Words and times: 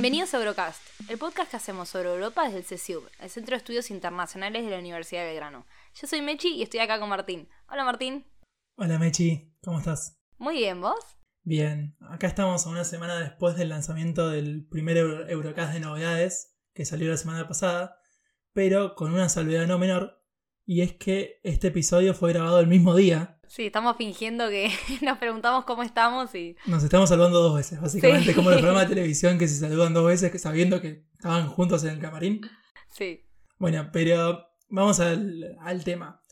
Bienvenidos 0.00 0.32
a 0.32 0.38
Eurocast, 0.38 0.80
el 1.10 1.18
podcast 1.18 1.50
que 1.50 1.58
hacemos 1.58 1.90
sobre 1.90 2.08
Europa 2.08 2.44
desde 2.44 2.56
el 2.56 2.64
CESIUB, 2.64 3.02
el 3.20 3.28
Centro 3.28 3.52
de 3.52 3.58
Estudios 3.58 3.90
Internacionales 3.90 4.64
de 4.64 4.70
la 4.70 4.78
Universidad 4.78 5.20
de 5.20 5.26
Belgrano. 5.26 5.66
Yo 5.94 6.06
soy 6.06 6.22
Mechi 6.22 6.54
y 6.54 6.62
estoy 6.62 6.80
acá 6.80 6.98
con 6.98 7.10
Martín. 7.10 7.50
Hola 7.68 7.84
Martín. 7.84 8.24
Hola 8.76 8.98
Mechi, 8.98 9.54
¿cómo 9.62 9.78
estás? 9.78 10.18
Muy 10.38 10.54
bien, 10.54 10.80
¿vos? 10.80 11.18
Bien, 11.42 11.98
acá 12.00 12.28
estamos 12.28 12.64
a 12.64 12.70
una 12.70 12.84
semana 12.84 13.20
después 13.20 13.56
del 13.56 13.68
lanzamiento 13.68 14.30
del 14.30 14.66
primer 14.66 14.96
Eurocast 14.96 15.74
de 15.74 15.80
novedades 15.80 16.56
que 16.72 16.86
salió 16.86 17.10
la 17.10 17.18
semana 17.18 17.46
pasada, 17.46 18.00
pero 18.54 18.94
con 18.94 19.12
una 19.12 19.28
salvedad 19.28 19.66
no 19.66 19.78
menor, 19.78 20.24
y 20.64 20.80
es 20.80 20.94
que 20.94 21.40
este 21.42 21.68
episodio 21.68 22.14
fue 22.14 22.32
grabado 22.32 22.58
el 22.60 22.68
mismo 22.68 22.94
día 22.94 23.38
Sí, 23.50 23.66
estamos 23.66 23.96
fingiendo 23.96 24.48
que 24.48 24.70
nos 25.02 25.18
preguntamos 25.18 25.64
cómo 25.64 25.82
estamos 25.82 26.32
y... 26.36 26.54
Nos 26.66 26.84
estamos 26.84 27.08
saludando 27.08 27.40
dos 27.42 27.56
veces, 27.56 27.80
básicamente, 27.80 28.32
como 28.32 28.48
los 28.48 28.60
programas 28.60 28.88
de 28.88 28.94
televisión 28.94 29.38
que 29.38 29.48
se 29.48 29.58
saludan 29.58 29.92
dos 29.92 30.06
veces 30.06 30.40
sabiendo 30.40 30.80
que 30.80 31.04
estaban 31.14 31.48
juntos 31.48 31.82
en 31.82 31.90
el 31.90 31.98
camarín. 31.98 32.42
Sí. 32.86 33.24
Bueno, 33.58 33.90
pero 33.92 34.46
vamos 34.68 35.00
al, 35.00 35.58
al 35.62 35.82
tema. 35.82 36.22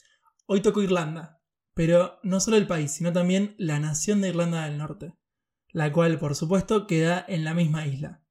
Hoy 0.46 0.60
tocó 0.60 0.80
Irlanda, 0.80 1.42
pero 1.74 2.20
no 2.22 2.38
solo 2.38 2.56
el 2.56 2.68
país, 2.68 2.92
sino 2.92 3.12
también 3.12 3.56
la 3.58 3.80
nación 3.80 4.20
de 4.20 4.28
Irlanda 4.28 4.66
del 4.66 4.78
Norte, 4.78 5.12
la 5.72 5.92
cual, 5.92 6.20
por 6.20 6.36
supuesto, 6.36 6.86
queda 6.86 7.24
en 7.26 7.42
la 7.42 7.52
misma 7.52 7.84
isla. 7.84 8.22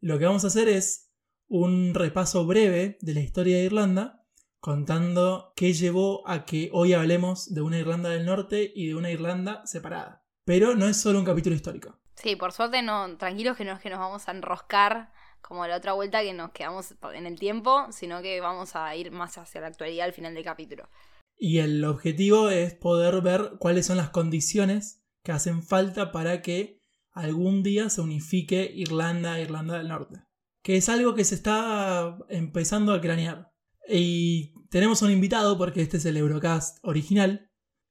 Lo 0.00 0.18
que 0.18 0.24
vamos 0.24 0.44
a 0.44 0.46
hacer 0.46 0.70
es 0.70 1.12
un 1.46 1.92
repaso 1.92 2.46
breve 2.46 2.96
de 3.02 3.12
la 3.12 3.20
historia 3.20 3.58
de 3.58 3.64
Irlanda 3.64 4.23
contando 4.64 5.52
qué 5.56 5.74
llevó 5.74 6.26
a 6.26 6.46
que 6.46 6.70
hoy 6.72 6.94
hablemos 6.94 7.52
de 7.52 7.60
una 7.60 7.78
Irlanda 7.78 8.08
del 8.08 8.24
Norte 8.24 8.72
y 8.74 8.86
de 8.86 8.94
una 8.94 9.10
Irlanda 9.10 9.60
separada. 9.66 10.24
Pero 10.46 10.74
no 10.74 10.88
es 10.88 10.96
solo 10.96 11.18
un 11.18 11.26
capítulo 11.26 11.54
histórico. 11.54 12.00
Sí, 12.14 12.34
por 12.34 12.50
suerte 12.50 12.80
no, 12.80 13.18
tranquilos 13.18 13.58
que 13.58 13.66
no 13.66 13.72
es 13.72 13.80
que 13.80 13.90
nos 13.90 13.98
vamos 13.98 14.26
a 14.26 14.32
enroscar 14.32 15.12
como 15.42 15.66
la 15.66 15.76
otra 15.76 15.92
vuelta 15.92 16.22
que 16.22 16.32
nos 16.32 16.52
quedamos 16.52 16.94
en 17.12 17.26
el 17.26 17.38
tiempo, 17.38 17.92
sino 17.92 18.22
que 18.22 18.40
vamos 18.40 18.74
a 18.74 18.96
ir 18.96 19.10
más 19.10 19.36
hacia 19.36 19.60
la 19.60 19.66
actualidad 19.66 20.06
al 20.06 20.14
final 20.14 20.32
del 20.32 20.44
capítulo. 20.44 20.88
Y 21.36 21.58
el 21.58 21.84
objetivo 21.84 22.48
es 22.48 22.72
poder 22.72 23.20
ver 23.20 23.56
cuáles 23.58 23.84
son 23.84 23.98
las 23.98 24.08
condiciones 24.08 25.04
que 25.22 25.32
hacen 25.32 25.62
falta 25.62 26.10
para 26.10 26.40
que 26.40 26.80
algún 27.10 27.62
día 27.62 27.90
se 27.90 28.00
unifique 28.00 28.72
Irlanda 28.74 29.38
e 29.38 29.42
Irlanda 29.42 29.76
del 29.76 29.88
Norte. 29.88 30.22
Que 30.62 30.78
es 30.78 30.88
algo 30.88 31.14
que 31.14 31.24
se 31.24 31.34
está 31.34 32.16
empezando 32.30 32.94
a 32.94 33.02
cranear. 33.02 33.53
Y 33.88 34.52
tenemos 34.70 35.02
un 35.02 35.10
invitado 35.10 35.58
porque 35.58 35.82
este 35.82 35.98
es 35.98 36.04
el 36.04 36.16
Eurocast 36.16 36.78
original. 36.82 37.50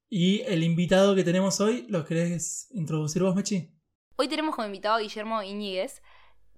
Y 0.09 0.41
el 0.41 0.63
invitado 0.63 1.15
que 1.15 1.23
tenemos 1.23 1.59
hoy, 1.59 1.85
¿lo 1.89 2.05
querés 2.05 2.67
introducir 2.71 3.23
vos, 3.23 3.35
Mechi? 3.35 3.73
Hoy 4.15 4.27
tenemos 4.27 4.55
como 4.55 4.67
invitado 4.67 4.95
a 4.95 4.99
Guillermo 4.99 5.41
Iñiguez, 5.41 6.03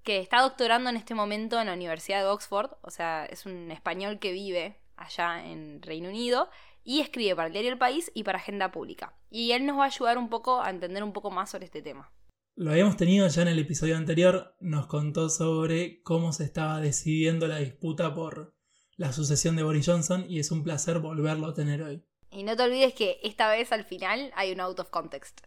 que 0.03 0.19
está 0.19 0.41
doctorando 0.41 0.89
en 0.89 0.97
este 0.97 1.16
momento 1.16 1.59
en 1.59 1.67
la 1.67 1.73
Universidad 1.73 2.22
de 2.22 2.28
Oxford. 2.28 2.72
O 2.81 2.91
sea, 2.91 3.25
es 3.25 3.45
un 3.45 3.72
español 3.72 4.19
que 4.19 4.33
vive 4.33 4.81
allá 4.97 5.45
en 5.45 5.81
Reino 5.81 6.09
Unido 6.09 6.50
y 6.83 7.00
escribe 7.00 7.36
para 7.36 7.47
el 7.47 7.53
diario 7.53 7.72
El 7.72 7.78
País 7.78 8.11
y 8.13 8.23
para 8.23 8.38
Agenda 8.38 8.72
Pública. 8.72 9.17
Y 9.30 9.52
él 9.52 9.66
nos 9.66 9.78
va 9.78 9.83
a 9.83 9.88
ayudar 9.88 10.17
un 10.17 10.30
poco 10.30 10.61
a 10.61 10.69
entender 10.69 11.03
un 11.03 11.13
poco 11.13 11.31
más 11.31 11.50
sobre 11.50 11.66
este 11.66 11.81
tema. 11.81 12.11
Lo 12.56 12.72
habíamos 12.72 12.95
tenido 12.95 13.28
ya 13.28 13.41
en 13.41 13.50
el 13.50 13.59
episodio 13.59 13.97
anterior, 13.97 14.56
nos 14.61 14.88
contó 14.88 15.30
sobre 15.30 16.02
cómo 16.03 16.31
se 16.31 16.45
estaba 16.45 16.80
decidiendo 16.80 17.47
la 17.47 17.58
disputa 17.58 18.13
por 18.13 18.55
la 18.98 19.12
sucesión 19.12 19.56
de 19.56 19.64
Boris 19.64 19.86
Johnson 19.86 20.26
y 20.28 20.40
es 20.40 20.52
un 20.52 20.64
placer 20.64 21.00
volverlo 21.00 21.48
a 21.48 21.54
tener 21.54 21.84
hoy. 21.84 22.04
Y 22.32 22.44
no 22.44 22.56
te 22.56 22.64
olvides 22.64 22.94
que 22.94 23.20
esta 23.24 23.50
vez 23.50 23.72
al 23.72 23.86
final 23.86 24.31
hay 24.36 24.52
un 24.52 24.59
out 24.59 24.80
of 24.80 24.90
context. 24.90 25.42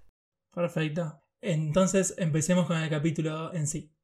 Perfecto. 0.54 1.22
Entonces 1.40 2.14
empecemos 2.18 2.66
con 2.66 2.76
el 2.78 2.90
capítulo 2.90 3.52
en 3.54 3.66
sí. 3.66 3.94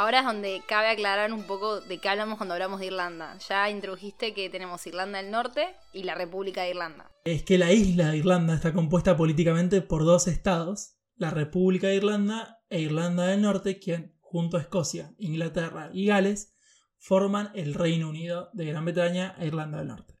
Ahora 0.00 0.20
es 0.20 0.24
donde 0.24 0.62
cabe 0.66 0.88
aclarar 0.88 1.30
un 1.30 1.42
poco 1.42 1.82
de 1.82 1.98
qué 1.98 2.08
hablamos 2.08 2.38
cuando 2.38 2.54
hablamos 2.54 2.80
de 2.80 2.86
Irlanda. 2.86 3.36
Ya 3.46 3.68
introdujiste 3.68 4.32
que 4.32 4.48
tenemos 4.48 4.86
Irlanda 4.86 5.20
del 5.20 5.30
Norte 5.30 5.76
y 5.92 6.04
la 6.04 6.14
República 6.14 6.62
de 6.62 6.70
Irlanda. 6.70 7.10
Es 7.26 7.42
que 7.42 7.58
la 7.58 7.70
isla 7.70 8.08
de 8.08 8.16
Irlanda 8.16 8.54
está 8.54 8.72
compuesta 8.72 9.14
políticamente 9.14 9.82
por 9.82 10.06
dos 10.06 10.26
estados, 10.26 10.96
la 11.16 11.28
República 11.28 11.88
de 11.88 11.96
Irlanda 11.96 12.62
e 12.70 12.80
Irlanda 12.80 13.26
del 13.26 13.42
Norte, 13.42 13.78
quien, 13.78 14.16
junto 14.20 14.56
a 14.56 14.62
Escocia, 14.62 15.12
Inglaterra 15.18 15.90
y 15.92 16.06
Gales, 16.06 16.56
forman 16.96 17.50
el 17.54 17.74
Reino 17.74 18.08
Unido 18.08 18.48
de 18.54 18.64
Gran 18.64 18.86
Bretaña 18.86 19.36
e 19.38 19.48
Irlanda 19.48 19.80
del 19.80 19.88
Norte. 19.88 20.14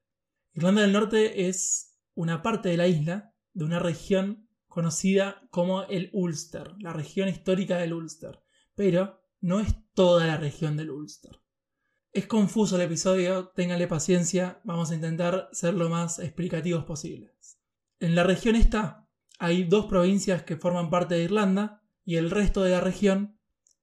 Irlanda 0.52 0.82
del 0.82 0.92
Norte 0.92 1.48
es 1.48 1.98
una 2.12 2.42
parte 2.42 2.68
de 2.68 2.76
la 2.76 2.86
isla 2.86 3.32
de 3.54 3.64
una 3.64 3.78
región 3.78 4.46
conocida 4.66 5.40
como 5.48 5.84
el 5.84 6.10
Ulster, 6.12 6.74
la 6.80 6.92
región 6.92 7.30
histórica 7.30 7.78
del 7.78 7.94
Ulster, 7.94 8.42
pero 8.74 9.20
no 9.40 9.60
es 9.60 9.74
toda 9.94 10.26
la 10.26 10.36
región 10.36 10.76
del 10.76 10.90
Ulster. 10.90 11.40
Es 12.12 12.26
confuso 12.26 12.76
el 12.76 12.82
episodio, 12.82 13.48
ténganle 13.48 13.86
paciencia, 13.86 14.60
vamos 14.64 14.90
a 14.90 14.94
intentar 14.94 15.48
ser 15.52 15.74
lo 15.74 15.88
más 15.88 16.18
explicativos 16.18 16.84
posibles. 16.84 17.58
En 18.00 18.14
la 18.14 18.24
región 18.24 18.56
esta 18.56 19.08
hay 19.38 19.64
dos 19.64 19.86
provincias 19.86 20.42
que 20.42 20.56
forman 20.56 20.90
parte 20.90 21.14
de 21.14 21.24
Irlanda 21.24 21.82
y 22.04 22.16
el 22.16 22.30
resto 22.30 22.62
de 22.62 22.72
la 22.72 22.80
región 22.80 23.38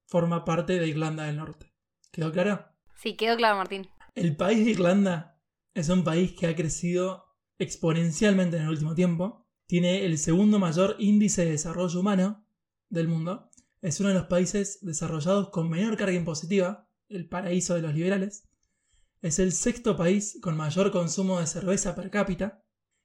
forma 0.06 0.46
parte 0.46 0.80
de 0.80 0.88
Irlanda 0.88 1.24
del 1.24 1.38
Norte. 1.38 1.74
¿Quedó 2.12 2.32
claro? 2.32 2.66
Sí, 2.96 3.16
quedó 3.16 3.38
claro, 3.38 3.58
Martín. 3.58 3.88
El 4.16 4.36
país 4.36 4.66
de 4.66 4.72
Irlanda 4.72 5.40
es 5.74 5.90
un 5.90 6.04
país 6.04 6.34
que 6.34 6.48
ha 6.48 6.56
crecido 6.56 7.26
exponencialmente 7.60 8.58
en 8.58 8.64
el 8.64 8.70
último 8.70 8.96
tiempo. 8.96 9.48
Tiene 9.68 10.06
el 10.06 10.18
segundo 10.18 10.60
mayor 10.60 10.96
índice 11.00 11.46
de 11.46 11.52
desarrollo 11.52 12.00
humano 12.00 12.46
del 12.90 13.08
mundo 13.08 13.47
es 13.82 14.00
uno 14.00 14.10
de 14.10 14.16
los 14.16 14.26
países 14.26 14.80
desarrollados 14.82 15.50
con 15.50 15.70
menor 15.70 15.98
carga 15.98 16.14
impositiva, 16.14 16.90
el 17.10 17.28
paraíso 17.28 17.76
de 17.76 17.82
los 17.82 17.94
liberales. 17.94 18.44
Es 19.22 19.40
el 19.40 19.52
sexto 19.52 19.98
país 19.98 20.40
con 20.42 20.58
mayor 20.58 20.92
consumo 20.92 21.40
de 21.40 21.48
cerveza 21.48 21.96
per 21.96 22.10
cápita 22.10 22.64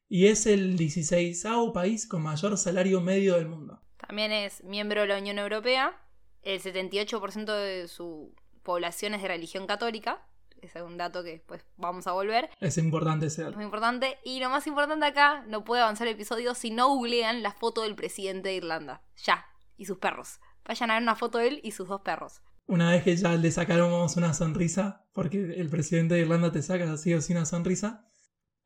y 0.08 0.26
es 0.26 0.46
el 0.46 0.76
16 0.76 1.42
país 1.72 2.06
con 2.06 2.22
mayor 2.22 2.58
salario 2.58 3.00
medio 3.00 3.36
del 3.36 3.48
mundo. 3.48 3.80
También 3.96 4.32
es 4.32 4.62
miembro 4.64 5.02
de 5.02 5.06
la 5.06 5.18
Unión 5.18 5.38
Europea. 5.38 5.98
El 6.42 6.60
78% 6.60 7.46
de 7.46 7.88
su 7.88 8.34
población 8.62 9.14
es 9.14 9.22
de 9.22 9.28
religión 9.28 9.66
católica. 9.66 10.26
Ese 10.60 10.78
es 10.78 10.84
un 10.84 10.96
dato 10.96 11.24
que 11.24 11.30
después 11.30 11.64
vamos 11.76 12.06
a 12.06 12.12
volver. 12.12 12.50
Es 12.60 12.78
importante 12.78 13.26
ese 13.26 13.42
dato. 13.42 13.52
Es 13.52 13.56
muy 13.56 13.64
importante. 13.64 14.18
Y 14.24 14.38
lo 14.38 14.48
más 14.48 14.66
importante 14.66 15.06
acá, 15.06 15.44
no 15.48 15.64
puede 15.64 15.82
avanzar 15.82 16.06
el 16.06 16.14
episodio 16.14 16.54
si 16.54 16.70
no 16.70 16.88
googlean 16.88 17.42
la 17.42 17.52
foto 17.52 17.82
del 17.82 17.94
presidente 17.94 18.50
de 18.50 18.56
Irlanda. 18.56 19.02
Ya. 19.24 19.46
Y 19.76 19.86
sus 19.86 19.98
perros. 19.98 20.40
Vayan 20.66 20.90
a 20.90 20.94
ver 20.94 21.02
una 21.02 21.16
foto 21.16 21.38
de 21.38 21.48
él 21.48 21.60
y 21.62 21.72
sus 21.72 21.88
dos 21.88 22.00
perros. 22.02 22.40
Una 22.66 22.90
vez 22.90 23.02
que 23.02 23.16
ya 23.16 23.34
le 23.36 23.50
sacáramos 23.50 24.16
una 24.16 24.34
sonrisa, 24.34 25.04
porque 25.12 25.54
el 25.56 25.68
presidente 25.68 26.14
de 26.14 26.20
Irlanda 26.20 26.52
te 26.52 26.62
saca 26.62 26.92
así 26.92 27.12
o 27.12 27.20
sin 27.20 27.36
una 27.36 27.46
sonrisa, 27.46 28.08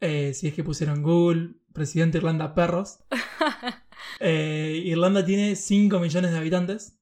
eh, 0.00 0.34
si 0.34 0.48
es 0.48 0.54
que 0.54 0.62
pusieron 0.62 1.02
Google, 1.02 1.54
presidente 1.72 2.18
de 2.18 2.22
Irlanda 2.22 2.54
perros. 2.54 2.98
Eh, 4.20 4.82
Irlanda 4.84 5.24
tiene 5.24 5.56
5 5.56 5.98
millones 5.98 6.30
de 6.30 6.38
habitantes. 6.38 6.98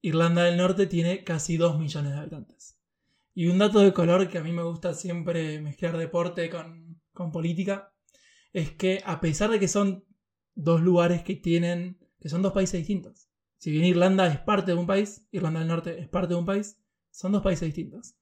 Irlanda 0.00 0.44
del 0.44 0.56
Norte 0.56 0.86
tiene 0.86 1.22
casi 1.22 1.56
2 1.56 1.78
millones 1.78 2.12
de 2.12 2.18
habitantes. 2.18 2.78
Y 3.34 3.48
un 3.48 3.58
dato 3.58 3.80
de 3.80 3.92
color 3.92 4.28
que 4.28 4.38
a 4.38 4.42
mí 4.42 4.50
me 4.52 4.62
gusta 4.62 4.94
siempre 4.94 5.60
mezclar 5.60 5.96
deporte 5.96 6.48
con, 6.48 7.00
con 7.12 7.30
política 7.30 7.92
es 8.52 8.70
que 8.72 9.02
a 9.04 9.20
pesar 9.20 9.50
de 9.50 9.60
que 9.60 9.68
son 9.68 10.04
dos 10.54 10.80
lugares 10.80 11.22
que 11.22 11.36
tienen, 11.36 11.98
que 12.20 12.28
son 12.28 12.42
dos 12.42 12.52
países 12.52 12.80
distintos, 12.80 13.29
si 13.60 13.70
bien 13.70 13.84
Irlanda 13.84 14.26
es 14.26 14.38
parte 14.38 14.72
de 14.72 14.78
un 14.78 14.86
país, 14.86 15.28
Irlanda 15.32 15.60
del 15.60 15.68
Norte 15.68 16.00
es 16.00 16.08
parte 16.08 16.32
de 16.32 16.40
un 16.40 16.46
país, 16.46 16.80
son 17.10 17.32
dos 17.32 17.42
países 17.42 17.66
distintos. 17.66 18.14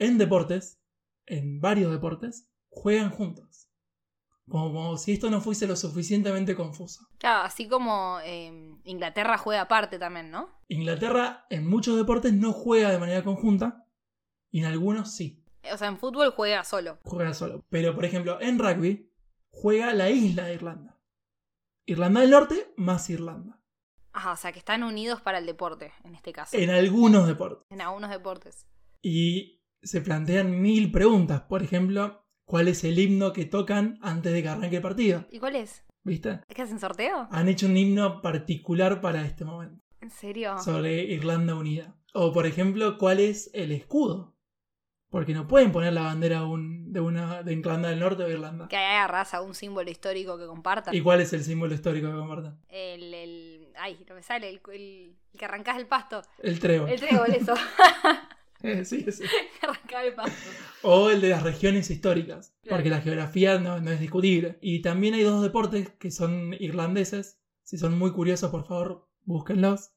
En 0.00 0.18
deportes, 0.18 0.80
en 1.24 1.60
varios 1.60 1.92
deportes, 1.92 2.48
juegan 2.68 3.10
juntos. 3.10 3.70
Como, 4.48 4.96
si 4.96 5.12
esto 5.12 5.30
no 5.30 5.40
fuese 5.40 5.68
lo 5.68 5.76
suficientemente 5.76 6.56
confuso. 6.56 7.06
Claro, 7.18 7.44
así 7.44 7.68
como 7.68 8.18
em, 8.24 8.80
Inglaterra 8.82 9.38
juega 9.38 9.62
aparte 9.62 10.00
también, 10.00 10.32
¿no? 10.32 10.50
Inglaterra 10.66 11.46
en 11.48 11.64
muchos 11.68 11.96
deportes 11.96 12.32
no 12.32 12.52
juega 12.52 12.90
de 12.90 12.98
manera 12.98 13.22
conjunta 13.22 13.86
y 14.50 14.60
en 14.60 14.64
algunos 14.64 15.12
sí. 15.12 15.44
O 15.72 15.76
sea, 15.78 15.86
en 15.86 15.98
fútbol 15.98 16.32
juega 16.32 16.64
solo. 16.64 16.98
Juega 17.04 17.34
solo. 17.34 17.64
Pero, 17.70 17.94
por 17.94 18.04
ejemplo, 18.04 18.40
en 18.40 18.58
rugby 18.58 19.12
juega 19.50 19.94
la 19.94 20.10
isla 20.10 20.46
de 20.46 20.54
Irlanda. 20.54 20.98
Irlanda 21.84 22.20
del 22.20 22.30
Norte 22.30 22.74
más 22.76 23.08
Irlanda. 23.10 23.60
Ajá, 24.16 24.32
o 24.32 24.36
sea, 24.36 24.50
que 24.52 24.58
están 24.58 24.82
unidos 24.82 25.20
para 25.20 25.38
el 25.38 25.44
deporte, 25.46 25.92
en 26.04 26.14
este 26.14 26.32
caso. 26.32 26.56
En 26.56 26.70
algunos 26.70 27.26
deportes. 27.26 27.66
En 27.70 27.82
algunos 27.82 28.08
deportes. 28.10 28.66
Y 29.02 29.62
se 29.82 30.00
plantean 30.00 30.62
mil 30.62 30.90
preguntas. 30.90 31.42
Por 31.42 31.62
ejemplo, 31.62 32.24
¿cuál 32.46 32.68
es 32.68 32.82
el 32.84 32.98
himno 32.98 33.32
que 33.34 33.44
tocan 33.44 33.98
antes 34.00 34.32
de 34.32 34.42
que 34.42 34.48
arranque 34.48 34.76
el 34.76 34.82
partido? 34.82 35.26
¿Y 35.30 35.38
cuál 35.38 35.56
es? 35.56 35.84
¿Viste? 36.02 36.40
¿Es 36.48 36.54
que 36.56 36.62
hacen 36.62 36.80
sorteo? 36.80 37.28
Han 37.30 37.48
hecho 37.48 37.66
un 37.66 37.76
himno 37.76 38.22
particular 38.22 39.00
para 39.02 39.24
este 39.26 39.44
momento. 39.44 39.82
¿En 40.00 40.10
serio? 40.10 40.58
Sobre 40.60 41.02
Irlanda 41.04 41.54
Unida. 41.54 41.94
O, 42.14 42.32
por 42.32 42.46
ejemplo, 42.46 42.96
¿cuál 42.96 43.20
es 43.20 43.50
el 43.52 43.70
escudo 43.72 44.34
Porque 45.10 45.34
no 45.34 45.46
pueden 45.46 45.72
poner 45.72 45.92
la 45.92 46.02
bandera 46.02 46.44
un- 46.44 46.92
de 46.92 47.00
una 47.00 47.42
de 47.42 47.52
Irlanda 47.52 47.90
del 47.90 48.00
Norte 48.00 48.22
o 48.24 48.28
Irlanda. 48.28 48.68
Que 48.68 48.76
haya 48.76 49.06
raza, 49.06 49.40
un 49.42 49.54
símbolo 49.54 49.90
histórico 49.90 50.36
que 50.38 50.46
compartan. 50.46 50.94
¿Y 50.94 51.00
cuál 51.02 51.20
es 51.20 51.32
el 51.32 51.44
símbolo 51.44 51.74
histórico 51.74 52.08
que 52.08 52.16
comparten? 52.16 52.58
El, 52.68 53.14
el. 53.14 53.55
Ay, 53.78 54.04
no 54.08 54.14
me 54.14 54.22
sale. 54.22 54.48
El, 54.48 54.60
el- 54.72 55.16
el 55.32 55.38
que 55.38 55.44
arrancás 55.44 55.76
el 55.78 55.86
pasto. 55.86 56.22
El 56.38 56.58
trébol. 56.60 56.88
El 56.90 57.00
trébol, 57.00 57.32
eso. 57.34 57.54
Eh, 58.62 58.86
sí, 58.86 59.04
sí. 59.12 59.22
el 60.02 60.14
pasto. 60.14 60.48
O 60.82 61.10
el 61.10 61.20
de 61.20 61.28
las 61.28 61.42
regiones 61.42 61.90
históricas, 61.90 62.54
Claro. 62.62 62.76
porque 62.78 62.88
la 62.88 63.02
geografía 63.02 63.58
no, 63.58 63.80
no 63.80 63.90
es 63.90 64.00
discutible. 64.00 64.58
Y 64.62 64.80
también 64.80 65.12
hay 65.12 65.22
dos 65.24 65.42
deportes 65.42 65.90
que 65.90 66.10
son 66.10 66.54
irlandeses. 66.58 67.38
Si 67.62 67.76
son 67.76 67.98
muy 67.98 68.12
curiosos, 68.12 68.50
por 68.50 68.66
favor, 68.66 69.08
búsquenlos. 69.24 69.90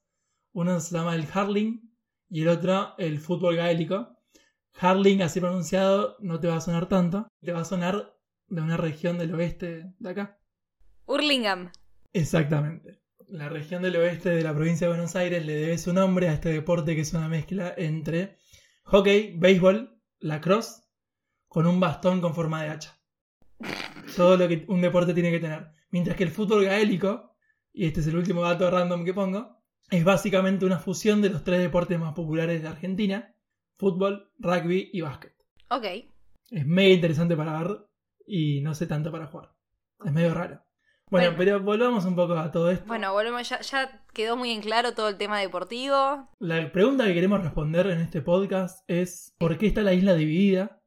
Uno 0.52 0.78
se 0.78 0.94
llama 0.94 1.14
el 1.14 1.26
hurling 1.34 1.90
y 2.28 2.42
el 2.42 2.48
otro 2.48 2.94
el 2.98 3.18
fútbol 3.18 3.56
gaélico. 3.56 4.16
Hurling, 4.80 5.22
así 5.22 5.40
pronunciado, 5.40 6.16
no 6.20 6.38
te 6.38 6.48
va 6.48 6.56
a 6.56 6.60
sonar 6.60 6.86
tanto. 6.86 7.28
Te 7.40 7.52
va 7.52 7.60
a 7.60 7.64
sonar 7.64 8.14
de 8.48 8.60
una 8.60 8.76
región 8.76 9.16
del 9.18 9.34
oeste 9.34 9.90
de 9.98 10.10
acá. 10.10 10.38
Hurlingham. 11.06 11.72
Exactamente. 12.12 13.00
La 13.30 13.48
región 13.48 13.80
del 13.82 13.94
oeste 13.94 14.30
de 14.30 14.42
la 14.42 14.52
provincia 14.52 14.88
de 14.88 14.94
Buenos 14.94 15.14
Aires 15.14 15.46
le 15.46 15.54
debe 15.54 15.78
su 15.78 15.92
nombre 15.92 16.28
a 16.28 16.32
este 16.32 16.48
deporte 16.48 16.96
que 16.96 17.02
es 17.02 17.12
una 17.14 17.28
mezcla 17.28 17.72
entre 17.76 18.38
hockey, 18.82 19.36
béisbol, 19.38 20.02
lacrosse, 20.18 20.82
con 21.46 21.68
un 21.68 21.78
bastón 21.78 22.20
con 22.20 22.34
forma 22.34 22.64
de 22.64 22.70
hacha. 22.70 23.00
Todo 24.16 24.36
lo 24.36 24.48
que 24.48 24.64
un 24.66 24.80
deporte 24.80 25.14
tiene 25.14 25.30
que 25.30 25.38
tener. 25.38 25.68
Mientras 25.90 26.16
que 26.16 26.24
el 26.24 26.30
fútbol 26.30 26.64
gaélico, 26.64 27.36
y 27.72 27.86
este 27.86 28.00
es 28.00 28.08
el 28.08 28.16
último 28.16 28.42
dato 28.42 28.68
random 28.68 29.04
que 29.04 29.14
pongo, 29.14 29.62
es 29.90 30.02
básicamente 30.02 30.66
una 30.66 30.80
fusión 30.80 31.22
de 31.22 31.30
los 31.30 31.44
tres 31.44 31.60
deportes 31.60 32.00
más 32.00 32.14
populares 32.14 32.62
de 32.62 32.68
Argentina, 32.68 33.36
fútbol, 33.76 34.32
rugby 34.40 34.90
y 34.92 35.02
básquet. 35.02 35.36
Ok. 35.68 35.84
Es 36.50 36.66
mega 36.66 36.94
interesante 36.94 37.36
para 37.36 37.62
ver 37.62 37.78
y 38.26 38.60
no 38.60 38.74
sé 38.74 38.88
tanto 38.88 39.12
para 39.12 39.28
jugar. 39.28 39.52
Es 40.04 40.10
medio 40.10 40.34
raro. 40.34 40.64
Bueno, 41.10 41.26
Bueno. 41.30 41.36
pero 41.36 41.60
volvamos 41.60 42.04
un 42.04 42.14
poco 42.14 42.34
a 42.34 42.50
todo 42.52 42.70
esto. 42.70 42.84
Bueno, 42.86 43.12
volvemos. 43.12 43.48
Ya, 43.48 43.60
ya 43.60 44.02
quedó 44.12 44.36
muy 44.36 44.50
en 44.52 44.60
claro 44.62 44.94
todo 44.94 45.08
el 45.08 45.16
tema 45.18 45.38
deportivo. 45.40 46.28
La 46.38 46.70
pregunta 46.72 47.04
que 47.06 47.14
queremos 47.14 47.42
responder 47.42 47.88
en 47.88 48.00
este 48.00 48.22
podcast 48.22 48.84
es 48.88 49.34
¿por 49.38 49.58
qué 49.58 49.66
está 49.66 49.82
la 49.82 49.92
isla 49.92 50.14
dividida? 50.14 50.80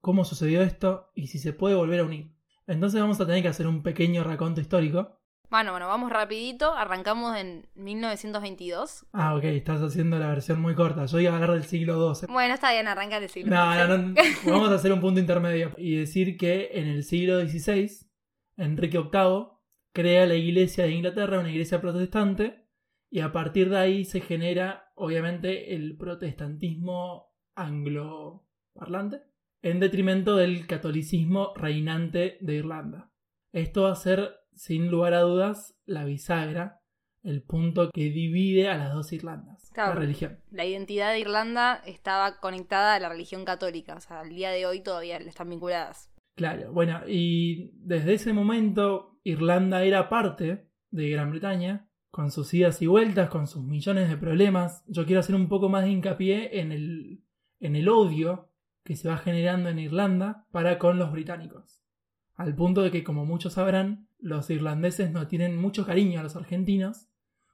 ¿Cómo 0.00 0.24
sucedió 0.24 0.62
esto? 0.62 1.10
Y 1.14 1.26
si 1.28 1.38
se 1.38 1.52
puede 1.52 1.74
volver 1.74 2.00
a 2.00 2.04
unir. 2.04 2.30
Entonces 2.66 3.00
vamos 3.00 3.20
a 3.20 3.26
tener 3.26 3.42
que 3.42 3.48
hacer 3.48 3.66
un 3.66 3.82
pequeño 3.82 4.22
raconto 4.24 4.60
histórico. 4.60 5.20
Bueno, 5.50 5.70
bueno, 5.72 5.86
vamos 5.86 6.10
rapidito. 6.10 6.72
Arrancamos 6.74 7.36
en 7.36 7.68
1922. 7.74 9.06
Ah, 9.12 9.34
ok, 9.36 9.44
estás 9.44 9.80
haciendo 9.82 10.18
la 10.18 10.28
versión 10.28 10.60
muy 10.60 10.74
corta. 10.74 11.04
Yo 11.06 11.20
iba 11.20 11.32
a 11.32 11.34
hablar 11.34 11.52
del 11.52 11.64
siglo 11.64 12.14
XII. 12.14 12.28
Bueno, 12.32 12.54
está 12.54 12.72
bien, 12.72 12.88
arranca 12.88 13.18
el 13.18 13.28
siglo. 13.28 13.54
No, 13.54 13.86
no, 13.88 13.98
no. 13.98 14.14
Vamos 14.46 14.70
a 14.70 14.74
hacer 14.74 14.92
un 14.92 15.00
punto 15.00 15.20
intermedio 15.20 15.72
y 15.76 15.96
decir 15.96 16.36
que 16.36 16.70
en 16.74 16.86
el 16.88 17.04
siglo 17.04 17.40
XVI, 17.46 17.90
Enrique 18.56 18.98
VIII 18.98 19.46
crea 19.94 20.26
la 20.26 20.34
iglesia 20.34 20.84
de 20.84 20.90
Inglaterra, 20.90 21.38
una 21.40 21.50
iglesia 21.50 21.80
protestante, 21.80 22.66
y 23.10 23.20
a 23.20 23.32
partir 23.32 23.70
de 23.70 23.78
ahí 23.78 24.04
se 24.04 24.20
genera, 24.20 24.90
obviamente, 24.96 25.74
el 25.74 25.96
protestantismo 25.96 27.32
angloparlante, 27.54 29.22
en 29.62 29.80
detrimento 29.80 30.36
del 30.36 30.66
catolicismo 30.66 31.54
reinante 31.54 32.38
de 32.40 32.54
Irlanda. 32.54 33.12
Esto 33.52 33.84
va 33.84 33.92
a 33.92 33.96
ser, 33.96 34.34
sin 34.54 34.90
lugar 34.90 35.14
a 35.14 35.20
dudas, 35.20 35.76
la 35.86 36.04
bisagra, 36.04 36.80
el 37.22 37.42
punto 37.42 37.90
que 37.94 38.10
divide 38.10 38.68
a 38.68 38.76
las 38.76 38.92
dos 38.92 39.12
Irlandas, 39.12 39.70
Claro. 39.72 39.94
la 39.94 40.00
religión. 40.00 40.40
La 40.50 40.66
identidad 40.66 41.12
de 41.12 41.20
Irlanda 41.20 41.80
estaba 41.86 42.40
conectada 42.40 42.96
a 42.96 43.00
la 43.00 43.08
religión 43.08 43.44
católica. 43.44 43.94
O 43.94 44.00
sea, 44.00 44.20
al 44.20 44.28
día 44.28 44.50
de 44.50 44.66
hoy 44.66 44.82
todavía 44.82 45.16
están 45.18 45.48
vinculadas. 45.48 46.10
Claro, 46.34 46.72
bueno, 46.72 47.00
y 47.06 47.70
desde 47.74 48.14
ese 48.14 48.32
momento 48.32 49.18
Irlanda 49.22 49.84
era 49.84 50.08
parte 50.08 50.68
de 50.90 51.08
Gran 51.08 51.30
Bretaña, 51.30 51.88
con 52.10 52.30
sus 52.30 52.52
idas 52.54 52.80
y 52.82 52.86
vueltas, 52.86 53.28
con 53.28 53.46
sus 53.46 53.64
millones 53.64 54.08
de 54.08 54.16
problemas. 54.16 54.84
Yo 54.86 55.04
quiero 55.04 55.20
hacer 55.20 55.34
un 55.34 55.48
poco 55.48 55.68
más 55.68 55.84
de 55.84 55.90
hincapié 55.90 56.60
en 56.60 56.72
el, 56.72 57.24
en 57.58 57.76
el 57.76 57.88
odio 57.88 58.50
que 58.84 58.96
se 58.96 59.08
va 59.08 59.16
generando 59.16 59.68
en 59.68 59.78
Irlanda 59.78 60.46
para 60.52 60.78
con 60.78 60.98
los 60.98 61.10
británicos. 61.10 61.82
Al 62.34 62.54
punto 62.54 62.82
de 62.82 62.90
que, 62.90 63.02
como 63.02 63.24
muchos 63.24 63.54
sabrán, 63.54 64.08
los 64.18 64.50
irlandeses 64.50 65.10
no 65.10 65.26
tienen 65.26 65.56
mucho 65.56 65.86
cariño 65.86 66.20
a 66.20 66.22
los 66.22 66.36
argentinos 66.36 67.08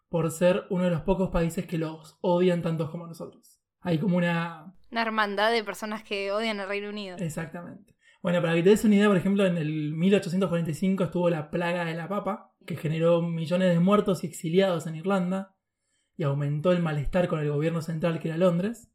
por 0.09 0.31
ser 0.31 0.65
uno 0.71 0.85
de 0.85 0.91
los 0.91 1.03
pocos 1.03 1.31
países 1.31 1.67
que 1.67 1.79
los 1.79 2.19
odian 2.21 2.63
tanto 2.63 2.91
como 2.91 3.07
nosotros. 3.07 3.63
Hay 3.81 3.99
como 3.99 4.17
una 4.17 4.75
Una 4.91 5.03
hermandad 5.03 5.53
de 5.53 5.65
personas 5.65 6.03
que 6.03 6.33
odian 6.33 6.61
al 6.61 6.69
Reino 6.69 6.91
Unido. 6.91 7.17
Exactamente. 7.19 7.95
Bueno, 8.23 8.43
para 8.43 8.55
que 8.55 8.63
te 8.63 8.71
des 8.71 8.85
una 8.85 8.97
idea, 8.97 9.09
por 9.09 9.17
ejemplo, 9.17 9.47
en 9.47 9.57
el 9.57 9.93
1845 9.93 11.05
estuvo 11.05 11.31
la 11.31 11.51
plaga 11.51 11.87
de 11.87 11.95
la 11.95 12.09
papa, 12.09 12.55
que 12.67 12.77
generó 12.77 13.23
millones 13.23 13.73
de 13.73 13.81
muertos 13.81 14.23
y 14.23 14.27
exiliados 14.27 14.87
en 14.87 14.97
Irlanda, 14.97 15.57
y 16.17 16.25
aumentó 16.25 16.73
el 16.73 16.83
malestar 16.83 17.29
con 17.29 17.41
el 17.41 17.51
gobierno 17.51 17.81
central 17.81 18.21
que 18.21 18.29
era 18.29 18.37
Londres. 18.37 18.93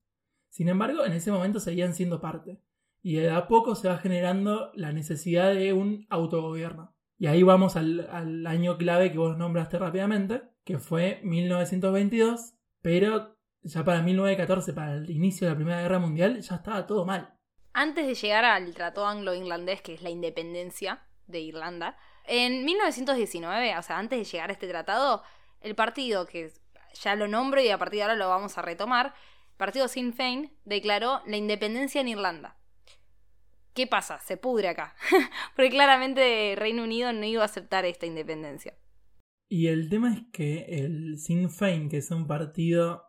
Sin 0.50 0.69
embargo, 0.69 1.04
en 1.06 1.13
ese 1.13 1.31
momento 1.31 1.60
seguían 1.60 1.95
siendo 1.95 2.22
parte, 2.22 2.62
y 3.01 3.16
de 3.16 3.31
a 3.31 3.48
poco 3.48 3.74
se 3.74 3.88
va 3.88 3.98
generando 3.98 4.72
la 4.75 4.92
necesidad 4.92 5.56
de 5.56 5.74
un 5.74 6.06
autogobierno. 6.10 6.95
Y 7.18 7.25
ahí 7.25 7.42
vamos 7.42 7.75
al, 7.77 8.07
al 8.12 8.45
año 8.45 8.77
clave 8.77 9.12
que 9.12 9.18
vos 9.18 9.36
nombraste 9.38 9.80
rápidamente, 9.80 10.44
que 10.63 10.77
fue 10.77 11.19
1922, 11.24 12.54
pero 12.81 13.38
ya 13.63 13.83
para 13.83 14.04
1914, 14.04 14.74
para 14.74 14.94
el 14.94 15.10
inicio 15.10 15.48
de 15.48 15.54
la 15.54 15.57
Primera 15.57 15.81
Guerra 15.81 15.98
Mundial, 15.98 16.39
ya 16.39 16.56
estaba 16.56 16.86
todo 16.86 17.06
mal. 17.06 17.36
Antes 17.77 18.07
de 18.07 18.16
llegar 18.16 18.45
al 18.45 18.74
Tratado 18.74 19.06
Anglo-Irlandés, 19.06 19.81
que 19.81 19.95
es 19.95 20.01
la 20.01 20.10
independencia 20.10 21.01
de 21.27 21.42
Irlanda, 21.42 21.98
en 22.24 22.63
1919, 22.63 23.77
o 23.77 23.81
sea, 23.81 24.00
antes 24.00 24.18
de 24.18 24.24
llegar 24.24 24.50
a 24.50 24.54
este 24.54 24.69
tratado, 24.69 25.24
el 25.60 25.75
partido, 25.75 26.25
que 26.25 26.54
ya 26.94 27.16
lo 27.18 27.27
nombro 27.27 27.62
y 27.62 27.68
a 27.68 27.77
partir 27.77 27.98
de 27.98 28.04
ahora 28.04 28.16
lo 28.16 28.30
vamos 28.30 28.57
a 28.57 28.62
retomar, 28.62 29.07
el 29.07 29.57
partido 29.57 29.89
Sinn 29.89 30.13
Féin 30.13 30.54
declaró 30.63 31.22
la 31.25 31.36
independencia 31.36 32.00
en 32.00 32.07
Irlanda. 32.07 32.57
¿Qué 33.74 33.88
pasa? 33.88 34.22
Se 34.22 34.38
pudre 34.38 34.69
acá. 34.69 34.95
Porque 35.57 35.72
claramente 35.72 36.55
Reino 36.58 36.82
Unido 36.82 37.12
no 37.12 37.25
iba 37.25 37.41
a 37.41 37.46
aceptar 37.46 37.84
esta 37.84 38.05
independencia. 38.05 38.77
Y 39.50 39.67
el 39.67 39.89
tema 39.89 40.13
es 40.13 40.22
que 40.32 40.63
el 40.70 41.20
Sinn 41.20 41.50
Féin, 41.50 41.89
que 41.89 41.98
es 41.98 42.10
un 42.10 42.25
partido 42.25 43.03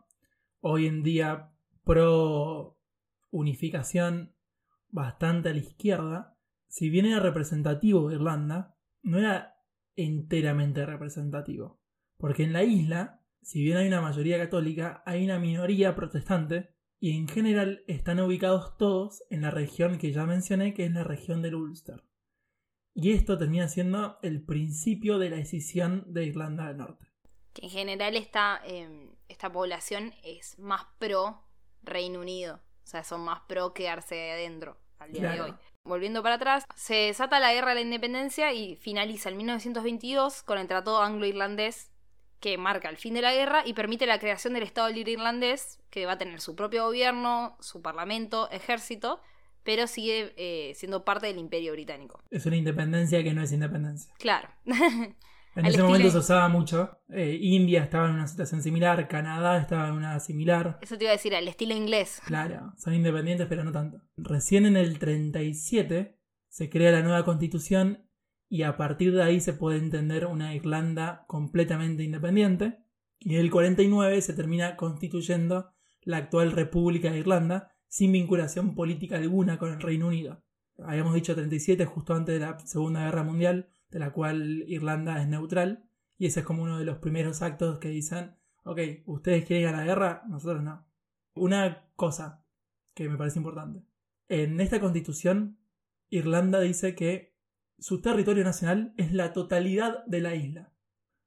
hoy 0.59 0.87
en 0.87 1.03
día 1.03 1.53
pro 1.85 2.77
unificación 3.31 4.33
bastante 4.97 5.49
a 5.49 5.53
la 5.53 5.59
izquierda, 5.59 6.35
si 6.67 6.89
bien 6.89 7.05
era 7.05 7.19
representativo 7.19 8.09
de 8.09 8.15
Irlanda, 8.15 8.75
no 9.03 9.19
era 9.19 9.61
enteramente 9.95 10.87
representativo. 10.87 11.79
Porque 12.17 12.43
en 12.43 12.51
la 12.51 12.63
isla, 12.63 13.23
si 13.43 13.63
bien 13.63 13.77
hay 13.77 13.87
una 13.87 14.01
mayoría 14.01 14.39
católica, 14.39 15.03
hay 15.05 15.23
una 15.23 15.37
minoría 15.37 15.95
protestante 15.95 16.75
y 16.99 17.15
en 17.15 17.27
general 17.27 17.83
están 17.87 18.19
ubicados 18.19 18.75
todos 18.77 19.23
en 19.29 19.43
la 19.43 19.51
región 19.51 19.99
que 19.99 20.11
ya 20.11 20.25
mencioné, 20.25 20.73
que 20.73 20.85
es 20.85 20.91
la 20.91 21.03
región 21.03 21.43
del 21.43 21.53
Ulster. 21.53 22.03
Y 22.95 23.11
esto 23.11 23.37
termina 23.37 23.67
siendo 23.67 24.17
el 24.23 24.43
principio 24.43 25.19
de 25.19 25.29
la 25.29 25.35
decisión 25.35 26.05
de 26.07 26.25
Irlanda 26.25 26.69
del 26.69 26.77
Norte. 26.77 27.05
Que 27.53 27.65
en 27.65 27.69
general 27.69 28.17
esta, 28.17 28.61
eh, 28.65 29.11
esta 29.27 29.51
población 29.51 30.15
es 30.23 30.57
más 30.57 30.87
pro 30.97 31.43
Reino 31.83 32.19
Unido. 32.19 32.63
O 32.83 32.87
sea, 32.87 33.03
son 33.03 33.21
más 33.21 33.41
pro 33.47 33.75
quedarse 33.75 34.31
adentro 34.31 34.79
al 34.99 35.11
día 35.11 35.31
de 35.31 35.41
hoy. 35.41 35.53
Volviendo 35.83 36.21
para 36.21 36.35
atrás, 36.35 36.65
se 36.75 36.95
desata 36.95 37.39
la 37.39 37.53
guerra 37.53 37.69
de 37.69 37.75
la 37.75 37.81
independencia 37.81 38.51
y 38.53 38.75
finaliza 38.75 39.29
en 39.29 39.37
1922 39.37 40.43
con 40.43 40.57
el 40.57 40.67
Tratado 40.67 41.01
Anglo-Irlandés 41.01 41.91
que 42.39 42.57
marca 42.57 42.89
el 42.89 42.97
fin 42.97 43.13
de 43.13 43.21
la 43.21 43.33
guerra 43.33 43.63
y 43.65 43.73
permite 43.73 44.05
la 44.05 44.19
creación 44.19 44.53
del 44.53 44.63
Estado 44.63 44.89
Libre 44.89 45.13
Irlandés, 45.13 45.79
que 45.89 46.05
va 46.05 46.13
a 46.13 46.17
tener 46.17 46.39
su 46.39 46.55
propio 46.55 46.85
gobierno, 46.85 47.57
su 47.59 47.81
parlamento, 47.81 48.49
ejército, 48.51 49.21
pero 49.63 49.87
sigue 49.87 50.33
eh, 50.37 50.73
siendo 50.75 51.03
parte 51.03 51.27
del 51.27 51.39
Imperio 51.39 51.73
Británico. 51.73 52.21
Es 52.29 52.45
una 52.45 52.55
independencia 52.57 53.23
que 53.23 53.33
no 53.33 53.41
es 53.41 53.51
independencia. 53.51 54.13
Claro. 54.19 54.49
En 55.57 55.65
Al 55.65 55.71
ese 55.71 55.77
estilo- 55.79 55.87
momento 55.87 56.11
se 56.11 56.17
usaba 56.19 56.47
mucho. 56.49 56.99
Eh, 57.09 57.37
India 57.41 57.81
estaba 57.83 58.07
en 58.09 58.13
una 58.15 58.27
situación 58.27 58.61
similar, 58.61 59.07
Canadá 59.07 59.57
estaba 59.59 59.87
en 59.87 59.95
una 59.95 60.19
similar. 60.19 60.77
Eso 60.81 60.97
te 60.97 61.05
iba 61.05 61.11
a 61.11 61.15
decir, 61.15 61.33
al 61.35 61.47
estilo 61.47 61.73
inglés. 61.73 62.21
Claro, 62.25 62.73
son 62.77 62.93
independientes 62.93 63.47
pero 63.47 63.63
no 63.63 63.71
tanto. 63.71 63.99
Recién 64.17 64.65
en 64.67 64.77
el 64.77 64.99
37 64.99 66.17
se 66.47 66.69
crea 66.69 66.91
la 66.91 67.01
nueva 67.01 67.25
constitución 67.25 68.07
y 68.49 68.61
a 68.63 68.77
partir 68.77 69.13
de 69.13 69.23
ahí 69.23 69.39
se 69.41 69.53
puede 69.53 69.77
entender 69.79 70.25
una 70.27 70.53
Irlanda 70.55 71.25
completamente 71.27 72.03
independiente. 72.03 72.77
Y 73.19 73.33
en 73.35 73.41
el 73.41 73.49
49 73.51 74.21
se 74.21 74.33
termina 74.33 74.75
constituyendo 74.75 75.71
la 76.03 76.17
actual 76.17 76.51
República 76.51 77.11
de 77.11 77.17
Irlanda 77.19 77.71
sin 77.87 78.11
vinculación 78.11 78.75
política 78.75 79.17
alguna 79.17 79.57
con 79.57 79.73
el 79.73 79.81
Reino 79.81 80.07
Unido. 80.07 80.43
Habíamos 80.85 81.15
dicho 81.15 81.33
37 81.33 81.85
justo 81.85 82.13
antes 82.13 82.39
de 82.39 82.45
la 82.45 82.59
Segunda 82.59 83.05
Guerra 83.05 83.23
Mundial, 83.23 83.69
de 83.89 83.99
la 83.99 84.11
cual 84.11 84.63
Irlanda 84.67 85.21
es 85.21 85.27
neutral. 85.27 85.89
Y 86.17 86.27
ese 86.27 86.41
es 86.41 86.45
como 86.45 86.63
uno 86.63 86.79
de 86.79 86.85
los 86.85 86.97
primeros 86.97 87.41
actos 87.41 87.79
que 87.79 87.89
dicen, 87.89 88.35
ok, 88.63 88.79
ustedes 89.05 89.45
quieren 89.45 89.69
ir 89.69 89.75
a 89.75 89.77
la 89.77 89.85
guerra, 89.85 90.23
nosotros 90.27 90.63
no. 90.63 90.85
Una 91.35 91.89
cosa 91.95 92.43
que 92.93 93.07
me 93.07 93.17
parece 93.17 93.39
importante. 93.39 93.83
En 94.27 94.59
esta 94.59 94.79
constitución, 94.79 95.59
Irlanda 96.09 96.59
dice 96.59 96.95
que 96.95 97.37
su 97.79 98.01
territorio 98.01 98.43
nacional 98.43 98.93
es 98.97 99.13
la 99.13 99.33
totalidad 99.33 100.03
de 100.05 100.21
la 100.21 100.35
isla. 100.35 100.73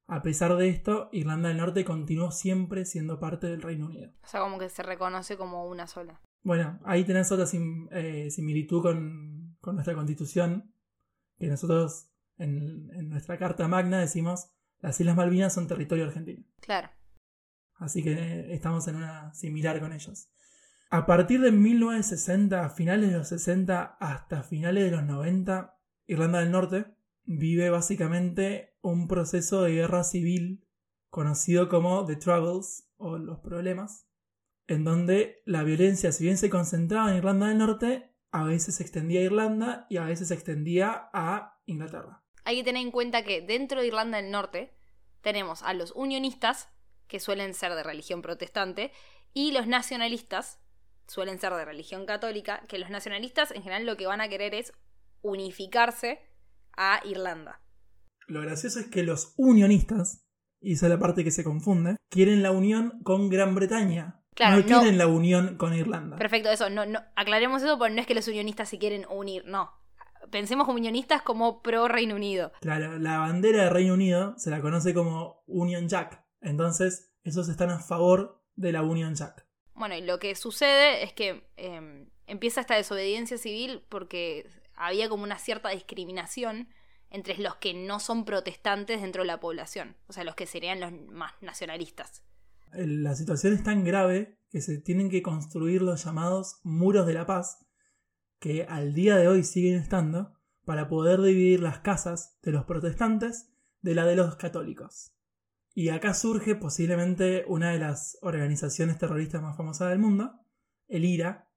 A 0.07 0.21
pesar 0.21 0.57
de 0.57 0.67
esto, 0.67 1.07
Irlanda 1.13 1.47
del 1.47 1.57
Norte 1.57 1.85
continuó 1.85 2.31
siempre 2.31 2.83
siendo 2.83 3.19
parte 3.19 3.47
del 3.47 3.61
Reino 3.61 3.85
Unido. 3.85 4.11
O 4.23 4.27
sea, 4.27 4.41
como 4.41 4.59
que 4.59 4.67
se 4.67 4.83
reconoce 4.83 5.37
como 5.37 5.65
una 5.67 5.87
sola. 5.87 6.21
Bueno, 6.43 6.79
ahí 6.83 7.05
tenés 7.05 7.31
otra 7.31 7.45
eh, 7.91 8.29
similitud 8.29 8.81
con, 8.81 9.57
nuestra 9.73 9.93
constitución, 9.93 10.73
que 11.37 11.47
nosotros 11.47 12.10
en, 12.41 12.89
en, 12.93 13.09
nuestra 13.09 13.37
Carta 13.37 13.67
Magna 13.67 13.99
decimos 13.99 14.51
las 14.79 14.99
Islas 14.99 15.15
Malvinas 15.15 15.53
son 15.53 15.67
territorio 15.67 16.05
argentino. 16.05 16.43
Claro. 16.59 16.89
Así 17.75 18.03
que 18.03 18.53
estamos 18.53 18.87
en 18.87 18.95
una 18.95 19.33
similar 19.33 19.79
con 19.79 19.93
ellos. 19.93 20.29
A 20.89 21.05
partir 21.05 21.39
de 21.41 21.51
1960, 21.51 22.69
finales 22.71 23.11
de 23.11 23.17
los 23.17 23.27
60 23.29 23.97
hasta 23.99 24.43
finales 24.43 24.83
de 24.83 24.91
los 24.91 25.03
90, 25.03 25.79
Irlanda 26.07 26.39
del 26.39 26.51
Norte 26.51 26.85
vive 27.23 27.69
básicamente 27.69 28.75
un 28.81 29.07
proceso 29.07 29.63
de 29.63 29.73
guerra 29.73 30.03
civil 30.03 30.67
conocido 31.09 31.69
como 31.69 32.05
The 32.05 32.17
Troubles 32.17 32.89
o 32.97 33.17
los 33.17 33.39
problemas, 33.39 34.07
en 34.67 34.83
donde 34.83 35.41
la 35.45 35.63
violencia, 35.63 36.11
si 36.11 36.23
bien 36.23 36.37
se 36.37 36.49
concentraba 36.49 37.11
en 37.11 37.17
Irlanda 37.17 37.47
del 37.47 37.57
Norte, 37.57 38.15
a 38.31 38.43
veces 38.43 38.75
se 38.75 38.83
extendía 38.83 39.21
a 39.21 39.23
Irlanda 39.23 39.87
y 39.89 39.97
a 39.97 40.05
veces 40.05 40.29
se 40.29 40.33
extendía 40.33 41.09
a 41.13 41.59
Inglaterra. 41.65 42.20
Hay 42.43 42.57
que 42.57 42.63
tener 42.63 42.81
en 42.81 42.91
cuenta 42.91 43.23
que 43.23 43.41
dentro 43.41 43.81
de 43.81 43.87
Irlanda 43.87 44.21
del 44.21 44.31
Norte 44.31 44.73
tenemos 45.21 45.61
a 45.63 45.73
los 45.73 45.91
unionistas, 45.91 46.69
que 47.07 47.19
suelen 47.19 47.53
ser 47.53 47.75
de 47.75 47.83
religión 47.83 48.21
protestante, 48.21 48.91
y 49.33 49.51
los 49.51 49.67
nacionalistas, 49.67 50.59
suelen 51.07 51.39
ser 51.39 51.53
de 51.53 51.65
religión 51.65 52.05
católica, 52.05 52.63
que 52.67 52.79
los 52.79 52.89
nacionalistas 52.89 53.51
en 53.51 53.63
general 53.63 53.85
lo 53.85 53.97
que 53.97 54.07
van 54.07 54.21
a 54.21 54.29
querer 54.29 54.55
es 54.55 54.73
unificarse 55.21 56.19
a 56.75 57.01
Irlanda. 57.05 57.61
Lo 58.27 58.41
gracioso 58.41 58.79
es 58.79 58.87
que 58.87 59.03
los 59.03 59.33
unionistas, 59.37 60.25
y 60.61 60.73
esa 60.73 60.85
es 60.87 60.91
la 60.91 60.99
parte 60.99 61.23
que 61.23 61.31
se 61.31 61.43
confunde, 61.43 61.97
quieren 62.09 62.43
la 62.43 62.51
unión 62.51 63.01
con 63.03 63.29
Gran 63.29 63.55
Bretaña. 63.55 64.23
no 64.39 64.65
quieren 64.65 64.97
la 64.97 65.07
unión 65.07 65.57
con 65.57 65.73
Irlanda. 65.73 66.17
Perfecto, 66.17 66.49
eso, 66.49 66.69
no, 66.69 66.85
no, 66.85 67.03
aclaremos 67.15 67.61
eso 67.61 67.77
porque 67.77 67.93
no 67.93 68.01
es 68.01 68.07
que 68.07 68.15
los 68.15 68.27
unionistas 68.27 68.69
se 68.69 68.79
quieren 68.79 69.05
unir, 69.09 69.43
no. 69.45 69.80
Pensemos 70.31 70.65
como 70.65 70.77
unionistas 70.77 71.21
como 71.21 71.61
pro 71.61 71.87
Reino 71.87 72.15
Unido. 72.15 72.51
La 72.61 73.19
bandera 73.19 73.65
de 73.65 73.69
Reino 73.69 73.93
Unido 73.93 74.33
se 74.37 74.49
la 74.49 74.61
conoce 74.61 74.93
como 74.93 75.43
Union 75.45 75.87
Jack. 75.87 76.23
Entonces, 76.41 77.11
esos 77.23 77.49
están 77.49 77.69
a 77.69 77.79
favor 77.79 78.41
de 78.55 78.71
la 78.71 78.81
Union 78.81 79.15
Jack. 79.15 79.45
Bueno, 79.73 79.95
y 79.95 80.01
lo 80.01 80.19
que 80.19 80.35
sucede 80.35 81.03
es 81.03 81.13
que 81.13 81.49
em, 81.57 82.09
empieza 82.27 82.61
esta 82.61 82.75
desobediencia 82.75 83.37
civil 83.37 83.83
porque 83.89 84.49
había 84.75 85.09
como 85.09 85.23
una 85.23 85.37
cierta 85.37 85.69
discriminación 85.69 86.69
entre 87.09 87.37
los 87.37 87.55
que 87.55 87.73
no 87.73 87.99
son 87.99 88.25
protestantes 88.25 89.01
dentro 89.01 89.23
de 89.23 89.27
la 89.27 89.39
población, 89.39 89.97
o 90.07 90.13
sea, 90.13 90.23
los 90.23 90.35
que 90.35 90.45
serían 90.45 90.79
los 90.79 90.91
más 90.93 91.33
nacionalistas. 91.41 92.23
La 92.73 93.15
situación 93.15 93.53
es 93.53 93.63
tan 93.63 93.83
grave 93.83 94.39
que 94.49 94.61
se 94.61 94.77
tienen 94.77 95.09
que 95.09 95.21
construir 95.21 95.81
los 95.81 96.05
llamados 96.05 96.61
muros 96.63 97.05
de 97.05 97.13
la 97.13 97.25
paz, 97.25 97.65
que 98.41 98.63
al 98.63 98.93
día 98.93 99.17
de 99.17 99.27
hoy 99.27 99.43
siguen 99.43 99.75
estando, 99.79 100.33
para 100.65 100.87
poder 100.87 101.21
dividir 101.21 101.61
las 101.61 101.79
casas 101.79 102.39
de 102.41 102.51
los 102.51 102.65
protestantes 102.65 103.53
de 103.81 103.93
la 103.93 104.05
de 104.05 104.15
los 104.15 104.35
católicos. 104.35 105.15
Y 105.73 105.89
acá 105.89 106.15
surge 106.15 106.55
posiblemente 106.55 107.45
una 107.47 107.71
de 107.71 107.79
las 107.79 108.17
organizaciones 108.21 108.97
terroristas 108.97 109.43
más 109.43 109.55
famosas 109.55 109.89
del 109.89 109.99
mundo, 109.99 110.39
el 110.87 111.05
IRA, 111.05 111.49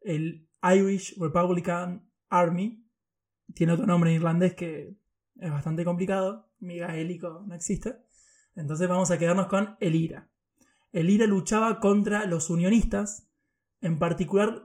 el 0.00 0.48
Irish 0.62 1.16
Republican 1.20 2.10
Army. 2.30 2.86
Tiene 3.54 3.74
otro 3.74 3.86
nombre 3.86 4.10
en 4.10 4.16
irlandés 4.16 4.54
que 4.54 4.96
es 5.36 5.50
bastante 5.50 5.84
complicado, 5.84 6.50
migaélico 6.58 7.44
no 7.46 7.54
existe. 7.54 7.96
Entonces 8.54 8.88
vamos 8.88 9.10
a 9.10 9.18
quedarnos 9.18 9.46
con 9.46 9.76
el 9.78 9.94
IRA. 9.94 10.30
El 10.90 11.10
IRA 11.10 11.26
luchaba 11.26 11.80
contra 11.80 12.24
los 12.24 12.48
unionistas, 12.48 13.30
en 13.82 13.98
particular 13.98 14.64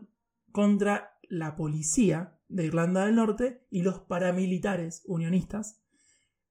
contra 0.51 1.14
la 1.29 1.55
policía 1.55 2.39
de 2.47 2.65
Irlanda 2.65 3.05
del 3.05 3.15
Norte 3.15 3.65
y 3.69 3.81
los 3.81 3.99
paramilitares 3.99 5.03
unionistas, 5.05 5.81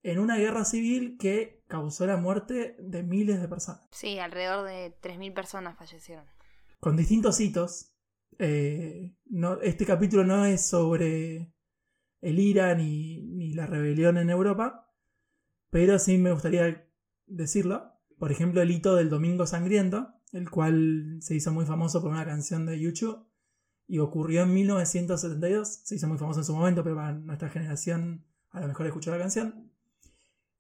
en 0.02 0.18
una 0.18 0.36
guerra 0.36 0.64
civil 0.64 1.16
que 1.18 1.64
causó 1.66 2.06
la 2.06 2.16
muerte 2.16 2.76
de 2.78 3.02
miles 3.02 3.40
de 3.40 3.48
personas. 3.48 3.88
Sí, 3.90 4.18
alrededor 4.18 4.66
de 4.66 4.94
3.000 5.00 5.32
personas 5.32 5.78
fallecieron. 5.78 6.26
Con 6.78 6.96
distintos 6.96 7.40
hitos. 7.40 7.94
Eh, 8.38 9.14
no, 9.26 9.60
este 9.62 9.86
capítulo 9.86 10.24
no 10.24 10.44
es 10.44 10.66
sobre 10.66 11.54
el 12.20 12.38
IRA 12.38 12.74
ni, 12.74 13.22
ni 13.22 13.52
la 13.54 13.66
rebelión 13.66 14.18
en 14.18 14.28
Europa, 14.28 14.92
pero 15.70 15.98
sí 15.98 16.18
me 16.18 16.32
gustaría 16.32 16.86
decirlo. 17.26 17.92
Por 18.18 18.30
ejemplo, 18.30 18.60
el 18.60 18.70
hito 18.70 18.96
del 18.96 19.08
Domingo 19.08 19.46
Sangriento, 19.46 20.12
el 20.32 20.50
cual 20.50 21.18
se 21.20 21.34
hizo 21.34 21.52
muy 21.52 21.64
famoso 21.64 22.02
por 22.02 22.10
una 22.10 22.26
canción 22.26 22.66
de 22.66 22.78
YouTube 22.78 23.26
y 23.86 23.98
ocurrió 23.98 24.42
en 24.42 24.54
1972. 24.54 25.80
Se 25.84 25.96
hizo 25.96 26.08
muy 26.08 26.18
famoso 26.18 26.40
en 26.40 26.46
su 26.46 26.54
momento, 26.54 26.82
pero 26.82 26.96
para 26.96 27.12
nuestra 27.12 27.48
generación 27.48 28.24
a 28.50 28.60
lo 28.60 28.68
mejor 28.68 28.86
escuchó 28.86 29.10
la 29.10 29.18
canción 29.18 29.70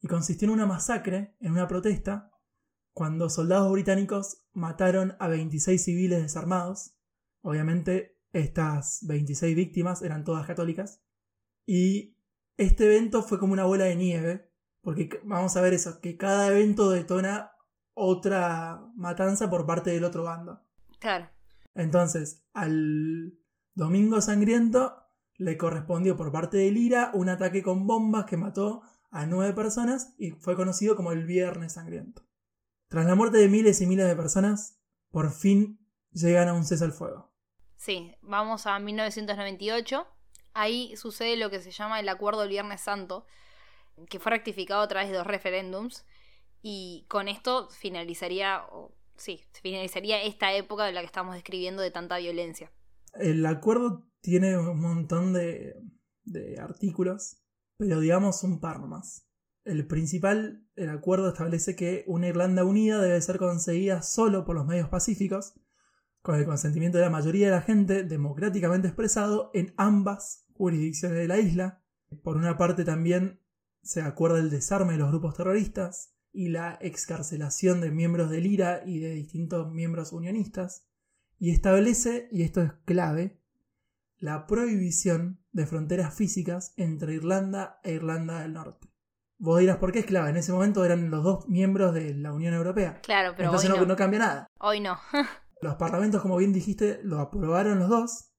y 0.00 0.06
consistió 0.06 0.46
en 0.46 0.54
una 0.54 0.66
masacre, 0.66 1.34
en 1.40 1.52
una 1.52 1.66
protesta, 1.66 2.30
cuando 2.92 3.30
soldados 3.30 3.72
británicos 3.72 4.44
mataron 4.52 5.16
a 5.18 5.28
26 5.28 5.82
civiles 5.82 6.22
desarmados. 6.22 6.94
Obviamente 7.40 8.18
estas 8.32 9.00
26 9.06 9.56
víctimas 9.56 10.02
eran 10.02 10.24
todas 10.24 10.46
católicas. 10.46 11.02
Y 11.66 12.18
este 12.58 12.84
evento 12.84 13.22
fue 13.22 13.38
como 13.38 13.54
una 13.54 13.64
bola 13.64 13.84
de 13.84 13.96
nieve, 13.96 14.52
porque 14.82 15.08
vamos 15.24 15.56
a 15.56 15.62
ver 15.62 15.72
eso, 15.72 16.00
que 16.00 16.18
cada 16.18 16.48
evento 16.48 16.90
detona 16.90 17.52
otra 17.94 18.82
matanza 18.96 19.48
por 19.48 19.64
parte 19.64 19.90
del 19.90 20.04
otro 20.04 20.24
bando. 20.24 20.60
Claro. 20.98 21.30
Entonces, 21.74 22.44
al 22.52 23.38
Domingo 23.74 24.20
Sangriento 24.20 25.04
le 25.36 25.56
correspondió 25.56 26.16
por 26.16 26.30
parte 26.30 26.58
del 26.58 26.76
IRA 26.76 27.10
un 27.14 27.28
ataque 27.28 27.62
con 27.62 27.86
bombas 27.86 28.24
que 28.26 28.36
mató 28.36 28.82
a 29.10 29.26
nueve 29.26 29.52
personas 29.52 30.14
y 30.18 30.32
fue 30.32 30.56
conocido 30.56 30.96
como 30.96 31.12
el 31.12 31.24
Viernes 31.24 31.74
Sangriento. 31.74 32.22
Tras 32.88 33.06
la 33.06 33.14
muerte 33.14 33.38
de 33.38 33.48
miles 33.48 33.80
y 33.80 33.86
miles 33.86 34.06
de 34.06 34.16
personas, 34.16 34.80
por 35.10 35.32
fin 35.32 35.80
llegan 36.12 36.48
a 36.48 36.54
un 36.54 36.64
cese 36.64 36.84
al 36.84 36.92
fuego. 36.92 37.32
Sí, 37.76 38.14
vamos 38.22 38.66
a 38.66 38.78
1998. 38.78 40.06
Ahí 40.52 40.96
sucede 40.96 41.36
lo 41.36 41.50
que 41.50 41.60
se 41.60 41.72
llama 41.72 41.98
el 41.98 42.08
Acuerdo 42.08 42.40
del 42.40 42.50
Viernes 42.50 42.80
Santo, 42.80 43.26
que 44.08 44.20
fue 44.20 44.30
rectificado 44.30 44.82
a 44.82 44.88
través 44.88 45.10
de 45.10 45.16
dos 45.16 45.26
referéndums. 45.26 46.06
Y 46.62 47.04
con 47.08 47.28
esto 47.28 47.68
finalizaría, 47.70 48.64
sí, 49.16 49.40
finalizaría 49.62 50.22
esta 50.22 50.54
época 50.54 50.84
de 50.84 50.92
la 50.92 51.00
que 51.00 51.06
estamos 51.06 51.34
describiendo 51.34 51.82
de 51.82 51.90
tanta 51.90 52.18
violencia. 52.18 52.70
El 53.14 53.44
acuerdo 53.46 54.06
tiene 54.20 54.58
un 54.58 54.80
montón 54.80 55.32
de, 55.32 55.74
de 56.24 56.58
artículos 56.58 57.44
pero 57.76 58.00
digamos 58.00 58.42
un 58.44 58.60
par 58.60 58.80
más. 58.80 59.26
El 59.64 59.86
principal, 59.86 60.66
el 60.76 60.90
acuerdo 60.90 61.28
establece 61.28 61.74
que 61.74 62.04
una 62.06 62.28
Irlanda 62.28 62.64
unida 62.64 63.00
debe 63.00 63.20
ser 63.20 63.38
conseguida 63.38 64.02
solo 64.02 64.44
por 64.44 64.54
los 64.54 64.66
medios 64.66 64.88
pacíficos, 64.88 65.54
con 66.22 66.36
el 66.36 66.44
consentimiento 66.44 66.98
de 66.98 67.04
la 67.04 67.10
mayoría 67.10 67.46
de 67.46 67.52
la 67.52 67.62
gente 67.62 68.04
democráticamente 68.04 68.88
expresado 68.88 69.50
en 69.54 69.74
ambas 69.76 70.46
jurisdicciones 70.54 71.18
de 71.18 71.28
la 71.28 71.38
isla. 71.38 71.82
Por 72.22 72.36
una 72.36 72.56
parte 72.56 72.84
también 72.84 73.40
se 73.82 74.02
acuerda 74.02 74.38
el 74.38 74.50
desarme 74.50 74.92
de 74.92 74.98
los 74.98 75.10
grupos 75.10 75.36
terroristas 75.36 76.13
y 76.34 76.48
la 76.48 76.76
excarcelación 76.80 77.80
de 77.80 77.92
miembros 77.92 78.28
del 78.28 78.46
IRA 78.46 78.82
y 78.84 78.98
de 78.98 79.10
distintos 79.10 79.70
miembros 79.72 80.12
unionistas, 80.12 80.88
y 81.38 81.50
establece, 81.50 82.28
y 82.32 82.42
esto 82.42 82.60
es 82.60 82.72
clave, 82.84 83.40
la 84.18 84.46
prohibición 84.46 85.44
de 85.52 85.66
fronteras 85.66 86.14
físicas 86.14 86.74
entre 86.76 87.14
Irlanda 87.14 87.78
e 87.84 87.92
Irlanda 87.92 88.40
del 88.40 88.54
Norte. 88.54 88.88
Vos 89.38 89.60
dirás, 89.60 89.78
¿por 89.78 89.92
qué 89.92 90.00
es 90.00 90.06
clave? 90.06 90.30
En 90.30 90.36
ese 90.36 90.52
momento 90.52 90.84
eran 90.84 91.10
los 91.10 91.22
dos 91.22 91.48
miembros 91.48 91.92
de 91.94 92.14
la 92.14 92.32
Unión 92.32 92.54
Europea. 92.54 93.00
Claro, 93.02 93.34
pero 93.36 93.48
Entonces 93.48 93.70
hoy 93.70 93.86
no, 93.86 93.96
cambia 93.96 94.18
nada. 94.20 94.46
Hoy 94.58 94.80
no. 94.80 94.98
los 95.60 95.76
parlamentos, 95.76 96.22
como 96.22 96.36
bien 96.36 96.52
dijiste, 96.52 97.00
lo 97.02 97.20
aprobaron 97.20 97.78
los 97.78 97.88
dos, 97.88 98.32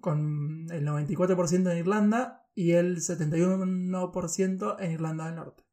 con 0.00 0.66
el 0.70 0.86
94% 0.86 1.70
en 1.70 1.78
Irlanda 1.78 2.46
y 2.54 2.72
el 2.72 2.98
71% 2.98 4.76
en 4.78 4.92
Irlanda 4.92 5.26
del 5.26 5.36
Norte. 5.36 5.63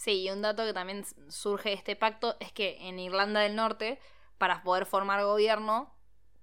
Sí, 0.00 0.22
y 0.22 0.30
un 0.30 0.40
dato 0.40 0.64
que 0.64 0.72
también 0.72 1.04
surge 1.28 1.68
de 1.68 1.74
este 1.74 1.94
pacto 1.94 2.34
es 2.40 2.52
que 2.52 2.88
en 2.88 2.98
Irlanda 2.98 3.40
del 3.40 3.54
Norte, 3.54 3.98
para 4.38 4.62
poder 4.62 4.86
formar 4.86 5.22
gobierno, 5.22 5.94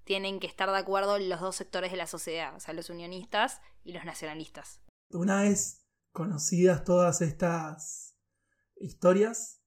tienen 0.04 0.40
que 0.40 0.46
estar 0.46 0.70
de 0.70 0.78
acuerdo 0.78 1.18
los 1.18 1.42
dos 1.42 1.56
sectores 1.56 1.90
de 1.90 1.98
la 1.98 2.06
sociedad, 2.06 2.56
o 2.56 2.60
sea, 2.60 2.76
los 2.76 2.92
unionistas 2.92 3.60
y 3.84 3.94
los 3.94 4.06
nacionalistas. 4.06 4.84
Una 5.10 5.42
vez 5.42 5.88
conocidas 6.12 6.84
todas 6.84 7.22
estas 7.22 8.16
historias, 8.76 9.64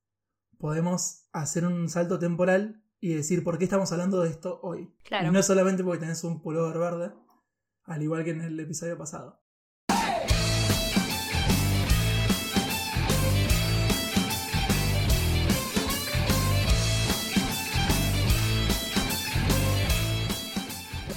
podemos 0.57 1.27
hacer 1.33 1.67
un 1.67 1.89
salto 1.89 2.21
temporal 2.21 2.85
y 3.01 3.15
decir 3.15 3.43
por 3.43 3.59
qué 3.59 3.65
estamos 3.65 3.91
hablando 3.91 4.23
de 4.23 4.31
esto 4.31 4.61
hoy. 4.63 4.95
Claro. 5.03 5.27
Y 5.27 5.33
no 5.33 5.43
solamente 5.43 5.83
porque 5.83 5.99
tenés 5.99 6.23
un 6.23 6.43
pullover 6.43 6.79
verde, 6.79 7.13
al 7.83 8.03
igual 8.05 8.23
que 8.23 8.31
en 8.31 8.43
el 8.43 8.61
episodio 8.61 8.97
pasado. 8.97 9.43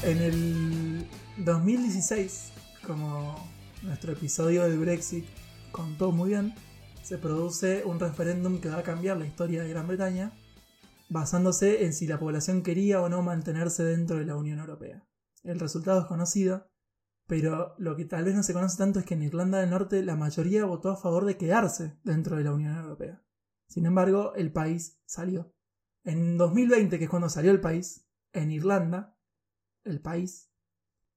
En 0.05 0.17
el 0.17 1.07
2016, 1.38 2.51
como 2.86 3.36
nuestro 3.83 4.12
episodio 4.12 4.63
del 4.63 4.77
Brexit 4.77 5.24
contó 5.72 6.12
muy 6.12 6.31
bien, 6.31 6.53
se 7.01 7.17
produce 7.17 7.86
un 7.86 8.01
referéndum 8.01 8.60
que 8.60 8.67
va 8.67 8.79
a 8.79 8.83
cambiar 8.83 9.15
la 9.15 9.25
historia 9.25 9.63
de 9.63 9.69
Gran 9.69 9.88
Bretaña, 9.88 10.33
basándose 11.07 11.86
en 11.86 11.93
si 11.93 12.05
la 12.05 12.19
población 12.19 12.63
quería 12.63 13.01
o 13.01 13.07
no 13.07 13.22
mantenerse 13.22 13.86
dentro 13.86 14.17
de 14.17 14.25
la 14.25 14.36
Unión 14.36 14.60
Europea. 14.60 15.07
El 15.41 15.57
resultado 15.57 16.01
es 16.01 16.07
conocido, 16.07 16.67
pero 17.25 17.74
lo 17.77 17.95
que 17.95 18.03
tal 18.03 18.25
vez 18.25 18.36
no 18.36 18.43
se 18.43 18.53
conoce 18.53 18.77
tanto 18.77 19.00
es 19.00 19.05
que 19.05 19.13
en 19.13 19.24
Irlanda 19.24 19.62
del 19.62 19.69
Norte 19.69 20.03
la 20.03 20.17
mayoría 20.17 20.65
votó 20.65 20.91
a 20.91 20.98
favor 20.98 21.24
de 21.24 21.38
quedarse 21.38 21.98
dentro 22.03 22.36
de 22.36 22.43
la 22.43 22.51
Unión 22.51 22.75
Europea. 22.75 23.24
Sin 23.69 23.86
embargo, 23.86 24.33
el 24.36 24.51
país 24.51 25.00
salió. 25.05 25.53
En 26.03 26.38
2020, 26.38 26.98
que 26.98 27.05
es 27.05 27.10
cuando 27.10 27.29
salió 27.29 27.51
el 27.51 27.62
país, 27.62 28.05
en 28.33 28.51
Irlanda, 28.51 29.13
el 29.83 30.01
país, 30.01 30.49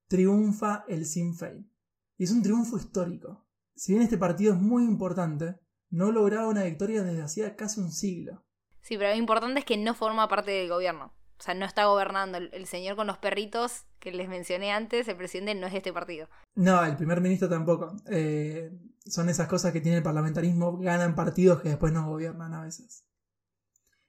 triunfa 0.07 0.85
el 0.87 1.05
Sinn 1.05 1.35
Féin. 1.35 1.71
Y 2.17 2.23
es 2.23 2.31
un 2.31 2.41
triunfo 2.41 2.77
histórico. 2.77 3.47
Si 3.75 3.93
bien 3.93 4.03
este 4.03 4.17
partido 4.17 4.53
es 4.53 4.59
muy 4.59 4.83
importante, 4.83 5.59
no 5.89 6.11
lograba 6.11 6.47
una 6.47 6.63
victoria 6.63 7.03
desde 7.03 7.21
hacía 7.21 7.55
casi 7.55 7.79
un 7.79 7.91
siglo. 7.91 8.43
Sí, 8.81 8.97
pero 8.97 9.11
lo 9.11 9.17
importante 9.17 9.59
es 9.59 9.65
que 9.65 9.77
no 9.77 9.93
forma 9.93 10.27
parte 10.27 10.51
del 10.51 10.69
gobierno. 10.69 11.13
O 11.39 11.43
sea, 11.43 11.53
no 11.53 11.65
está 11.65 11.85
gobernando. 11.85 12.37
El, 12.37 12.65
señor 12.65 12.95
con 12.95 13.07
los 13.07 13.17
perritos 13.17 13.85
que 13.99 14.11
les 14.11 14.27
mencioné 14.27 14.71
antes, 14.71 15.07
el 15.07 15.17
presidente 15.17 15.53
no 15.53 15.67
es 15.67 15.73
de 15.73 15.79
este 15.79 15.93
partido. 15.93 16.27
No, 16.55 16.83
el 16.83 16.95
primer 16.97 17.21
ministro 17.21 17.47
tampoco. 17.47 17.95
Eh, 18.09 18.71
son 19.05 19.29
esas 19.29 19.47
cosas 19.47 19.71
que 19.71 19.81
tiene 19.81 19.97
el 19.97 20.03
parlamentarismo, 20.03 20.77
ganan 20.77 21.15
partidos 21.15 21.61
que 21.61 21.69
después 21.69 21.93
no 21.93 22.07
gobiernan 22.09 22.53
a 22.53 22.63
veces. 22.63 23.05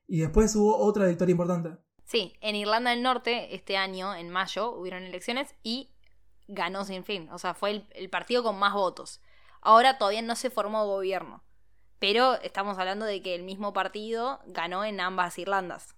Y 0.07 0.21
después 0.21 0.57
hubo 0.57 0.79
otra 0.79 1.07
victoria 1.07 1.33
importante. 1.33 1.77
Sí, 2.09 2.33
en 2.41 2.57
Irlanda 2.57 2.93
del 2.93 3.03
Norte 3.03 3.55
este 3.55 3.77
año, 3.77 4.15
en 4.15 4.31
mayo, 4.31 4.71
hubieron 4.73 5.03
elecciones 5.03 5.55
y 5.63 5.91
ganó 6.47 6.87
Sin 6.87 7.05
Fin. 7.05 7.29
O 7.31 7.39
sea, 7.39 7.53
fue 7.53 7.85
el, 7.91 8.09
partido 8.09 8.43
con 8.43 8.59
más 8.59 8.73
votos. 8.73 9.21
Ahora 9.61 9.99
todavía 9.99 10.23
no 10.23 10.35
se 10.35 10.49
formó 10.49 10.87
gobierno. 10.87 11.45
Pero 11.99 12.41
estamos 12.41 12.79
hablando 12.79 13.05
de 13.05 13.21
que 13.21 13.35
el 13.35 13.43
mismo 13.43 13.75
partido 13.75 14.41
ganó 14.47 14.85
en 14.85 15.01
ambas 15.01 15.39
Irlandas. 15.39 15.97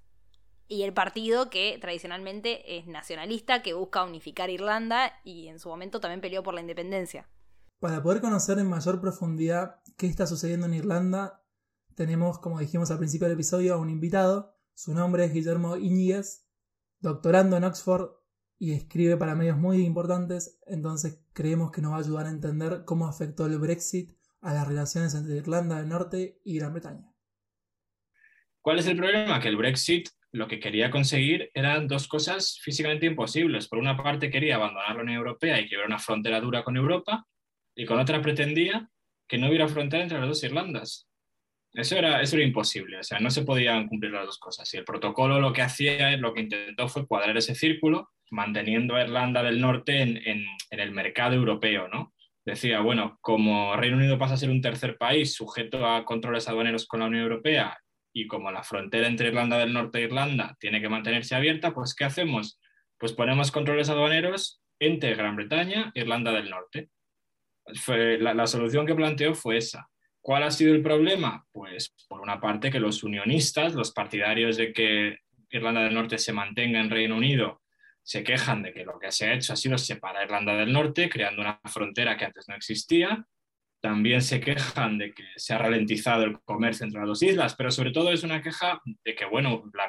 Y 0.67 0.83
el 0.83 0.93
partido 0.93 1.49
que 1.49 1.79
tradicionalmente 1.81 2.76
es 2.76 2.88
nacionalista, 2.88 3.62
que 3.62 3.75
busca 3.75 4.02
unificar 4.02 4.50
Irlanda 4.50 5.12
y 5.23 5.47
en 5.47 5.61
su 5.61 5.69
momento 5.69 6.00
también 6.00 6.21
peleó 6.21 6.43
por 6.43 6.55
la 6.55 6.61
independencia. 6.61 7.29
Para 7.79 8.02
poder 8.02 8.21
conocer 8.21 8.59
en 8.59 8.69
mayor 8.69 9.00
profundidad 9.00 9.76
qué 9.97 10.09
está 10.09 10.26
sucediendo 10.26 10.67
en 10.67 10.75
Irlanda, 10.75 11.45
tenemos, 11.95 12.40
como 12.40 12.59
dijimos 12.59 12.90
al 12.90 12.99
principio 12.99 13.29
del 13.29 13.37
episodio, 13.37 13.75
a 13.75 13.79
un 13.79 13.90
invitado 13.90 14.60
su 14.81 14.95
nombre 14.95 15.27
es 15.27 15.35
Guillermo 15.35 15.77
Iñiguez, 15.77 16.49
doctorando 17.01 17.59
en 17.59 17.65
Oxford 17.65 18.13
y 18.59 18.73
escribe 18.73 19.19
para 19.19 19.35
medios 19.35 19.59
muy 19.59 19.85
importantes, 19.85 20.59
entonces 20.67 21.23
creemos 21.35 21.71
que 21.71 21.83
nos 21.83 21.93
va 21.93 21.97
a 21.97 22.01
ayudar 22.01 22.25
a 22.25 22.31
entender 22.31 22.85
cómo 22.87 23.07
afectó 23.07 23.45
el 23.45 23.59
Brexit 23.59 24.13
a 24.41 24.55
las 24.55 24.67
relaciones 24.67 25.15
entre 25.15 25.37
Irlanda 25.37 25.76
del 25.76 25.91
Norte 25.91 26.41
y 26.47 26.57
Gran 26.57 26.73
Bretaña. 26.73 27.13
¿Cuál 28.63 28.78
es 28.78 28.87
el 28.87 28.97
problema? 28.97 29.39
Que 29.39 29.49
el 29.49 29.59
Brexit 29.59 30.09
lo 30.33 30.49
que 30.49 30.61
quería 30.61 30.91
conseguir 30.91 31.50
eran 31.52 31.87
dos 31.87 32.09
cosas 32.09 32.59
físicamente 32.63 33.04
imposibles. 33.04 33.69
Por 33.69 33.81
una 33.81 34.02
parte 34.02 34.31
quería 34.31 34.54
abandonar 34.54 34.97
la 34.97 35.02
Unión 35.02 35.19
Europea 35.19 35.61
y 35.61 35.69
que 35.69 35.75
hubiera 35.75 35.89
una 35.89 35.99
frontera 35.99 36.41
dura 36.41 36.65
con 36.65 36.78
Europa, 36.78 37.26
y 37.75 37.85
con 37.85 37.99
otra 37.99 38.23
pretendía 38.23 38.89
que 39.28 39.37
no 39.37 39.49
hubiera 39.49 39.69
frontera 39.69 40.04
entre 40.04 40.21
las 40.21 40.28
dos 40.28 40.43
Irlandas. 40.43 41.10
Eso 41.73 41.97
era, 41.97 42.21
eso 42.21 42.37
era 42.37 42.45
imposible, 42.45 42.99
o 42.99 43.02
sea, 43.04 43.21
no 43.21 43.30
se 43.30 43.43
podían 43.43 43.87
cumplir 43.87 44.13
las 44.13 44.26
dos 44.26 44.39
cosas. 44.39 44.73
Y 44.75 44.76
el 44.76 44.85
protocolo 44.85 45.39
lo 45.39 45.52
que 45.52 45.63
hacía, 45.63 46.17
lo 46.17 46.35
que 46.35 46.41
intentó 46.41 46.89
fue 46.89 47.06
cuadrar 47.06 47.37
ese 47.37 47.54
círculo, 47.54 48.11
manteniendo 48.30 48.97
a 48.97 49.02
Irlanda 49.02 49.43
del 49.43 49.61
Norte 49.61 50.02
en, 50.02 50.47
el 50.71 50.93
mercado 50.93 51.35
europeo, 51.35 51.89
¿no? 51.89 52.13
Decía, 52.45 52.80
bueno, 52.80 53.19
como 53.21 53.76
Reino 53.76 53.97
Unido 53.97 54.19
pasa 54.19 54.35
a 54.35 54.37
ser 54.37 54.50
un 54.50 54.61
tercer 54.61 54.97
país 54.97 55.35
sujeto 55.35 55.87
a 55.87 56.04
controles 56.04 56.49
aduaneros 56.49 56.87
con 56.87 57.00
la 57.00 57.06
Unión 57.06 57.23
Europea 57.23 57.78
y 58.13 58.26
como 58.26 58.50
la 58.50 58.65
frontera 58.65 59.06
entre 59.06 59.28
Irlanda 59.28 59.59
del 59.59 59.73
Norte 59.73 59.99
e 59.99 60.04
Irlanda 60.04 60.56
tiene 60.59 60.80
que 60.80 60.89
mantenerse 60.89 61.35
abierta, 61.37 61.73
pues 61.73 61.95
¿qué 61.95 62.04
hacemos? 62.04 62.59
Pues 62.99 63.13
ponemos 63.13 63.52
controles 63.52 63.89
aduaneros 63.91 64.61
entre 64.80 65.15
Gran 65.15 65.37
Bretaña 65.37 65.93
e 65.95 66.00
Irlanda 66.00 66.33
del 66.33 66.50
Norte. 66.50 66.89
La 67.87 68.47
solución 68.49 68.87
que 68.87 68.95
planteó 68.97 69.35
fue 69.35 69.59
esa. 69.59 69.89
¿Cuál 70.23 70.43
ha 70.43 70.50
sido 70.50 70.75
el 70.75 70.83
problema? 70.83 71.47
Pues 71.50 71.95
por 72.09 72.21
una 72.21 72.41
parte 72.41 72.71
que 72.71 72.80
los 72.80 73.02
unionistas, 73.02 73.75
los 73.75 73.93
partidarios 73.93 74.56
de 74.56 74.73
que 74.73 75.19
Irlanda 75.50 75.83
del 75.83 75.95
Norte 75.95 76.19
se 76.19 76.33
mantenga 76.33 76.80
en 76.80 76.91
Reino 76.91 77.17
Unido, 77.17 77.63
se 78.02 78.23
quejan 78.23 78.63
de 78.63 78.73
que 78.73 78.85
lo 78.85 78.99
que 78.99 79.13
se 79.13 79.26
ha 79.26 79.35
hecho 79.35 79.52
ha 79.52 79.56
sido 79.56 79.78
separar 79.78 80.25
Irlanda 80.25 80.54
del 80.54 80.73
Norte, 80.73 81.09
creando 81.09 81.43
una 81.43 81.61
frontera 81.65 82.17
que 82.17 82.26
antes 82.26 82.49
no 82.49 82.54
existía. 82.54 83.25
También 83.80 84.21
se 84.21 84.41
quejan 84.41 84.99
de 84.99 85.13
que 85.13 85.25
se 85.37 85.54
ha 85.54 85.59
ralentizado 85.59 86.25
el 86.25 86.39
comercio 86.41 86.85
entre 86.85 87.00
las 87.00 87.09
dos 87.09 87.23
islas, 87.23 87.54
pero 87.56 87.71
sobre 87.71 87.93
todo 87.93 88.13
es 88.13 88.23
una 88.23 88.43
queja 88.43 88.80
de 89.04 89.15
que, 89.15 89.25
bueno, 89.25 89.71
la, 89.73 89.89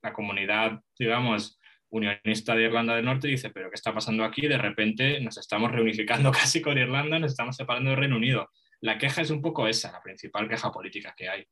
la 0.00 0.12
comunidad, 0.12 0.80
digamos, 0.96 1.58
unionista 1.88 2.54
de 2.54 2.64
Irlanda 2.64 2.94
del 2.94 3.04
Norte 3.04 3.26
dice, 3.26 3.50
pero 3.50 3.68
¿qué 3.68 3.74
está 3.74 3.92
pasando 3.92 4.24
aquí? 4.24 4.46
De 4.46 4.58
repente 4.58 5.20
nos 5.20 5.38
estamos 5.38 5.72
reunificando 5.72 6.30
casi 6.32 6.62
con 6.62 6.78
Irlanda, 6.78 7.18
nos 7.18 7.32
estamos 7.32 7.56
separando 7.56 7.90
del 7.90 7.98
Reino 7.98 8.16
Unido 8.16 8.48
la 8.82 8.98
queja 8.98 9.22
es 9.22 9.30
un 9.30 9.40
poco 9.40 9.66
esa, 9.68 9.92
la 9.92 10.02
principal 10.02 10.48
queja 10.48 10.70
política 10.72 11.14
que 11.16 11.28
hay. 11.28 11.46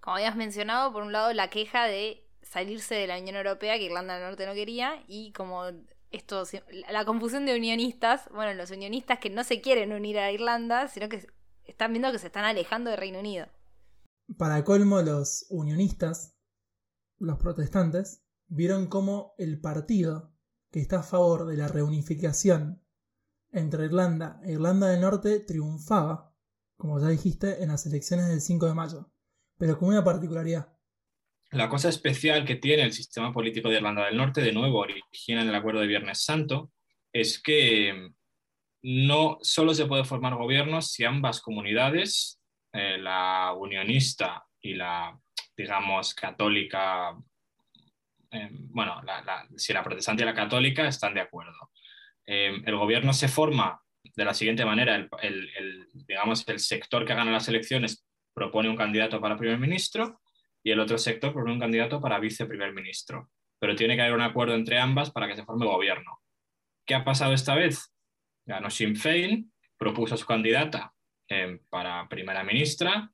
Como 0.00 0.16
habías 0.16 0.36
mencionado, 0.36 0.92
por 0.92 1.02
un 1.02 1.12
lado 1.12 1.32
la 1.32 1.50
queja 1.50 1.84
de 1.86 2.24
salirse 2.42 2.94
de 2.94 3.08
la 3.08 3.18
Unión 3.18 3.36
Europea, 3.36 3.76
que 3.76 3.84
Irlanda 3.84 4.14
del 4.14 4.24
Norte 4.24 4.46
no 4.46 4.54
quería, 4.54 5.02
y 5.08 5.32
como 5.32 5.64
esto, 6.10 6.44
la 6.90 7.04
confusión 7.04 7.44
de 7.44 7.56
unionistas, 7.56 8.28
bueno, 8.32 8.54
los 8.54 8.70
unionistas 8.70 9.18
que 9.18 9.30
no 9.30 9.42
se 9.42 9.60
quieren 9.60 9.92
unir 9.92 10.18
a 10.18 10.30
Irlanda, 10.30 10.86
sino 10.86 11.08
que 11.08 11.26
están 11.64 11.92
viendo 11.92 12.12
que 12.12 12.20
se 12.20 12.28
están 12.28 12.44
alejando 12.44 12.90
del 12.90 13.00
Reino 13.00 13.18
Unido. 13.18 13.48
Para 14.38 14.62
colmo, 14.62 15.02
los 15.02 15.46
unionistas, 15.50 16.36
los 17.18 17.38
protestantes, 17.38 18.22
vieron 18.46 18.86
cómo 18.86 19.34
el 19.38 19.60
partido 19.60 20.32
que 20.70 20.80
está 20.80 21.00
a 21.00 21.02
favor 21.02 21.46
de 21.46 21.56
la 21.56 21.66
reunificación 21.66 22.80
entre 23.50 23.86
Irlanda 23.86 24.40
e 24.44 24.52
Irlanda 24.52 24.88
del 24.88 25.00
Norte 25.00 25.40
triunfaba 25.40 26.33
como 26.76 27.00
ya 27.00 27.08
dijiste, 27.08 27.62
en 27.62 27.68
las 27.68 27.86
elecciones 27.86 28.28
del 28.28 28.40
5 28.40 28.66
de 28.66 28.74
mayo, 28.74 29.10
pero 29.58 29.78
con 29.78 29.88
una 29.88 30.04
particularidad. 30.04 30.68
La 31.50 31.68
cosa 31.68 31.88
especial 31.88 32.44
que 32.44 32.56
tiene 32.56 32.82
el 32.82 32.92
sistema 32.92 33.32
político 33.32 33.68
de 33.68 33.76
Irlanda 33.76 34.06
del 34.06 34.16
Norte, 34.16 34.40
de 34.40 34.52
nuevo, 34.52 34.80
origina 34.80 35.42
en 35.42 35.48
el 35.48 35.54
acuerdo 35.54 35.80
de 35.80 35.86
Viernes 35.86 36.24
Santo, 36.24 36.72
es 37.12 37.40
que 37.40 38.10
no 38.82 39.38
solo 39.40 39.72
se 39.72 39.86
puede 39.86 40.04
formar 40.04 40.34
gobiernos 40.34 40.90
si 40.90 41.04
ambas 41.04 41.40
comunidades, 41.40 42.40
eh, 42.72 42.98
la 42.98 43.54
unionista 43.56 44.44
y 44.60 44.74
la, 44.74 45.16
digamos, 45.56 46.12
católica, 46.12 47.16
eh, 48.32 48.48
bueno, 48.50 49.00
si 49.56 49.72
la 49.72 49.84
protestante 49.84 50.24
y 50.24 50.26
la 50.26 50.34
católica 50.34 50.88
están 50.88 51.14
de 51.14 51.20
acuerdo. 51.20 51.70
Eh, 52.26 52.62
el 52.64 52.76
gobierno 52.76 53.12
se 53.12 53.28
forma 53.28 53.80
de 54.16 54.24
la 54.24 54.34
siguiente 54.34 54.64
manera. 54.64 55.08
El, 55.22 55.88
digamos, 55.92 56.46
el 56.48 56.58
sector 56.58 57.04
que 57.04 57.14
gana 57.14 57.32
las 57.32 57.48
elecciones 57.48 58.06
propone 58.32 58.68
un 58.68 58.76
candidato 58.76 59.20
para 59.20 59.36
primer 59.36 59.58
ministro 59.58 60.20
y 60.62 60.70
el 60.70 60.80
otro 60.80 60.98
sector 60.98 61.32
propone 61.32 61.54
un 61.54 61.60
candidato 61.60 62.00
para 62.00 62.18
viceprimer 62.18 62.72
ministro. 62.72 63.30
Pero 63.58 63.76
tiene 63.76 63.96
que 63.96 64.02
haber 64.02 64.14
un 64.14 64.22
acuerdo 64.22 64.54
entre 64.54 64.78
ambas 64.78 65.10
para 65.10 65.28
que 65.28 65.36
se 65.36 65.44
forme 65.44 65.66
gobierno. 65.66 66.20
¿Qué 66.86 66.94
ha 66.94 67.04
pasado 67.04 67.32
esta 67.32 67.54
vez? 67.54 67.92
Ganó 68.46 68.70
Sinn 68.70 68.96
Féin, 68.96 69.52
propuso 69.78 70.14
a 70.14 70.18
su 70.18 70.26
candidata 70.26 70.92
eh, 71.28 71.60
para 71.70 72.08
primera 72.08 72.44
ministra, 72.44 73.10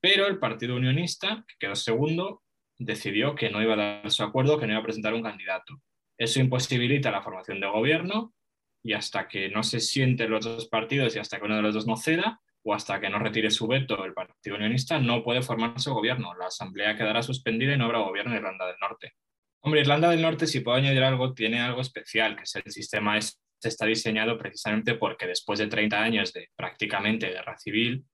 pero 0.00 0.26
el 0.26 0.38
Partido 0.38 0.76
Unionista, 0.76 1.44
que 1.46 1.54
quedó 1.58 1.76
segundo, 1.76 2.42
decidió 2.78 3.34
que 3.34 3.50
no 3.50 3.62
iba 3.62 3.74
a 3.74 3.76
dar 3.76 4.10
su 4.10 4.22
acuerdo, 4.22 4.58
que 4.58 4.66
no 4.66 4.72
iba 4.72 4.80
a 4.80 4.84
presentar 4.84 5.14
un 5.14 5.22
candidato. 5.22 5.80
Eso 6.18 6.40
imposibilita 6.40 7.10
la 7.10 7.22
formación 7.22 7.60
de 7.60 7.68
gobierno 7.68 8.34
y 8.82 8.92
hasta 8.94 9.28
que 9.28 9.48
no 9.48 9.62
se 9.62 9.80
sienten 9.80 10.30
los 10.30 10.44
dos 10.44 10.66
partidos 10.68 11.14
y 11.14 11.18
hasta 11.18 11.38
que 11.38 11.44
uno 11.44 11.56
de 11.56 11.62
los 11.62 11.74
dos 11.74 11.86
no 11.86 11.96
ceda 11.96 12.40
o 12.64 12.74
hasta 12.74 13.00
que 13.00 13.10
no 13.10 13.18
retire 13.18 13.50
su 13.50 13.66
veto 13.66 14.04
el 14.04 14.14
Partido 14.14 14.56
Unionista, 14.56 14.98
no 14.98 15.24
puede 15.24 15.42
formarse 15.42 15.90
gobierno. 15.90 16.34
La 16.34 16.46
Asamblea 16.46 16.96
quedará 16.96 17.22
suspendida 17.22 17.74
y 17.74 17.76
no 17.76 17.86
habrá 17.86 17.98
gobierno 17.98 18.32
en 18.32 18.38
Irlanda 18.38 18.66
del 18.66 18.76
Norte. 18.80 19.14
Hombre, 19.60 19.80
Irlanda 19.80 20.10
del 20.10 20.22
Norte, 20.22 20.46
si 20.46 20.60
puedo 20.60 20.76
añadir 20.76 21.02
algo, 21.02 21.34
tiene 21.34 21.60
algo 21.60 21.80
especial, 21.80 22.36
que 22.36 22.42
es 22.42 22.56
el 22.56 22.70
sistema 22.70 23.18
este 23.18 23.38
está 23.62 23.86
diseñado 23.86 24.36
precisamente 24.38 24.94
porque 24.94 25.26
después 25.26 25.60
de 25.60 25.68
30 25.68 26.02
años 26.02 26.32
de 26.32 26.50
prácticamente 26.56 27.30
guerra 27.30 27.56
civil, 27.58 28.04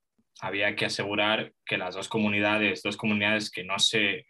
había 0.41 0.77
que 0.77 0.85
asegurar 0.87 1.53
que 1.65 1.79
las 1.79 1.95
dos 1.95 2.09
comunidades, 2.09 2.83
dos 2.83 2.97
comunidades 2.97 3.51
que 3.51 3.65
no 3.65 3.79
se, 3.79 4.27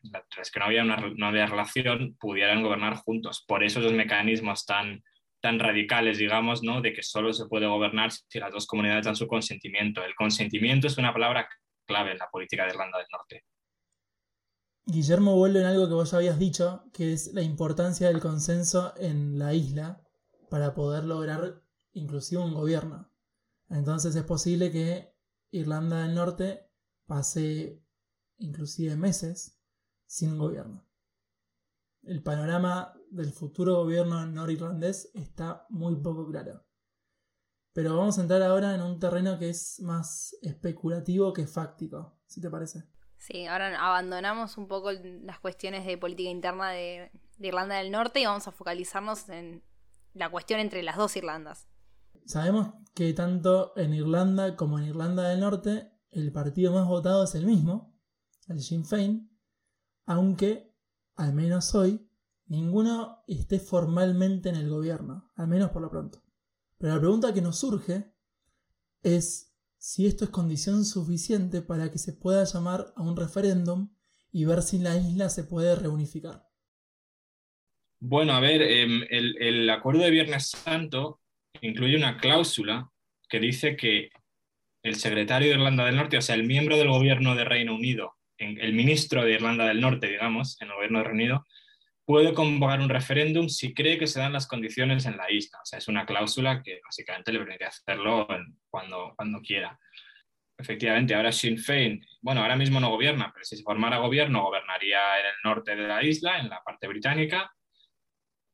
que 0.53 0.61
no 0.61 0.65
había 0.65 0.83
una 0.83 0.97
no 0.97 1.27
había 1.27 1.47
relación, 1.47 2.17
pudieran 2.19 2.63
gobernar 2.63 2.95
juntos. 2.95 3.45
Por 3.47 3.63
eso 3.63 3.81
los 3.81 3.93
mecanismos 3.93 4.65
tan 4.65 5.03
tan 5.41 5.59
radicales, 5.59 6.19
digamos, 6.19 6.63
¿no? 6.63 6.81
de 6.81 6.93
que 6.93 7.03
solo 7.03 7.33
se 7.33 7.47
puede 7.47 7.67
gobernar 7.67 8.11
si 8.11 8.39
las 8.39 8.53
dos 8.53 8.67
comunidades 8.67 9.05
dan 9.05 9.17
su 9.17 9.27
consentimiento. 9.27 10.03
El 10.03 10.15
consentimiento 10.15 10.87
es 10.87 10.99
una 10.99 11.13
palabra 11.13 11.49
clave 11.87 12.13
en 12.13 12.19
la 12.19 12.29
política 12.29 12.65
de 12.65 12.71
Irlanda 12.71 12.99
del 12.99 13.07
Norte. 13.13 13.45
Guillermo 14.85 15.37
vuelve 15.37 15.61
en 15.61 15.67
algo 15.67 15.87
que 15.87 15.95
vos 15.95 16.11
ya 16.11 16.19
habías 16.19 16.39
dicho, 16.39 16.85
que 16.93 17.13
es 17.13 17.33
la 17.35 17.43
importancia 17.43 18.09
del 18.09 18.21
consenso 18.21 18.95
en 18.97 19.39
la 19.39 19.53
isla 19.53 20.03
para 20.51 20.75
poder 20.75 21.05
lograr 21.05 21.63
inclusive 21.93 22.43
un 22.43 22.55
gobierno. 22.55 23.11
Entonces 23.69 24.17
es 24.17 24.25
posible 24.25 24.73
que 24.73 25.13
Irlanda 25.51 26.03
del 26.03 26.15
Norte 26.15 26.71
pase 27.07 27.83
inclusive 28.39 28.97
meses 28.97 29.61
sin 30.07 30.39
gobierno. 30.39 30.87
El 32.03 32.23
panorama 32.23 32.98
del 33.11 33.33
futuro 33.33 33.77
gobierno 33.77 34.25
norirlandés 34.27 35.11
está 35.15 35.67
muy 35.69 35.97
poco 35.97 36.27
claro. 36.27 36.65
Pero 37.73 37.97
vamos 37.97 38.19
a 38.19 38.23
entrar 38.23 38.43
ahora 38.43 38.75
en 38.75 38.83
un 38.83 38.99
terreno 38.99 39.39
que 39.39 39.51
es 39.51 39.81
más 39.81 40.37
especulativo 40.43 41.33
que 41.33 41.47
fáctico, 41.47 42.19
si 42.27 42.41
te 42.41 42.51
parece. 42.51 42.85
Sí, 43.19 43.47
ahora 43.47 43.79
abandonamos 43.79 44.57
un 44.59 44.69
poco 44.69 44.91
las 44.93 45.41
cuestiones 45.41 45.85
de 45.85 45.99
política 45.99 46.31
interna 46.31 46.71
de, 46.71 47.11
Irlanda 47.39 47.77
del 47.77 47.91
Norte 47.91 48.21
y 48.21 48.27
vamos 48.27 48.49
a 48.49 48.53
focalizarnos 48.53 49.29
en 49.29 49.63
la 50.13 50.31
cuestión 50.31 50.61
entre 50.61 50.83
las 50.83 50.97
dos 50.97 51.17
Irlandas. 51.17 51.69
Sabemos 52.27 52.75
que 52.95 53.13
tanto 53.13 53.73
en 53.77 53.95
Irlanda 53.95 54.57
como 54.57 54.79
en 54.79 54.87
Irlanda 54.87 55.29
del 55.29 55.41
Norte 55.41 55.93
el 56.11 56.33
partido 56.33 56.73
más 56.73 56.87
votado 56.87 57.25
es 57.25 57.35
el 57.35 57.47
mismo, 57.47 57.97
el 58.49 58.61
Sinn 58.61 58.85
Féin, 58.85 59.31
aunque, 60.05 60.75
al 61.17 61.33
menos 61.33 61.75
hoy, 61.75 62.08
ninguno 62.49 63.23
esté 63.27 63.59
formalmente 63.59 64.49
en 64.49 64.57
el 64.57 64.69
gobierno, 64.69 65.31
al 65.37 65.49
menos 65.49 65.71
por 65.71 65.83
lo 65.83 65.91
pronto. 65.91 66.23
Pero 66.79 66.95
la 66.95 67.01
pregunta 67.01 67.35
que 67.35 67.43
nos 67.43 67.59
surge 67.59 68.13
es 69.03 69.55
si 69.79 70.07
esto 70.07 70.25
es 70.25 70.31
condición 70.31 70.85
suficiente 70.85 71.63
para 71.63 71.91
que 71.91 71.99
se 71.99 72.13
pueda 72.13 72.45
llamar 72.45 72.93
a 72.97 73.03
un 73.03 73.17
referéndum 73.17 73.91
y 74.33 74.45
ver 74.45 74.63
si 74.63 74.79
la 74.79 74.97
isla 74.97 75.29
se 75.29 75.45
puede 75.45 75.77
reunificar. 75.77 76.45
Bueno, 78.01 78.33
a 78.33 78.41
ver, 78.41 78.63
em, 78.63 79.03
el, 79.11 79.69
acuerdo 79.71 80.03
de 80.03 80.11
Viernes 80.11 80.51
Santo 80.51 81.21
incluye 81.61 81.97
una 81.97 82.19
cláusula 82.19 82.91
que 83.29 83.41
dice 83.41 83.77
que 83.77 84.11
el 84.83 84.97
secretario 84.97 85.49
de 85.49 85.55
Irlanda 85.55 85.85
del 85.85 85.97
Norte, 85.97 86.17
o 86.17 86.23
sea, 86.23 86.37
el 86.37 86.45
miembro 86.45 86.77
del 86.77 86.89
gobierno 86.89 87.35
de 87.35 87.45
Reino 87.45 87.75
Unido, 87.75 88.15
el 88.39 88.73
ministro 88.73 89.25
de 89.25 89.33
Irlanda 89.33 89.67
del 89.67 89.81
Norte, 89.81 90.07
digamos, 90.07 90.61
en 90.61 90.69
el 90.69 90.75
gobierno 90.75 90.99
de 90.99 91.05
Reino 91.05 91.17
Unido, 91.23 91.47
puede 92.09 92.33
convocar 92.33 92.81
un 92.81 92.89
referéndum 92.89 93.51
si 93.51 93.75
cree 93.75 93.99
que 93.99 94.07
se 94.07 94.19
dan 94.19 94.33
las 94.33 94.47
condiciones 94.47 95.05
en 95.05 95.19
la 95.19 95.31
isla. 95.31 95.59
O 95.63 95.67
sea, 95.67 95.79
es 95.79 95.89
una 95.89 96.07
cláusula 96.07 96.63
que 96.63 96.81
básicamente 96.83 97.31
le 97.31 97.41
permite 97.41 97.67
hacerlo 97.67 98.27
cuando, 98.71 99.13
cuando 99.15 99.43
quiera. 99.43 99.79
Efectivamente, 100.57 101.15
ahora 101.15 101.33
Sinn 101.33 101.59
Féin, 101.59 102.03
bueno, 102.23 102.41
ahora 102.41 102.57
mismo 102.57 102.81
no 102.81 102.89
gobierna, 102.89 103.31
pero 103.31 103.45
si 103.45 103.59
se 103.59 103.63
formara 103.63 103.99
gobierno, 103.99 104.43
gobernaría 104.43 105.21
en 105.21 105.27
el 105.27 105.33
norte 105.45 105.77
de 105.77 105.87
la 105.87 106.03
isla, 106.03 106.39
en 106.39 106.49
la 106.49 106.63
parte 106.63 106.89
británica. 106.89 107.53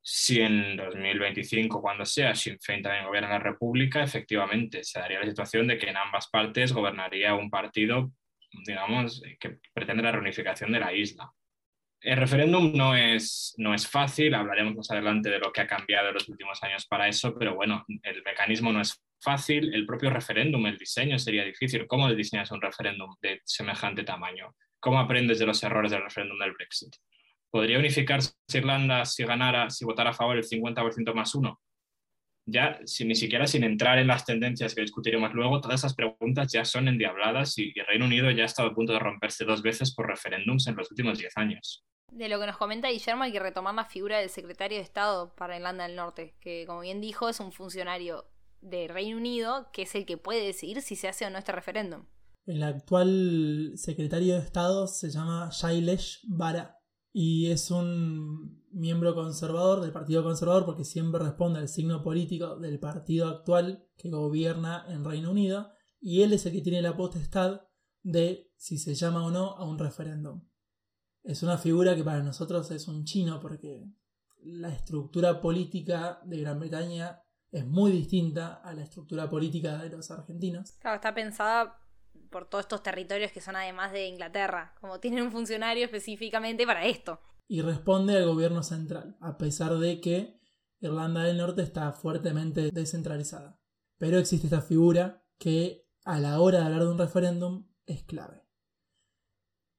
Si 0.02 0.40
en 0.40 0.76
2025, 0.76 1.80
cuando 1.80 2.04
sea, 2.04 2.34
Sinn 2.34 2.58
Féin 2.60 2.82
también 2.82 3.06
gobierna 3.06 3.28
la 3.28 3.38
República, 3.38 4.02
efectivamente 4.02 4.82
se 4.82 4.98
daría 4.98 5.20
la 5.20 5.26
situación 5.26 5.68
de 5.68 5.78
que 5.78 5.90
en 5.90 5.96
ambas 5.96 6.28
partes 6.28 6.72
gobernaría 6.72 7.36
un 7.36 7.50
partido, 7.50 8.10
digamos, 8.66 9.22
que 9.38 9.58
pretende 9.72 10.02
la 10.02 10.10
reunificación 10.10 10.72
de 10.72 10.80
la 10.80 10.92
isla. 10.92 11.30
El 12.04 12.18
referéndum 12.18 12.70
no 12.74 12.94
es, 12.94 13.54
no 13.56 13.72
es 13.72 13.88
fácil, 13.88 14.34
hablaremos 14.34 14.76
más 14.76 14.90
adelante 14.90 15.30
de 15.30 15.38
lo 15.38 15.50
que 15.50 15.62
ha 15.62 15.66
cambiado 15.66 16.08
en 16.08 16.14
los 16.14 16.28
últimos 16.28 16.62
años 16.62 16.84
para 16.84 17.08
eso, 17.08 17.34
pero 17.34 17.54
bueno, 17.54 17.82
el 18.02 18.22
mecanismo 18.22 18.70
no 18.70 18.82
es 18.82 19.02
fácil, 19.22 19.74
el 19.74 19.86
propio 19.86 20.10
referéndum, 20.10 20.66
el 20.66 20.76
diseño 20.76 21.18
sería 21.18 21.44
difícil. 21.44 21.86
¿Cómo 21.86 22.12
diseñas 22.12 22.50
un 22.50 22.60
referéndum 22.60 23.14
de 23.22 23.40
semejante 23.46 24.04
tamaño? 24.04 24.54
¿Cómo 24.80 25.00
aprendes 25.00 25.38
de 25.38 25.46
los 25.46 25.62
errores 25.62 25.92
del 25.92 26.02
referéndum 26.02 26.38
del 26.38 26.52
Brexit? 26.52 26.94
¿Podría 27.48 27.78
unificarse 27.78 28.34
Irlanda 28.52 29.06
si 29.06 29.24
ganara, 29.24 29.70
si 29.70 29.86
votara 29.86 30.10
a 30.10 30.12
favor 30.12 30.36
el 30.36 30.44
50% 30.44 31.14
más 31.14 31.34
uno? 31.34 31.62
Ya, 32.46 32.78
ni 33.04 33.14
siquiera 33.14 33.46
sin 33.46 33.64
entrar 33.64 33.98
en 33.98 34.06
las 34.06 34.26
tendencias 34.26 34.74
que 34.74 34.82
discutiremos 34.82 35.32
luego, 35.32 35.60
todas 35.60 35.80
esas 35.80 35.94
preguntas 35.94 36.52
ya 36.52 36.64
son 36.64 36.88
endiabladas 36.88 37.56
y, 37.58 37.72
el 37.74 37.86
Reino 37.86 38.04
Unido 38.04 38.30
ya 38.30 38.42
ha 38.42 38.46
estado 38.46 38.68
a 38.68 38.74
punto 38.74 38.92
de 38.92 38.98
romperse 38.98 39.44
dos 39.44 39.62
veces 39.62 39.94
por 39.94 40.06
referéndums 40.06 40.66
en 40.66 40.76
los 40.76 40.90
últimos 40.90 41.18
diez 41.18 41.32
años. 41.36 41.84
De 42.12 42.28
lo 42.28 42.38
que 42.38 42.46
nos 42.46 42.58
comenta 42.58 42.90
Guillermo, 42.90 43.24
hay 43.24 43.32
que 43.32 43.40
retomar 43.40 43.74
la 43.74 43.86
figura 43.86 44.18
del 44.18 44.28
secretario 44.28 44.76
de 44.76 44.84
Estado 44.84 45.34
para 45.34 45.56
Irlanda 45.56 45.86
del 45.86 45.96
Norte, 45.96 46.36
que 46.40 46.64
como 46.66 46.80
bien 46.80 47.00
dijo 47.00 47.28
es 47.28 47.40
un 47.40 47.50
funcionario 47.50 48.26
de 48.60 48.88
Reino 48.88 49.16
Unido 49.16 49.68
que 49.72 49.82
es 49.82 49.94
el 49.94 50.06
que 50.06 50.16
puede 50.16 50.44
decidir 50.44 50.80
si 50.82 50.96
se 50.96 51.08
hace 51.08 51.26
o 51.26 51.30
no 51.30 51.38
este 51.38 51.52
referéndum. 51.52 52.04
El 52.46 52.62
actual 52.62 53.72
secretario 53.76 54.34
de 54.34 54.40
Estado 54.40 54.86
se 54.86 55.10
llama 55.10 55.48
Shailesh 55.50 56.20
Vara 56.28 56.78
y 57.12 57.50
es 57.50 57.70
un 57.70 58.63
miembro 58.74 59.14
conservador 59.14 59.80
del 59.80 59.92
Partido 59.92 60.22
Conservador 60.22 60.64
porque 60.64 60.84
siempre 60.84 61.22
responde 61.22 61.60
al 61.60 61.68
signo 61.68 62.02
político 62.02 62.56
del 62.56 62.78
partido 62.78 63.28
actual 63.28 63.88
que 63.96 64.10
gobierna 64.10 64.84
en 64.88 65.04
Reino 65.04 65.30
Unido 65.30 65.72
y 66.00 66.22
él 66.22 66.32
es 66.32 66.44
el 66.46 66.52
que 66.52 66.60
tiene 66.60 66.82
la 66.82 66.96
potestad 66.96 67.62
de 68.02 68.50
si 68.56 68.78
se 68.78 68.94
llama 68.94 69.24
o 69.24 69.30
no 69.30 69.56
a 69.56 69.64
un 69.64 69.78
referéndum 69.78 70.42
es 71.24 71.42
una 71.42 71.56
figura 71.56 71.96
que 71.96 72.04
para 72.04 72.22
nosotros 72.22 72.70
es 72.70 72.86
un 72.86 73.04
chino 73.04 73.40
porque 73.40 73.86
la 74.42 74.68
estructura 74.68 75.40
política 75.40 76.20
de 76.24 76.40
Gran 76.40 76.60
Bretaña 76.60 77.22
es 77.50 77.66
muy 77.66 77.92
distinta 77.92 78.60
a 78.62 78.74
la 78.74 78.82
estructura 78.82 79.28
política 79.28 79.78
de 79.78 79.88
los 79.88 80.10
argentinos. 80.10 80.72
Claro, 80.80 80.96
está 80.96 81.14
pensada 81.14 81.80
por 82.30 82.48
todos 82.48 82.64
estos 82.64 82.82
territorios 82.82 83.32
que 83.32 83.40
son 83.40 83.56
además 83.56 83.92
de 83.92 84.06
Inglaterra, 84.06 84.74
como 84.80 85.00
tienen 85.00 85.24
un 85.24 85.32
funcionario 85.32 85.84
específicamente 85.86 86.66
para 86.66 86.84
esto. 86.84 87.20
Y 87.46 87.62
responde 87.62 88.16
al 88.16 88.26
gobierno 88.26 88.62
central, 88.62 89.16
a 89.20 89.36
pesar 89.36 89.78
de 89.78 90.00
que 90.00 90.40
Irlanda 90.80 91.22
del 91.22 91.38
Norte 91.38 91.62
está 91.62 91.92
fuertemente 91.92 92.70
descentralizada. 92.70 93.60
Pero 93.98 94.18
existe 94.18 94.46
esta 94.46 94.62
figura 94.62 95.24
que 95.38 95.86
a 96.04 96.20
la 96.20 96.40
hora 96.40 96.60
de 96.60 96.64
hablar 96.66 96.82
de 96.82 96.90
un 96.90 96.98
referéndum 96.98 97.66
es 97.86 98.02
clave. 98.04 98.44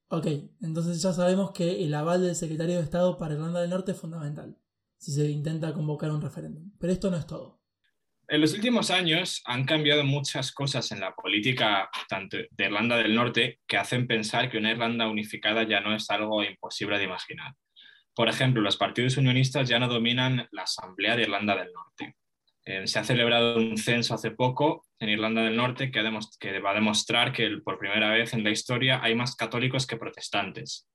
Ok, 0.09 0.27
entonces 0.61 1.01
ya 1.01 1.13
sabemos 1.13 1.51
que 1.51 1.83
el 1.83 1.93
aval 1.93 2.21
del 2.21 2.35
secretario 2.35 2.75
de 2.75 2.83
Estado 2.83 3.17
para 3.17 3.33
Irlanda 3.33 3.61
del 3.61 3.71
Norte 3.71 3.91
es 3.93 3.99
fundamental, 3.99 4.57
si 4.97 5.11
se 5.11 5.29
intenta 5.29 5.73
convocar 5.73 6.11
un 6.11 6.21
referéndum. 6.21 6.71
Pero 6.79 6.93
esto 6.93 7.09
no 7.09 7.17
es 7.17 7.25
todo. 7.25 7.64
En 8.27 8.41
los 8.41 8.53
últimos 8.53 8.89
años 8.89 9.43
han 9.45 9.65
cambiado 9.65 10.03
muchas 10.03 10.51
cosas 10.51 10.91
en 10.91 10.99
la 10.99 11.13
política 11.13 11.89
tanto 12.09 12.37
de 12.37 12.65
Irlanda 12.65 12.97
del 12.97 13.13
Norte 13.13 13.59
que 13.67 13.77
hacen 13.77 14.07
pensar 14.07 14.49
que 14.49 14.57
una 14.57 14.71
Irlanda 14.71 15.07
unificada 15.07 15.63
ya 15.63 15.79
no 15.79 15.93
es 15.93 16.09
algo 16.09 16.43
imposible 16.43 16.97
de 16.97 17.03
imaginar. 17.03 17.53
Por 18.15 18.27
ejemplo, 18.27 18.61
los 18.61 18.77
partidos 18.77 19.17
unionistas 19.17 19.69
ya 19.69 19.77
no 19.77 19.87
dominan 19.87 20.47
la 20.51 20.63
Asamblea 20.63 21.15
de 21.15 21.23
Irlanda 21.23 21.55
del 21.55 21.71
Norte. 21.71 22.15
Eh, 22.65 22.87
se 22.87 22.97
ha 22.97 23.03
celebrado 23.03 23.57
un 23.57 23.77
censo 23.77 24.15
hace 24.15 24.31
poco 24.31 24.87
en 24.97 25.09
Irlanda 25.09 25.43
del 25.43 25.55
Norte 25.55 25.91
que, 25.91 26.01
va 26.01 26.71
a 26.71 26.73
demostrar 26.73 27.31
que 27.31 27.59
por 27.63 27.77
primera 27.77 28.09
vez 28.09 28.33
en 28.33 28.43
la 28.43 28.49
historia 28.49 29.01
hay 29.03 29.13
más 29.13 29.35
católicos 29.35 29.85
que 29.85 29.97
protestantes 29.97 30.87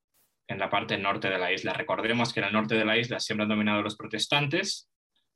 en 0.48 0.58
la 0.58 0.68
parte 0.68 0.98
norte 0.98 1.30
de 1.30 1.38
la 1.38 1.52
isla. 1.52 1.74
Recordemos 1.74 2.32
que 2.32 2.40
en 2.40 2.46
el 2.46 2.52
norte 2.52 2.74
de 2.74 2.84
la 2.84 2.98
isla 2.98 3.20
siempre 3.20 3.44
han 3.44 3.50
dominado 3.50 3.82
los 3.82 3.96
protestantes, 3.96 4.89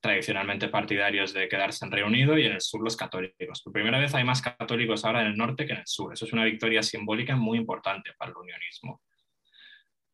tradicionalmente 0.04 0.68
partidarios 0.68 1.32
de 1.32 1.48
quedarse 1.48 1.82
en 1.82 1.90
Reino 1.90 2.08
Unido, 2.08 2.36
y 2.36 2.44
en 2.44 2.52
el 2.52 2.60
sur 2.60 2.84
los 2.84 2.94
católicos. 2.94 3.62
Por 3.62 3.72
primera 3.72 3.98
vez 3.98 4.14
hay 4.14 4.22
más 4.22 4.42
católicos 4.42 5.02
ahora 5.02 5.22
en 5.22 5.28
el 5.28 5.36
norte 5.36 5.64
que 5.64 5.72
en 5.72 5.78
el 5.78 5.86
sur. 5.86 6.12
Eso 6.12 6.26
es 6.26 6.32
una 6.34 6.44
victoria 6.44 6.82
simbólica 6.82 7.36
muy 7.36 7.56
importante 7.56 8.10
para 8.18 8.30
el 8.30 8.36
unionismo. 8.36 9.00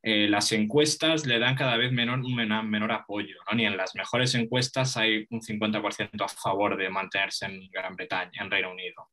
Eh, 0.00 0.28
las 0.28 0.52
encuestas 0.52 1.26
le 1.26 1.40
dan 1.40 1.56
cada 1.56 1.76
vez 1.76 1.90
menor, 1.90 2.20
menor, 2.64 2.92
apoyo. 2.92 3.34
¿no? 3.50 3.56
Ni 3.56 3.66
en 3.66 3.76
las 3.76 3.96
mejores 3.96 4.32
encuestas 4.36 4.96
hay 4.96 5.26
un 5.28 5.40
50% 5.40 6.24
a 6.24 6.28
favor 6.28 6.76
de 6.76 6.88
mantenerse 6.88 7.46
en 7.46 7.68
Gran 7.68 7.96
Bretaña, 7.96 8.42
en 8.42 8.50
Reino 8.50 8.70
Unido. 8.70 9.08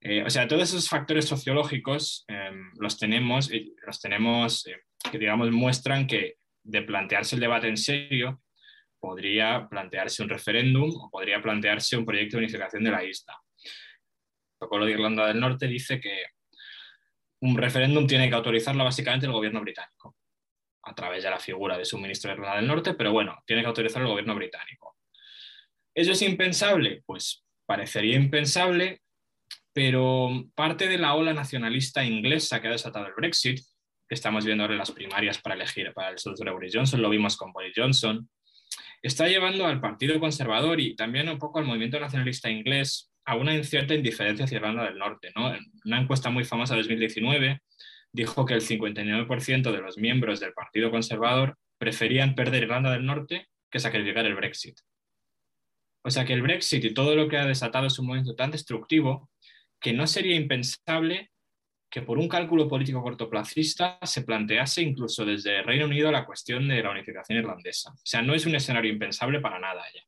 Eh, 0.00 0.24
o 0.24 0.30
sea, 0.30 0.48
todos 0.48 0.64
esos 0.64 0.88
factores 0.88 1.26
sociológicos 1.26 2.24
em, 2.26 2.72
los 2.80 2.98
tenemos, 2.98 3.52
los 3.86 4.00
tenemos 4.00 4.66
eh, 4.66 4.80
que 5.12 5.18
digamos 5.18 5.52
muestran 5.52 6.08
que 6.08 6.38
de 6.64 6.82
plantearse 6.82 7.36
el 7.36 7.40
debate 7.40 7.68
en 7.68 7.76
serio, 7.76 8.42
podría 9.00 9.66
plantearse 9.68 10.22
un 10.22 10.28
referéndum 10.28 10.90
o 10.90 11.10
podría 11.10 11.40
plantearse 11.40 11.96
un 11.96 12.04
proyecto 12.04 12.36
de 12.36 12.44
unificación 12.44 12.84
de 12.84 12.90
la 12.90 13.04
isla. 13.04 13.34
El 13.64 13.70
protocolo 14.58 14.86
de 14.86 14.92
Irlanda 14.92 15.26
del 15.26 15.40
Norte 15.40 15.66
dice 15.66 16.00
que 16.00 16.24
un 17.40 17.56
referéndum 17.56 18.06
tiene 18.06 18.28
que 18.28 18.34
autorizarlo 18.34 18.84
básicamente 18.84 19.26
el 19.26 19.32
gobierno 19.32 19.60
británico 19.60 20.16
a 20.82 20.94
través 20.94 21.22
de 21.22 21.30
la 21.30 21.38
figura 21.38 21.76
de 21.76 21.84
su 21.84 21.98
ministro 21.98 22.30
de 22.30 22.36
Irlanda 22.36 22.56
del 22.56 22.66
Norte, 22.66 22.94
pero 22.94 23.12
bueno, 23.12 23.42
tiene 23.46 23.62
que 23.62 23.68
autorizar 23.68 24.02
el 24.02 24.08
gobierno 24.08 24.34
británico. 24.34 24.96
¿Eso 25.94 26.12
es 26.12 26.22
impensable? 26.22 27.02
Pues 27.04 27.44
parecería 27.66 28.16
impensable, 28.16 29.02
pero 29.72 30.30
parte 30.54 30.88
de 30.88 30.98
la 30.98 31.14
ola 31.14 31.34
nacionalista 31.34 32.04
inglesa 32.04 32.60
que 32.60 32.68
ha 32.68 32.72
desatado 32.72 33.06
el 33.06 33.14
Brexit, 33.14 33.60
que 34.08 34.14
estamos 34.14 34.44
viendo 34.44 34.64
ahora 34.64 34.74
en 34.74 34.78
las 34.78 34.90
primarias 34.90 35.38
para 35.38 35.54
elegir 35.54 35.92
para 35.92 36.10
el 36.10 36.18
sucesor 36.18 36.46
de 36.46 36.52
Boris 36.52 36.74
Johnson, 36.74 37.02
lo 37.02 37.10
vimos 37.10 37.36
con 37.36 37.52
Boris 37.52 37.74
Johnson, 37.76 38.28
está 39.02 39.28
llevando 39.28 39.66
al 39.66 39.80
Partido 39.80 40.18
Conservador 40.20 40.80
y 40.80 40.96
también 40.96 41.28
un 41.28 41.38
poco 41.38 41.58
al 41.58 41.64
movimiento 41.64 42.00
nacionalista 42.00 42.50
inglés 42.50 43.10
a 43.24 43.36
una 43.36 43.62
cierta 43.62 43.94
indiferencia 43.94 44.44
hacia 44.44 44.56
Irlanda 44.56 44.84
del 44.84 44.98
Norte. 44.98 45.30
¿no? 45.36 45.52
Una 45.84 46.00
encuesta 46.00 46.30
muy 46.30 46.44
famosa 46.44 46.74
de 46.74 46.80
2019 46.80 47.60
dijo 48.12 48.44
que 48.46 48.54
el 48.54 48.62
59% 48.62 49.70
de 49.70 49.80
los 49.80 49.98
miembros 49.98 50.40
del 50.40 50.52
Partido 50.52 50.90
Conservador 50.90 51.56
preferían 51.78 52.34
perder 52.34 52.64
Irlanda 52.64 52.90
del 52.90 53.04
Norte 53.04 53.48
que 53.70 53.78
sacrificar 53.78 54.24
el 54.26 54.34
Brexit. 54.34 54.78
O 56.02 56.10
sea 56.10 56.24
que 56.24 56.32
el 56.32 56.42
Brexit 56.42 56.84
y 56.84 56.94
todo 56.94 57.14
lo 57.14 57.28
que 57.28 57.36
ha 57.36 57.44
desatado 57.44 57.86
es 57.86 57.98
un 57.98 58.06
momento 58.06 58.34
tan 58.34 58.50
destructivo 58.50 59.30
que 59.80 59.92
no 59.92 60.06
sería 60.06 60.36
impensable 60.36 61.30
que 61.90 62.02
por 62.02 62.18
un 62.18 62.28
cálculo 62.28 62.68
político 62.68 63.02
cortoplacista 63.02 63.98
se 64.02 64.22
plantease 64.22 64.82
incluso 64.82 65.24
desde 65.24 65.62
Reino 65.62 65.86
Unido 65.86 66.10
la 66.12 66.26
cuestión 66.26 66.68
de 66.68 66.82
la 66.82 66.90
unificación 66.90 67.38
irlandesa. 67.38 67.92
O 67.92 68.04
sea, 68.04 68.22
no 68.22 68.34
es 68.34 68.46
un 68.46 68.54
escenario 68.54 68.92
impensable 68.92 69.40
para 69.40 69.58
nada 69.58 69.82
ya. 69.94 70.02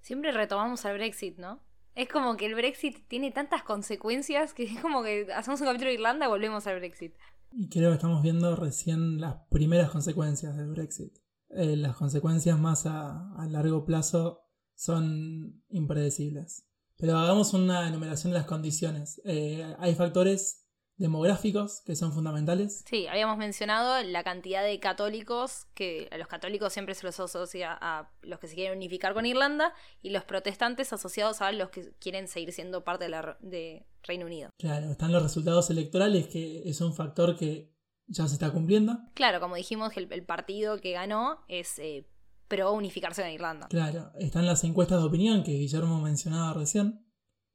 Siempre 0.00 0.32
retomamos 0.32 0.84
al 0.84 0.96
Brexit, 0.96 1.38
¿no? 1.38 1.60
Es 1.94 2.08
como 2.08 2.36
que 2.36 2.46
el 2.46 2.54
Brexit 2.54 3.06
tiene 3.08 3.32
tantas 3.32 3.62
consecuencias 3.64 4.54
que 4.54 4.62
es 4.64 4.80
como 4.80 5.02
que 5.02 5.26
hacemos 5.34 5.60
un 5.60 5.66
capítulo 5.66 5.88
de 5.88 5.94
Irlanda 5.94 6.26
y 6.26 6.28
volvemos 6.28 6.66
al 6.66 6.78
Brexit. 6.78 7.14
Y 7.50 7.68
creo 7.68 7.90
que 7.90 7.94
estamos 7.94 8.22
viendo 8.22 8.54
recién 8.54 9.20
las 9.20 9.36
primeras 9.50 9.90
consecuencias 9.90 10.56
del 10.56 10.68
Brexit. 10.68 11.12
Eh, 11.50 11.76
las 11.76 11.96
consecuencias 11.96 12.58
más 12.58 12.86
a, 12.86 13.34
a 13.36 13.46
largo 13.46 13.84
plazo 13.84 14.42
son 14.74 15.64
impredecibles. 15.70 16.66
Pero 16.98 17.16
hagamos 17.16 17.54
una 17.54 17.88
enumeración 17.88 18.32
de 18.32 18.38
las 18.38 18.46
condiciones. 18.46 19.20
Eh, 19.24 19.74
hay 19.78 19.94
factores 19.94 20.67
demográficos 20.98 21.80
que 21.86 21.96
son 21.96 22.12
fundamentales. 22.12 22.84
Sí, 22.86 23.06
habíamos 23.06 23.38
mencionado 23.38 24.02
la 24.02 24.24
cantidad 24.24 24.62
de 24.62 24.78
católicos, 24.80 25.66
que 25.74 26.08
a 26.10 26.18
los 26.18 26.26
católicos 26.26 26.72
siempre 26.72 26.94
se 26.94 27.06
los 27.06 27.18
asocia 27.18 27.76
a 27.80 28.10
los 28.22 28.38
que 28.40 28.48
se 28.48 28.54
quieren 28.56 28.76
unificar 28.76 29.14
con 29.14 29.24
Irlanda, 29.24 29.72
y 30.02 30.10
los 30.10 30.24
protestantes 30.24 30.92
asociados 30.92 31.40
a 31.40 31.52
los 31.52 31.70
que 31.70 31.92
quieren 32.00 32.28
seguir 32.28 32.52
siendo 32.52 32.84
parte 32.84 33.04
de, 33.04 33.10
la, 33.10 33.38
de 33.40 33.86
Reino 34.02 34.26
Unido. 34.26 34.50
Claro, 34.58 34.90
están 34.90 35.12
los 35.12 35.22
resultados 35.22 35.70
electorales, 35.70 36.26
que 36.26 36.68
es 36.68 36.80
un 36.80 36.92
factor 36.92 37.36
que 37.36 37.72
ya 38.06 38.26
se 38.26 38.34
está 38.34 38.50
cumpliendo. 38.50 38.98
Claro, 39.14 39.40
como 39.40 39.54
dijimos, 39.54 39.96
el, 39.96 40.12
el 40.12 40.24
partido 40.24 40.80
que 40.80 40.92
ganó 40.92 41.44
es 41.46 41.78
eh, 41.78 42.06
pro 42.48 42.72
unificarse 42.72 43.22
con 43.22 43.30
Irlanda. 43.30 43.68
Claro, 43.68 44.10
están 44.18 44.46
las 44.46 44.64
encuestas 44.64 45.00
de 45.00 45.06
opinión 45.06 45.44
que 45.44 45.52
Guillermo 45.52 46.00
mencionaba 46.00 46.54
recién, 46.54 47.06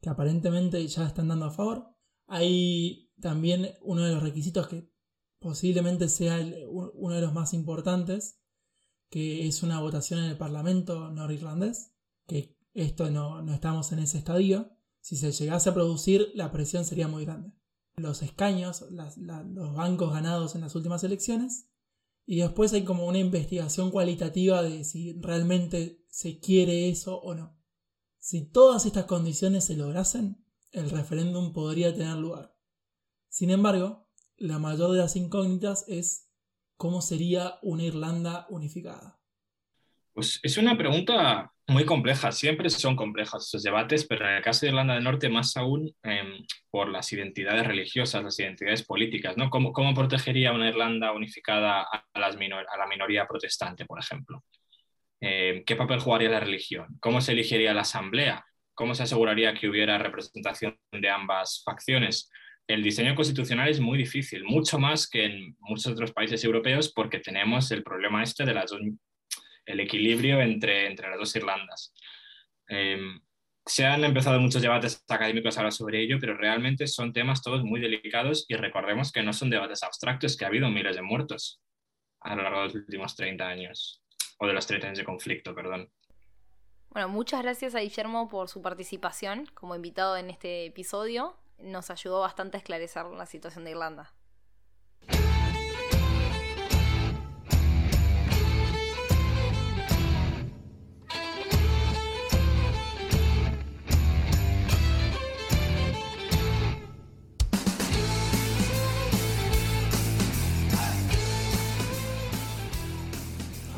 que 0.01 0.09
aparentemente 0.09 0.87
ya 0.87 1.05
están 1.05 1.27
dando 1.27 1.47
a 1.47 1.51
favor. 1.51 1.89
Hay 2.27 3.11
también 3.23 3.71
uno 3.81 4.03
de 4.03 4.13
los 4.13 4.21
requisitos 4.21 4.67
que 4.67 4.87
posiblemente 5.39 6.09
sea 6.09 6.45
uno 6.69 7.15
de 7.15 7.21
los 7.21 7.33
más 7.33 7.53
importantes, 7.53 8.39
que 9.09 9.47
es 9.47 9.63
una 9.63 9.79
votación 9.79 10.19
en 10.19 10.29
el 10.29 10.37
Parlamento 10.37 11.09
norirlandés, 11.09 11.95
que 12.27 12.57
esto 12.73 13.09
no, 13.09 13.41
no 13.41 13.53
estamos 13.53 13.91
en 13.91 13.99
ese 13.99 14.17
estadio. 14.17 14.77
Si 14.99 15.15
se 15.15 15.31
llegase 15.31 15.69
a 15.69 15.73
producir, 15.73 16.31
la 16.35 16.51
presión 16.51 16.85
sería 16.85 17.07
muy 17.07 17.25
grande. 17.25 17.53
Los 17.95 18.21
escaños, 18.23 18.85
los 18.91 19.73
bancos 19.73 20.11
ganados 20.11 20.55
en 20.55 20.61
las 20.61 20.75
últimas 20.75 21.03
elecciones, 21.03 21.69
y 22.25 22.37
después 22.37 22.73
hay 22.73 22.83
como 22.83 23.05
una 23.05 23.19
investigación 23.19 23.91
cualitativa 23.91 24.61
de 24.61 24.83
si 24.83 25.13
realmente 25.13 26.05
se 26.09 26.39
quiere 26.39 26.89
eso 26.89 27.19
o 27.19 27.35
no. 27.35 27.57
Si 28.19 28.45
todas 28.45 28.85
estas 28.85 29.05
condiciones 29.05 29.65
se 29.65 29.75
lograsen, 29.75 30.45
el 30.71 30.89
referéndum 30.89 31.53
podría 31.53 31.93
tener 31.93 32.15
lugar. 32.17 32.52
Sin 33.33 33.49
embargo, 33.49 34.05
la 34.37 34.59
mayor 34.59 34.91
de 34.91 34.99
las 34.99 35.15
incógnitas 35.15 35.85
es 35.87 36.29
cómo 36.77 37.01
sería 37.01 37.55
una 37.63 37.81
Irlanda 37.81 38.45
unificada. 38.51 39.19
Pues 40.13 40.39
es 40.43 40.55
una 40.57 40.77
pregunta 40.77 41.51
muy 41.65 41.83
compleja, 41.83 42.31
siempre 42.31 42.69
son 42.69 42.95
complejos 42.95 43.45
estos 43.45 43.63
debates, 43.63 44.05
pero 44.05 44.29
en 44.29 44.35
el 44.35 44.43
caso 44.43 44.61
de 44.61 44.67
Irlanda 44.67 44.93
del 44.93 45.03
Norte 45.03 45.29
más 45.29 45.57
aún 45.57 45.91
em, 46.03 46.45
por 46.69 46.89
las 46.89 47.11
identidades 47.11 47.65
religiosas, 47.65 48.23
las 48.23 48.39
identidades 48.39 48.85
políticas, 48.85 49.35
¿no? 49.35 49.49
¿Cómo, 49.49 49.73
cómo 49.73 49.95
protegería 49.95 50.53
una 50.53 50.69
Irlanda 50.69 51.11
unificada 51.11 51.87
a, 51.91 52.05
las 52.19 52.35
la 52.35 52.87
minoría 52.87 53.25
protestante, 53.25 53.85
por 53.87 53.97
ejemplo? 53.97 54.43
Em, 55.19 55.63
¿Qué 55.65 55.75
papel 55.75 55.99
jugaría 55.99 56.29
la 56.29 56.39
religión? 56.39 56.99
¿Cómo 56.99 57.19
se 57.19 57.31
elegiría 57.31 57.73
la 57.73 57.81
asamblea? 57.81 58.45
¿Cómo 58.75 58.93
se 58.93 59.01
aseguraría 59.01 59.55
que 59.55 59.67
hubiera 59.67 59.97
representación 59.97 60.77
de 60.91 61.09
ambas 61.09 61.63
facciones? 61.65 62.29
El 62.67 62.81
diseño 62.81 63.15
constitucional 63.15 63.69
es 63.69 63.79
muy 63.79 63.97
difícil, 63.97 64.43
mucho 64.43 64.79
más 64.79 65.09
que 65.09 65.25
en 65.25 65.55
muchos 65.59 65.91
otros 65.91 66.13
países 66.13 66.43
europeos, 66.43 66.91
porque 66.93 67.19
tenemos 67.19 67.71
el 67.71 67.83
problema 67.83 68.23
este 68.23 68.45
de 68.45 68.53
las 68.53 68.71
equilibrio 69.65 70.41
entre, 70.41 70.87
entre 70.87 71.09
las 71.09 71.19
dos 71.19 71.35
Irlandas. 71.35 71.93
Em, 72.67 73.19
se 73.65 73.85
han 73.85 74.03
empezado 74.03 74.39
muchos 74.39 74.61
debates 74.61 75.03
académicos 75.07 75.57
ahora 75.57 75.71
sobre 75.71 76.01
ello, 76.01 76.17
pero 76.19 76.35
realmente 76.35 76.87
son 76.87 77.13
temas 77.13 77.41
todos 77.41 77.63
muy 77.63 77.79
delicados 77.79 78.45
y 78.47 78.55
recordemos 78.55 79.11
que 79.11 79.23
no 79.23 79.31
son 79.33 79.49
debates 79.49 79.83
abstractos, 79.83 80.35
que 80.35 80.45
ha 80.45 80.49
habido 80.49 80.69
miles 80.69 80.95
de 80.95 81.01
muertos 81.01 81.61
a 82.21 82.35
lo 82.35 82.43
largo 82.43 82.59
de 82.59 82.65
los 82.65 82.75
últimos 82.75 83.15
30 83.15 83.45
años, 83.45 84.01
o 84.39 84.47
de 84.47 84.53
los 84.53 84.65
30 84.67 84.87
años 84.87 84.99
de 84.99 85.05
conflicto, 85.05 85.53
perdón. 85.53 85.89
Bueno, 86.89 87.09
muchas 87.09 87.41
gracias 87.41 87.75
a 87.75 87.79
Guillermo 87.79 88.29
por 88.29 88.49
su 88.49 88.61
participación 88.61 89.47
como 89.53 89.75
invitado 89.75 90.15
en 90.15 90.29
este 90.29 90.65
episodio. 90.65 91.35
Nos 91.57 91.89
ayudó 91.89 92.19
bastante 92.19 92.57
a 92.57 92.59
esclarecer 92.59 93.05
la 93.05 93.25
situación 93.25 93.65
de 93.65 93.71
Irlanda. 93.71 94.13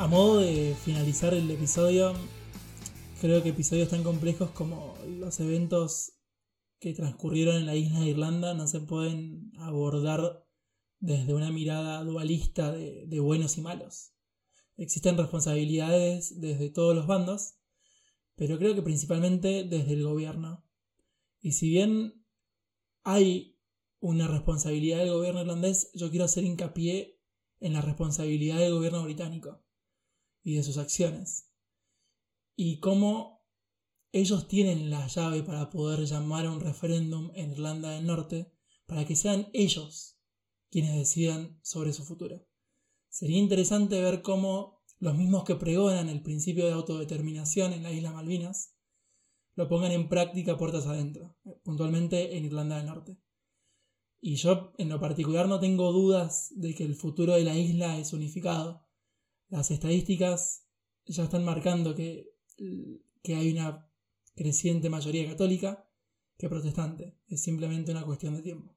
a 0.05 0.07
modo 0.07 0.37
de 0.39 0.75
finalizar 0.85 1.33
el 1.33 1.49
episodio, 1.49 2.13
creo 3.21 3.41
que 3.41 3.49
episodios 3.49 3.89
tan 3.89 4.03
complejos 4.03 4.51
como 4.51 4.93
los 5.07 5.39
eventos 5.39 6.11
que 6.79 6.93
transcurrieron 6.93 7.57
en 7.57 7.65
la 7.65 7.75
isla 7.75 8.01
de 8.01 8.07
Irlanda 8.07 8.53
no 8.53 8.67
se 8.67 8.81
pueden 8.81 9.51
abordar 9.57 10.45
desde 10.99 11.33
una 11.33 11.51
mirada 11.51 12.03
dualista 12.03 12.71
de, 12.71 13.19
buenos 13.19 13.57
y 13.57 13.61
malos. 13.61 14.13
Existen 14.77 15.17
responsabilidades 15.17 16.39
desde 16.41 16.69
todos 16.69 16.95
los 16.95 17.07
bandos, 17.07 17.55
pero 18.35 18.57
creo 18.57 18.75
que 18.75 18.81
principalmente 18.81 19.63
desde 19.63 19.93
el 19.93 20.03
gobierno. 20.03 20.65
Y 21.39 21.53
si 21.53 21.69
bien 21.69 22.25
hay 23.03 23.57
una 23.99 24.27
responsabilidad 24.27 24.99
del 24.99 25.13
gobierno 25.13 25.41
irlandés, 25.41 25.91
yo 25.93 26.09
quiero 26.09 26.25
hacer 26.25 26.43
hincapié 26.43 27.21
en 27.59 27.73
la 27.73 27.81
responsabilidad 27.81 28.59
del 28.59 28.73
gobierno 28.73 29.03
británico 29.03 29.63
y 30.43 30.55
de 30.55 30.63
sus 30.63 30.77
acciones. 30.77 31.51
Y 32.55 32.79
cómo 32.79 33.34
ellos 34.15 34.47
tienen 34.47 34.89
la 34.89 35.07
llave 35.07 35.43
para 35.43 35.69
poder 35.69 36.05
llamar 36.05 36.45
a 36.45 36.51
un 36.51 36.61
referéndum 36.61 37.31
en 37.35 37.51
Irlanda 37.51 37.89
del 37.89 38.05
Norte 38.05 38.49
para 38.85 39.05
que 39.05 39.15
sean 39.15 39.49
ellos 39.51 40.17
quienes 40.71 40.95
decidan 40.95 41.59
sobre 41.61 41.91
su 41.91 42.05
futuro. 42.05 42.47
Sería 43.09 43.39
interesante 43.39 43.99
ver 44.01 44.21
cómo 44.21 44.81
los 44.99 45.17
mismos 45.17 45.43
que 45.43 45.55
pregonan 45.55 46.07
el 46.07 46.21
principio 46.21 46.65
de 46.65 46.71
autodeterminación 46.71 47.73
en 47.73 47.83
la 47.83 47.91
isla 47.91 48.13
Malvinas 48.13 48.77
lo 49.55 49.67
pongan 49.67 49.91
en 49.91 50.07
práctica 50.07 50.57
puertas 50.57 50.85
adentro, 50.85 51.35
puntualmente 51.63 52.37
en 52.37 52.45
Irlanda 52.45 52.77
del 52.77 52.85
Norte. 52.85 53.17
Y 54.21 54.35
yo 54.35 54.71
en 54.77 54.87
lo 54.87 54.99
particular 55.01 55.49
no 55.49 55.59
tengo 55.59 55.91
dudas 55.91 56.53
de 56.55 56.73
que 56.73 56.85
el 56.85 56.95
futuro 56.95 57.33
de 57.33 57.43
la 57.43 57.57
isla 57.57 57.97
es 57.97 58.13
unificado 58.13 58.85
las 59.49 59.71
estadísticas 59.71 60.67
ya 61.05 61.25
están 61.25 61.43
marcando 61.43 61.93
que, 61.93 62.33
que 63.21 63.35
hay 63.35 63.51
una 63.51 63.84
creciente 64.35 64.89
mayoría 64.89 65.27
católica 65.27 65.85
que 66.37 66.49
protestante. 66.49 67.17
Es 67.27 67.43
simplemente 67.43 67.91
una 67.91 68.03
cuestión 68.03 68.35
de 68.35 68.41
tiempo. 68.41 68.75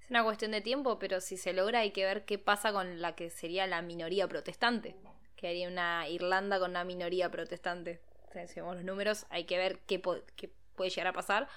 Es 0.00 0.10
una 0.10 0.24
cuestión 0.24 0.52
de 0.52 0.60
tiempo, 0.60 0.98
pero 0.98 1.20
si 1.20 1.36
se 1.36 1.52
logra 1.52 1.80
hay 1.80 1.90
que 1.90 2.04
ver 2.04 2.24
qué 2.24 2.38
pasa 2.38 2.72
con 2.72 3.00
la 3.00 3.14
que 3.14 3.30
sería 3.30 3.66
la 3.66 3.82
minoría 3.82 4.28
protestante. 4.28 4.96
Que 5.36 5.48
haría 5.48 5.68
una 5.68 6.08
Irlanda 6.08 6.58
con 6.58 6.70
una 6.70 6.84
minoría 6.84 7.30
protestante. 7.30 8.00
si 8.46 8.60
vemos 8.60 8.76
los 8.76 8.84
números, 8.84 9.26
hay 9.30 9.44
que 9.44 9.58
ver 9.58 9.80
qué, 9.86 10.00
qué 10.36 10.50
puede 10.76 10.90
llegar 10.90 11.08
a 11.08 11.12
pasar. 11.12 11.48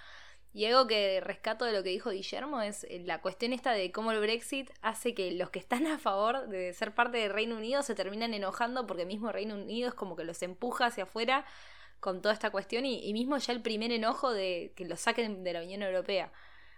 Y 0.53 0.65
algo 0.65 0.87
que 0.87 1.19
rescato 1.21 1.65
de 1.65 1.73
lo 1.73 1.83
que 1.83 1.89
dijo 1.89 2.09
Guillermo 2.09 2.61
es 2.61 2.85
eh, 2.85 3.03
la 3.05 3.21
cuestión 3.21 3.53
esta 3.53 3.73
de 3.73 3.91
cómo 3.91 4.11
el 4.11 4.19
Brexit 4.19 4.71
hace 4.81 5.13
que 5.13 5.31
los 5.31 5.51
que 5.51 5.59
están 5.59 5.85
a 5.85 5.99
favor 5.99 6.47
de 6.47 6.73
ser 6.73 6.95
parte 6.95 7.19
del 7.19 7.31
Reino 7.31 7.57
Unido 7.57 7.83
se 7.83 7.93
terminan 7.93 8.33
enojando 8.33 8.87
porque 8.87 9.05
mismo 9.05 9.31
Reino 9.31 9.55
Unido 9.55 9.89
es 9.89 9.93
como 9.93 10.15
que 10.15 10.23
los 10.23 10.41
empuja 10.41 10.87
hacia 10.87 11.03
afuera 11.03 11.45
con 11.99 12.21
toda 12.21 12.33
esta 12.33 12.49
cuestión 12.51 12.85
y, 12.85 13.11
mismo 13.13 13.37
ya 13.37 13.53
el 13.53 13.61
primer 13.61 13.91
enojo 13.91 14.31
de 14.31 14.73
que 14.75 14.85
los 14.85 14.99
saquen 14.99 15.43
de 15.43 15.53
la 15.53 15.61
Unión 15.63 15.81
Europea. 15.83 16.31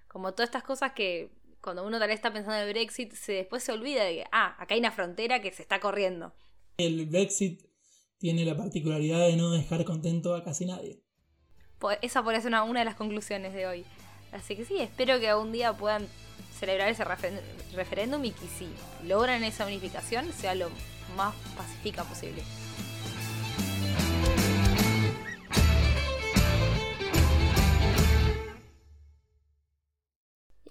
Como 0.07 0.33
todas 0.33 0.47
estas 0.49 0.63
cosas 0.63 0.93
que 0.93 1.29
cuando 1.61 1.85
uno 1.85 1.99
tal 1.99 2.07
vez 2.07 2.15
está 2.15 2.31
pensando 2.31 2.55
en 2.55 2.67
el 2.67 2.73
Brexit, 2.73 3.13
se 3.13 3.33
después 3.33 3.63
se 3.63 3.71
olvida 3.73 4.03
de 4.03 4.15
que, 4.15 4.23
ah, 4.31 4.55
acá 4.59 4.73
hay 4.75 4.79
una 4.79 4.91
frontera 4.91 5.41
que 5.41 5.51
se 5.51 5.61
está 5.61 5.79
corriendo. 5.79 6.33
El 6.77 7.05
Brexit 7.07 7.61
tiene 8.17 8.45
la 8.45 8.55
particularidad 8.55 9.27
de 9.27 9.35
no 9.35 9.51
dejar 9.51 9.83
contento 9.83 10.35
a 10.35 10.43
casi 10.43 10.65
nadie. 10.65 11.01
Po- 11.79 11.91
Esa 12.01 12.23
podría 12.23 12.41
ser 12.41 12.49
una, 12.49 12.63
una 12.63 12.79
de 12.79 12.85
las 12.85 12.95
conclusiones 12.95 13.53
de 13.53 13.67
hoy. 13.67 13.85
Así 14.31 14.55
que 14.55 14.63
sí, 14.65 14.79
espero 14.79 15.19
que 15.19 15.29
algún 15.29 15.51
día 15.51 15.73
puedan 15.73 16.07
celebrar 16.57 16.89
ese 16.89 17.03
refer- 17.03 17.41
referéndum 17.73 18.23
y 18.23 18.31
que 18.31 18.47
si 18.47 18.67
logran 19.05 19.43
esa 19.43 19.65
unificación 19.65 20.31
sea 20.33 20.55
lo 20.55 20.69
más 21.17 21.35
pacífica 21.57 22.03
posible. 22.03 22.43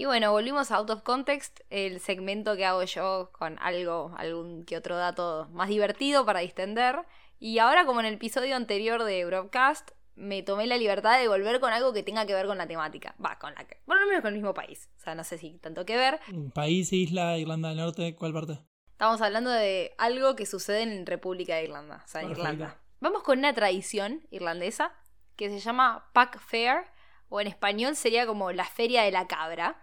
Y 0.00 0.04
bueno, 0.04 0.30
volvimos 0.30 0.70
a 0.70 0.76
Out 0.76 0.90
of 0.90 1.02
Context, 1.02 1.58
el 1.70 1.98
segmento 1.98 2.56
que 2.56 2.64
hago 2.64 2.84
yo 2.84 3.30
con 3.32 3.58
algo, 3.58 4.14
algún 4.16 4.64
que 4.64 4.76
otro 4.76 4.96
dato 4.96 5.48
más 5.50 5.68
divertido 5.68 6.24
para 6.24 6.38
distender. 6.38 7.00
Y 7.40 7.58
ahora, 7.58 7.84
como 7.84 7.98
en 7.98 8.06
el 8.06 8.14
episodio 8.14 8.54
anterior 8.54 9.02
de 9.02 9.24
Broadcast, 9.24 9.90
me 10.14 10.44
tomé 10.44 10.68
la 10.68 10.76
libertad 10.76 11.18
de 11.18 11.26
volver 11.26 11.58
con 11.58 11.72
algo 11.72 11.92
que 11.92 12.04
tenga 12.04 12.26
que 12.26 12.34
ver 12.34 12.46
con 12.46 12.58
la 12.58 12.68
temática. 12.68 13.16
Va, 13.24 13.40
con 13.40 13.52
la 13.56 13.66
que. 13.66 13.78
Por 13.86 14.00
lo 14.00 14.06
menos 14.06 14.22
con 14.22 14.28
el 14.28 14.34
mismo 14.34 14.54
país. 14.54 14.88
O 14.98 15.00
sea, 15.00 15.16
no 15.16 15.24
sé 15.24 15.36
si 15.36 15.58
tanto 15.58 15.84
que 15.84 15.96
ver. 15.96 16.20
País, 16.54 16.92
isla, 16.92 17.36
Irlanda 17.36 17.70
del 17.70 17.78
Norte, 17.78 18.14
¿cuál 18.14 18.32
parte? 18.32 18.60
Estamos 18.92 19.20
hablando 19.20 19.50
de 19.50 19.96
algo 19.98 20.36
que 20.36 20.46
sucede 20.46 20.82
en 20.82 21.06
República 21.06 21.56
de 21.56 21.64
Irlanda, 21.64 22.04
o 22.04 22.08
sea, 22.08 22.20
en 22.20 22.28
Perfecto. 22.28 22.52
Irlanda. 22.52 22.80
Vamos 23.00 23.24
con 23.24 23.40
una 23.40 23.52
tradición 23.52 24.22
irlandesa 24.30 24.94
que 25.34 25.50
se 25.50 25.58
llama 25.58 26.08
Pack 26.12 26.38
Fair, 26.38 26.84
o 27.28 27.40
en 27.40 27.48
español 27.48 27.96
sería 27.96 28.28
como 28.28 28.52
la 28.52 28.64
Feria 28.64 29.02
de 29.02 29.10
la 29.10 29.26
Cabra. 29.26 29.82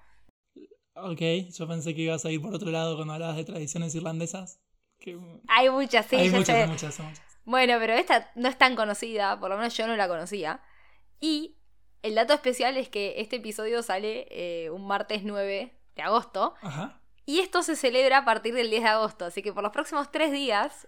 Ok, 0.96 1.22
yo 1.52 1.68
pensé 1.68 1.94
que 1.94 2.02
ibas 2.02 2.26
a 2.26 2.32
ir 2.32 2.42
por 2.42 2.54
otro 2.54 2.72
lado 2.72 2.96
cuando 2.96 3.14
hablabas 3.14 3.36
de 3.36 3.44
tradiciones 3.44 3.94
irlandesas. 3.96 4.60
Que... 5.00 5.20
Hay 5.48 5.70
muchas, 5.70 6.06
sí, 6.06 6.16
hay 6.16 6.30
muchas, 6.30 6.48
sé. 6.48 6.68
muchas, 6.68 7.00
muchas. 7.00 7.22
Bueno, 7.44 7.76
pero 7.80 7.94
esta 7.94 8.32
no 8.36 8.48
es 8.48 8.58
tan 8.58 8.76
conocida, 8.76 9.40
por 9.40 9.50
lo 9.50 9.58
menos 9.58 9.76
yo 9.76 9.88
no 9.88 9.96
la 9.96 10.08
conocía. 10.08 10.62
Y 11.20 11.58
el 12.02 12.16
dato 12.16 12.34
especial 12.34 12.78
es 12.78 12.90
que 12.90 13.16
este 13.18 13.38
episodio 13.38 13.84
sale 13.84 14.28
eh, 14.32 14.70
un 14.70 14.88
martes 14.88 15.24
9 15.24 15.78
de 15.96 16.02
agosto. 16.02 16.56
Ajá. 16.62 17.02
Y 17.26 17.40
esto 17.40 17.64
se 17.64 17.76
celebra 17.76 18.20
a 18.20 18.26
partir 18.26 18.54
del 18.54 18.70
10 18.70 18.84
de 18.84 18.90
agosto. 18.90 19.26
Así 19.26 19.42
que 19.42 19.52
por 19.52 19.64
los 19.64 19.72
próximos 19.72 20.12
tres 20.12 20.32
días 20.32 20.88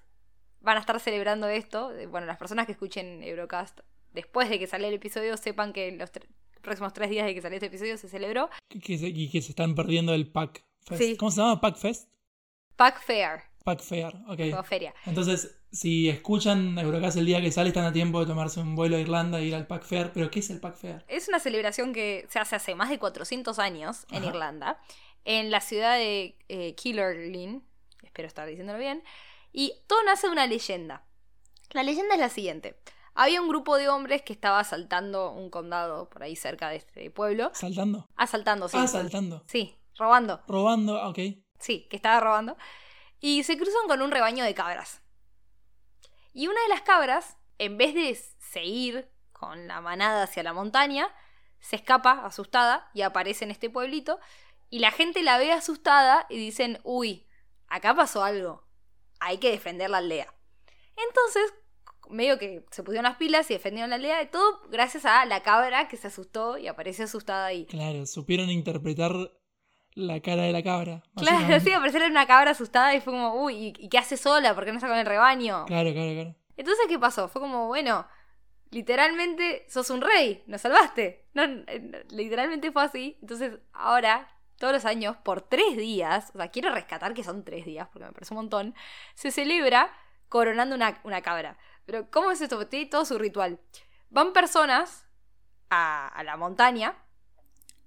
van 0.61 0.77
a 0.77 0.79
estar 0.79 0.99
celebrando 0.99 1.47
esto. 1.47 1.91
Bueno, 2.09 2.27
las 2.27 2.37
personas 2.37 2.65
que 2.65 2.71
escuchen 2.71 3.23
Eurocast 3.23 3.79
después 4.13 4.49
de 4.49 4.57
que 4.57 4.67
sale 4.67 4.87
el 4.87 4.95
episodio 4.95 5.37
sepan 5.37 5.73
que 5.73 5.91
los 5.91 6.11
próximos 6.59 6.93
tres 6.93 7.09
días 7.09 7.25
de 7.25 7.33
que 7.33 7.41
sale 7.41 7.55
este 7.55 7.67
episodio 7.67 7.97
se 7.97 8.07
celebró. 8.09 8.49
Que- 8.69 8.79
que 8.79 8.97
se- 8.97 9.07
y 9.07 9.29
que 9.29 9.41
se 9.41 9.51
están 9.51 9.75
perdiendo 9.75 10.13
el 10.13 10.31
Pack 10.31 10.63
Fest. 10.81 11.01
Sí. 11.01 11.17
¿Cómo 11.17 11.31
se 11.31 11.41
llama? 11.41 11.59
Pack 11.61 11.77
Fest? 11.77 12.09
Pack 12.75 13.01
Fair, 13.01 13.41
Pack 13.63 13.81
Fair, 13.81 14.13
ok. 14.27 14.51
como 14.51 14.63
feria. 14.63 14.93
Entonces, 15.05 15.59
si 15.71 16.09
escuchan 16.09 16.77
Eurocast 16.77 17.17
el 17.17 17.25
día 17.25 17.41
que 17.41 17.51
sale, 17.51 17.69
están 17.69 17.85
a 17.85 17.91
tiempo 17.91 18.19
de 18.19 18.27
tomarse 18.27 18.59
un 18.59 18.75
vuelo 18.75 18.95
a 18.97 18.99
Irlanda 18.99 19.39
e 19.39 19.45
ir 19.45 19.55
al 19.55 19.65
Pack 19.67 19.83
Fair. 19.83 20.11
¿Pero 20.13 20.29
qué 20.29 20.39
es 20.39 20.49
el 20.51 20.59
Pack 20.59 20.75
Fair? 20.77 21.03
Es 21.07 21.27
una 21.27 21.39
celebración 21.39 21.91
que 21.93 22.25
se 22.29 22.39
hace 22.39 22.55
hace 22.55 22.75
más 22.75 22.89
de 22.89 22.99
400 22.99 23.57
años 23.59 24.05
en 24.11 24.17
Ajá. 24.23 24.27
Irlanda, 24.27 24.79
en 25.25 25.49
la 25.51 25.59
ciudad 25.59 25.97
de 25.97 26.37
eh, 26.49 26.75
Killarlin, 26.75 27.63
espero 28.03 28.27
estar 28.27 28.47
diciéndolo 28.47 28.79
bien, 28.79 29.03
y 29.51 29.73
todo 29.87 30.03
nace 30.03 30.27
de 30.27 30.33
una 30.33 30.45
leyenda. 30.47 31.03
La 31.71 31.83
leyenda 31.83 32.13
es 32.13 32.19
la 32.19 32.29
siguiente. 32.29 32.75
Había 33.19 33.41
un 33.41 33.49
grupo 33.49 33.77
de 33.77 33.89
hombres 33.89 34.21
que 34.21 34.31
estaba 34.31 34.59
asaltando 34.59 35.31
un 35.31 35.49
condado 35.49 36.07
por 36.07 36.21
ahí 36.21 36.35
cerca 36.35 36.69
de 36.69 36.75
este 36.75 37.09
pueblo. 37.09 37.49
¿Saltando? 37.55 38.07
Asaltando, 38.15 38.69
sí. 38.69 38.77
Ah, 38.79 38.85
saltando. 38.85 39.43
Sí, 39.47 39.75
robando. 39.97 40.43
Robando, 40.47 40.99
ah, 40.99 41.09
ok. 41.09 41.17
Sí, 41.57 41.87
que 41.89 41.95
estaba 41.95 42.19
robando. 42.19 42.55
Y 43.19 43.41
se 43.41 43.57
cruzan 43.57 43.87
con 43.87 44.03
un 44.03 44.11
rebaño 44.11 44.43
de 44.43 44.53
cabras. 44.53 45.01
Y 46.31 46.45
una 46.45 46.61
de 46.61 46.67
las 46.67 46.81
cabras, 46.81 47.37
en 47.57 47.79
vez 47.79 47.95
de 47.95 48.13
seguir 48.37 49.09
con 49.33 49.67
la 49.67 49.81
manada 49.81 50.21
hacia 50.21 50.43
la 50.43 50.53
montaña, 50.53 51.11
se 51.59 51.75
escapa 51.75 52.23
asustada 52.23 52.91
y 52.93 53.01
aparece 53.01 53.45
en 53.45 53.49
este 53.49 53.71
pueblito. 53.71 54.19
Y 54.69 54.77
la 54.77 54.91
gente 54.91 55.23
la 55.23 55.39
ve 55.39 55.51
asustada 55.51 56.27
y 56.29 56.37
dicen, 56.37 56.79
uy, 56.83 57.25
acá 57.67 57.95
pasó 57.95 58.23
algo. 58.23 58.63
Hay 59.19 59.39
que 59.39 59.49
defender 59.49 59.89
la 59.89 59.97
aldea. 59.97 60.31
Entonces, 60.95 61.51
medio 62.09 62.37
que 62.37 62.65
se 62.71 62.83
pusieron 62.83 63.03
las 63.03 63.17
pilas 63.17 63.49
y 63.49 63.53
defendieron 63.53 63.89
la 63.89 63.97
aldea. 63.97 64.21
Y 64.21 64.27
todo 64.27 64.61
gracias 64.69 65.05
a 65.05 65.25
la 65.25 65.43
cabra 65.43 65.87
que 65.87 65.97
se 65.97 66.07
asustó 66.07 66.57
y 66.57 66.67
apareció 66.67 67.05
asustada 67.05 67.45
ahí. 67.45 67.65
Claro, 67.65 68.05
supieron 68.05 68.49
interpretar 68.49 69.13
la 69.93 70.19
cara 70.21 70.43
de 70.43 70.51
la 70.51 70.63
cabra. 70.63 71.03
Claro, 71.15 71.59
sí, 71.59 71.71
apareció 71.71 72.05
una 72.05 72.27
cabra 72.27 72.51
asustada 72.51 72.93
y 72.95 73.01
fue 73.01 73.13
como, 73.13 73.43
uy, 73.43 73.73
¿y 73.77 73.89
qué 73.89 73.97
hace 73.97 74.15
sola? 74.15 74.53
¿Por 74.53 74.65
qué 74.65 74.71
no 74.71 74.77
está 74.77 74.87
con 74.87 74.97
el 74.97 75.05
rebaño? 75.05 75.65
Claro, 75.65 75.91
claro, 75.91 76.13
claro. 76.13 76.35
Entonces, 76.55 76.85
¿qué 76.87 76.99
pasó? 76.99 77.27
Fue 77.27 77.41
como, 77.41 77.67
bueno, 77.67 78.07
literalmente 78.71 79.65
sos 79.69 79.89
un 79.89 80.01
rey, 80.01 80.43
nos 80.47 80.61
salvaste. 80.61 81.25
No, 81.33 81.43
eh, 81.43 82.05
literalmente 82.09 82.71
fue 82.71 82.83
así. 82.83 83.17
Entonces, 83.21 83.59
ahora, 83.73 84.27
todos 84.57 84.73
los 84.73 84.85
años, 84.85 85.17
por 85.17 85.41
tres 85.41 85.77
días, 85.77 86.31
o 86.33 86.37
sea, 86.37 86.49
quiero 86.49 86.73
rescatar 86.73 87.13
que 87.13 87.23
son 87.23 87.43
tres 87.43 87.65
días, 87.65 87.87
porque 87.91 88.07
me 88.07 88.13
parece 88.13 88.33
un 88.33 88.39
montón, 88.39 88.75
se 89.13 89.31
celebra 89.31 89.91
coronando 90.29 90.75
una, 90.75 90.99
una 91.03 91.21
cabra. 91.21 91.57
Pero, 91.87 92.11
¿cómo 92.11 92.31
es 92.31 92.41
esto? 92.41 92.67
Tiene 92.67 92.85
todo 92.87 93.05
su 93.05 93.17
ritual. 93.17 93.59
Van 94.09 94.33
personas 94.33 95.07
a, 95.69 96.21
la 96.25 96.35
montaña 96.35 96.95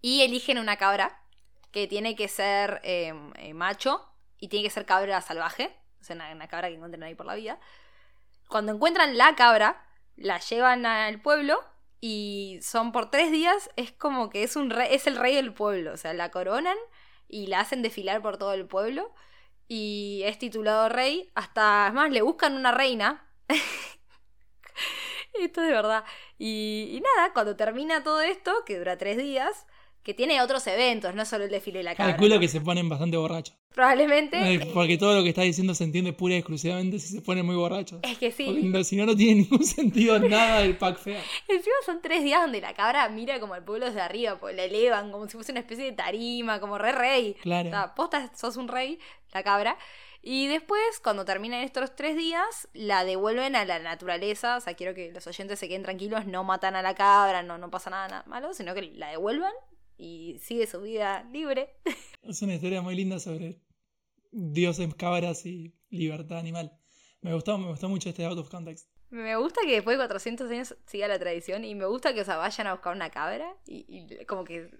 y 0.00 0.22
eligen 0.22 0.58
una 0.58 0.76
cabra 0.76 1.22
que 1.70 1.86
tiene 1.86 2.16
que 2.16 2.26
ser 2.26 2.80
eh, 2.82 3.12
eh, 3.36 3.54
macho 3.54 4.10
y 4.38 4.48
tiene 4.48 4.64
que 4.64 4.70
ser 4.70 4.86
cabra 4.86 5.20
salvaje, 5.20 5.76
o 6.00 6.04
sea, 6.04 6.16
una, 6.16 6.48
cabra 6.48 6.68
que 6.68 6.76
encuentren 6.76 7.02
ahí 7.02 7.14
por 7.14 7.26
la 7.26 7.34
vida. 7.34 7.60
Cuando 8.48 8.72
encuentran 8.72 9.18
la 9.18 9.36
cabra, 9.36 9.86
la 10.16 10.40
llevan 10.40 10.86
al 10.86 11.20
pueblo 11.20 11.62
y 12.00 12.58
son 12.62 12.92
por 12.92 13.10
tres 13.10 13.30
días, 13.30 13.68
es 13.76 13.92
como 13.92 14.30
que 14.30 14.42
es, 14.42 14.56
un 14.56 14.72
es 14.72 15.06
el 15.06 15.16
rey 15.16 15.36
del 15.36 15.52
pueblo, 15.52 15.92
o 15.92 15.96
sea, 15.98 16.14
la 16.14 16.30
coronan 16.30 16.76
y 17.28 17.48
la 17.48 17.60
hacen 17.60 17.82
desfilar 17.82 18.22
por 18.22 18.38
todo 18.38 18.54
el 18.54 18.66
pueblo 18.66 19.12
y 19.68 20.22
es 20.24 20.38
titulado 20.38 20.88
rey, 20.88 21.30
hasta, 21.34 21.88
es 21.88 21.92
más, 21.92 22.10
le 22.10 22.22
buscan 22.22 22.56
una 22.56 22.72
reina. 22.72 23.29
Esto 25.40 25.60
es 25.62 25.68
de 25.68 25.72
verdad. 25.72 26.04
Y, 26.38 26.90
y 26.92 27.00
nada, 27.00 27.32
cuando 27.32 27.56
termina 27.56 28.02
todo 28.02 28.20
esto, 28.20 28.52
que 28.66 28.78
dura 28.78 28.98
tres 28.98 29.16
días, 29.16 29.66
que 30.02 30.12
tiene 30.14 30.40
otros 30.42 30.66
eventos, 30.66 31.14
no 31.14 31.24
solo 31.24 31.44
el 31.44 31.50
desfile 31.50 31.78
de 31.78 31.84
la 31.84 31.94
cabra. 31.94 32.12
Calculo 32.14 32.34
¿no? 32.36 32.40
que 32.40 32.48
se 32.48 32.60
ponen 32.60 32.88
bastante 32.88 33.16
borrachos. 33.16 33.54
Probablemente. 33.74 34.54
Eh, 34.54 34.70
Porque 34.74 34.98
todo 34.98 35.14
lo 35.16 35.22
que 35.22 35.28
está 35.28 35.42
diciendo 35.42 35.74
se 35.74 35.84
entiende 35.84 36.12
pura 36.12 36.34
y 36.34 36.38
exclusivamente 36.38 36.98
si 36.98 37.14
se 37.14 37.20
ponen 37.22 37.46
muy 37.46 37.54
borrachos. 37.54 38.00
Es 38.02 38.18
que 38.18 38.32
sí. 38.32 38.44
Porque 38.46 38.62
no- 38.62 38.82
si 38.82 38.96
no, 38.96 39.06
no 39.06 39.14
tiene 39.14 39.42
ningún 39.42 39.62
sentido 39.64 40.18
nada 40.18 40.60
del 40.62 40.76
pack 40.76 40.98
fair. 40.98 41.20
Encima 41.46 41.76
son 41.86 42.02
tres 42.02 42.24
días 42.24 42.40
donde 42.42 42.60
la 42.60 42.74
cabra 42.74 43.08
mira 43.10 43.38
como 43.38 43.54
al 43.54 43.62
pueblo 43.64 43.86
desde 43.86 44.00
arriba, 44.00 44.38
pues 44.40 44.56
la 44.56 44.64
elevan 44.64 45.12
como 45.12 45.26
si 45.28 45.34
fuese 45.34 45.52
una 45.52 45.60
especie 45.60 45.84
de 45.84 45.92
tarima, 45.92 46.58
como 46.60 46.76
re 46.78 46.92
rey. 46.92 47.34
Claro. 47.42 47.68
O 47.68 47.70
sea, 47.72 47.94
posta 47.94 48.32
sos 48.34 48.56
un 48.56 48.66
rey, 48.68 48.98
la 49.32 49.42
cabra. 49.44 49.78
Y 50.22 50.48
después, 50.48 51.00
cuando 51.02 51.24
terminan 51.24 51.62
estos 51.62 51.96
tres 51.96 52.16
días, 52.16 52.68
la 52.74 53.04
devuelven 53.04 53.56
a 53.56 53.64
la 53.64 53.78
naturaleza. 53.78 54.56
O 54.56 54.60
sea, 54.60 54.74
quiero 54.74 54.94
que 54.94 55.12
los 55.12 55.26
oyentes 55.26 55.58
se 55.58 55.68
queden 55.68 55.82
tranquilos, 55.82 56.26
no 56.26 56.44
matan 56.44 56.76
a 56.76 56.82
la 56.82 56.94
cabra, 56.94 57.42
no, 57.42 57.56
no 57.56 57.70
pasa 57.70 57.90
nada, 57.90 58.08
nada 58.08 58.24
malo, 58.26 58.52
sino 58.52 58.74
que 58.74 58.82
la 58.82 59.08
devuelvan 59.08 59.52
y 59.96 60.38
sigue 60.40 60.66
su 60.66 60.80
vida 60.82 61.24
libre. 61.32 61.76
Es 62.22 62.42
una 62.42 62.54
historia 62.54 62.82
muy 62.82 62.94
linda 62.94 63.18
sobre 63.18 63.62
dioses, 64.30 64.94
cabras 64.94 65.46
y 65.46 65.74
libertad 65.88 66.38
animal. 66.38 66.78
Me 67.22 67.32
gustó, 67.32 67.56
me 67.58 67.68
gustó 67.68 67.88
mucho 67.88 68.10
este 68.10 68.24
out 68.24 68.38
of 68.38 68.50
context. 68.50 68.88
Me 69.08 69.36
gusta 69.36 69.62
que 69.62 69.72
después 69.72 69.96
de 69.96 70.04
400 70.04 70.50
años 70.50 70.76
siga 70.86 71.08
la 71.08 71.18
tradición 71.18 71.64
y 71.64 71.74
me 71.74 71.86
gusta 71.86 72.14
que, 72.14 72.20
o 72.20 72.24
sea, 72.24 72.36
vayan 72.36 72.66
a 72.66 72.74
buscar 72.74 72.94
una 72.94 73.10
cabra 73.10 73.56
y, 73.66 73.84
y 73.88 74.24
como 74.26 74.44
que 74.44 74.70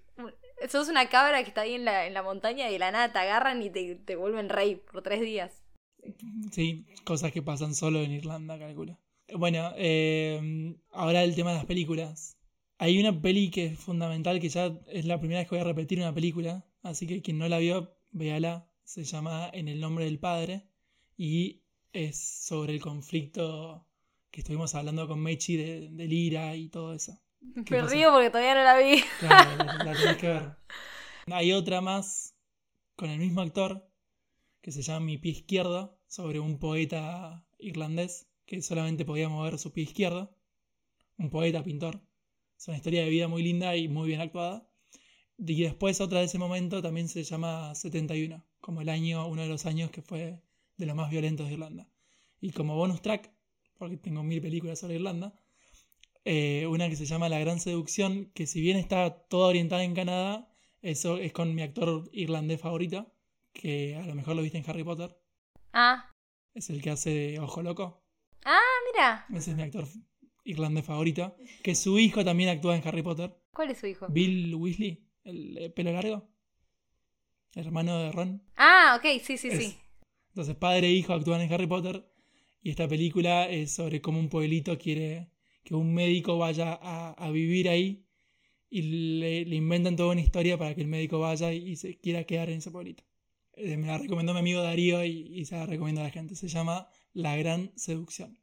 sos 0.69 0.89
una 0.89 1.09
cabra 1.09 1.41
que 1.43 1.49
está 1.49 1.61
ahí 1.61 1.73
en 1.73 1.85
la, 1.85 2.07
en 2.07 2.13
la 2.13 2.23
montaña 2.23 2.69
y 2.69 2.73
de 2.73 2.79
la 2.79 2.91
nada 2.91 3.11
te 3.11 3.19
agarran 3.19 3.61
y 3.61 3.69
te, 3.69 3.95
te 3.95 4.15
vuelven 4.15 4.49
rey 4.49 4.75
por 4.75 5.01
tres 5.01 5.21
días. 5.21 5.61
Sí, 6.51 6.85
cosas 7.03 7.31
que 7.31 7.41
pasan 7.41 7.75
solo 7.75 8.01
en 8.01 8.11
Irlanda, 8.11 8.57
calculo. 8.57 8.99
Bueno, 9.33 9.71
eh, 9.77 10.75
ahora 10.91 11.23
el 11.23 11.35
tema 11.35 11.51
de 11.51 11.57
las 11.57 11.65
películas. 11.65 12.37
Hay 12.77 12.99
una 12.99 13.21
peli 13.21 13.51
que 13.51 13.67
es 13.67 13.79
fundamental, 13.79 14.39
que 14.39 14.49
ya 14.49 14.75
es 14.87 15.05
la 15.05 15.19
primera 15.19 15.39
vez 15.39 15.47
que 15.47 15.55
voy 15.55 15.61
a 15.61 15.67
repetir 15.67 15.99
una 15.99 16.13
película, 16.13 16.65
así 16.81 17.05
que 17.05 17.21
quien 17.21 17.37
no 17.37 17.47
la 17.47 17.59
vio, 17.59 17.95
véala. 18.11 18.67
Se 18.83 19.03
llama 19.03 19.49
En 19.53 19.67
el 19.67 19.79
nombre 19.79 20.05
del 20.05 20.19
padre 20.19 20.65
y 21.15 21.61
es 21.93 22.17
sobre 22.19 22.73
el 22.73 22.81
conflicto 22.81 23.87
que 24.31 24.41
estuvimos 24.41 24.75
hablando 24.75 25.07
con 25.07 25.21
Mechi 25.21 25.55
de, 25.55 25.89
del 25.91 26.11
IRA 26.11 26.55
y 26.55 26.69
todo 26.69 26.93
eso. 26.93 27.21
¿Qué 27.65 27.75
Me 27.75 27.81
pasa? 27.81 27.93
río 27.93 28.11
porque 28.11 28.29
todavía 28.29 28.55
no 28.55 28.63
la 28.63 28.77
vi. 28.77 29.03
Claro, 29.19 29.55
la, 29.57 29.77
la 29.83 29.95
tenés 29.97 30.17
que 30.17 30.27
ver. 30.27 30.57
Hay 31.27 31.51
otra 31.53 31.81
más 31.81 32.35
con 32.95 33.09
el 33.09 33.19
mismo 33.19 33.41
actor 33.41 33.87
que 34.61 34.71
se 34.71 34.81
llama 34.83 35.05
Mi 35.05 35.17
pie 35.17 35.31
izquierdo, 35.31 35.97
sobre 36.07 36.39
un 36.39 36.59
poeta 36.59 37.45
irlandés 37.57 38.27
que 38.45 38.61
solamente 38.61 39.05
podía 39.05 39.29
mover 39.29 39.57
su 39.57 39.71
pie 39.73 39.83
izquierdo. 39.85 40.35
Un 41.17 41.29
poeta, 41.29 41.63
pintor. 41.63 42.01
Es 42.57 42.67
una 42.67 42.77
historia 42.77 43.03
de 43.03 43.09
vida 43.09 43.27
muy 43.27 43.43
linda 43.43 43.75
y 43.75 43.87
muy 43.87 44.07
bien 44.07 44.21
actuada. 44.21 44.67
Y 45.37 45.63
después 45.63 45.99
otra 46.01 46.19
de 46.19 46.25
ese 46.25 46.37
momento 46.37 46.81
también 46.81 47.07
se 47.09 47.23
llama 47.23 47.73
71, 47.73 48.45
como 48.59 48.81
el 48.81 48.89
año, 48.89 49.27
uno 49.27 49.41
de 49.41 49.47
los 49.49 49.65
años 49.65 49.89
que 49.89 50.01
fue 50.03 50.41
de 50.77 50.85
los 50.85 50.95
más 50.95 51.09
violentos 51.09 51.47
de 51.47 51.53
Irlanda. 51.53 51.87
Y 52.39 52.51
como 52.51 52.75
bonus 52.75 53.01
track, 53.01 53.31
porque 53.77 53.97
tengo 53.97 54.21
mil 54.23 54.41
películas 54.41 54.79
sobre 54.79 54.95
Irlanda. 54.95 55.33
Eh, 56.23 56.67
una 56.67 56.87
que 56.89 56.95
se 56.95 57.05
llama 57.05 57.29
La 57.29 57.39
Gran 57.39 57.59
Seducción, 57.59 58.31
que 58.35 58.45
si 58.47 58.61
bien 58.61 58.77
está 58.77 59.09
toda 59.27 59.47
orientada 59.47 59.83
en 59.83 59.95
Canadá, 59.95 60.47
eso 60.81 61.17
es 61.17 61.31
con 61.33 61.55
mi 61.55 61.61
actor 61.63 62.09
irlandés 62.13 62.61
favorito, 62.61 63.11
que 63.53 63.95
a 63.95 64.05
lo 64.05 64.13
mejor 64.15 64.35
lo 64.35 64.41
viste 64.43 64.57
en 64.59 64.69
Harry 64.69 64.83
Potter. 64.83 65.17
Ah, 65.73 66.09
Es 66.53 66.69
el 66.69 66.81
que 66.81 66.89
hace 66.91 67.09
de 67.11 67.39
Ojo 67.39 67.61
Loco. 67.63 68.03
ah, 68.45 68.59
mira. 68.93 69.25
Ese 69.33 69.51
es 69.51 69.57
mi 69.57 69.63
actor 69.63 69.87
irlandés 70.43 70.85
favorito. 70.85 71.35
Que 71.63 71.75
su 71.75 71.97
hijo 71.97 72.23
también 72.25 72.49
actúa 72.49 72.75
en 72.75 72.87
Harry 72.87 73.01
Potter. 73.01 73.35
¿Cuál 73.53 73.71
es 73.71 73.79
su 73.79 73.87
hijo? 73.87 74.07
Bill 74.09 74.53
Weasley, 74.55 75.07
el 75.23 75.53
de 75.55 75.69
pelo 75.69 75.91
largo. 75.91 76.27
El 77.55 77.65
hermano 77.65 77.97
de 77.97 78.11
Ron. 78.11 78.43
Ah, 78.55 78.97
ok, 78.97 79.21
sí, 79.23 79.37
sí, 79.37 79.47
Es- 79.49 79.57
sí. 79.59 79.77
Entonces, 80.29 80.55
padre 80.55 80.87
e 80.87 80.91
hijo 80.91 81.13
actúan 81.13 81.41
en 81.41 81.51
Harry 81.51 81.67
Potter. 81.67 82.05
Y 82.61 82.69
esta 82.69 82.87
película 82.87 83.49
es 83.49 83.73
sobre 83.73 84.01
cómo 84.01 84.19
un 84.19 84.29
pueblito 84.29 84.77
quiere 84.77 85.29
que 85.63 85.75
un 85.75 85.93
médico 85.93 86.37
vaya 86.37 86.73
a, 86.81 87.31
vivir 87.31 87.69
ahí. 87.69 88.05
Y 88.69 88.81
le, 89.19 89.45
le 89.45 89.55
inventan 89.55 89.95
toda 89.95 90.11
una 90.13 90.21
historia 90.21 90.57
para 90.57 90.73
que 90.75 90.81
el 90.81 90.87
médico 90.87 91.19
vaya 91.19 91.51
y, 91.53 91.71
y 91.71 91.75
se 91.75 91.97
quiera 91.99 92.23
quedar 92.23 92.49
en 92.49 92.59
ese 92.59 92.71
pueblito. 92.71 93.03
Eh, 93.53 93.75
me 93.75 93.87
la 93.87 93.97
recomendó 93.97 94.33
mi 94.33 94.39
amigo 94.39 94.61
Darío 94.61 95.03
y, 95.03 95.27
y 95.29 95.45
se 95.45 95.55
la 95.57 95.65
recomiendo 95.65 95.99
a 96.01 96.05
la 96.05 96.09
gente. 96.09 96.35
Se 96.35 96.47
llama 96.47 96.87
La 97.13 97.35
Gran 97.35 97.71
Seducción. 97.75 98.39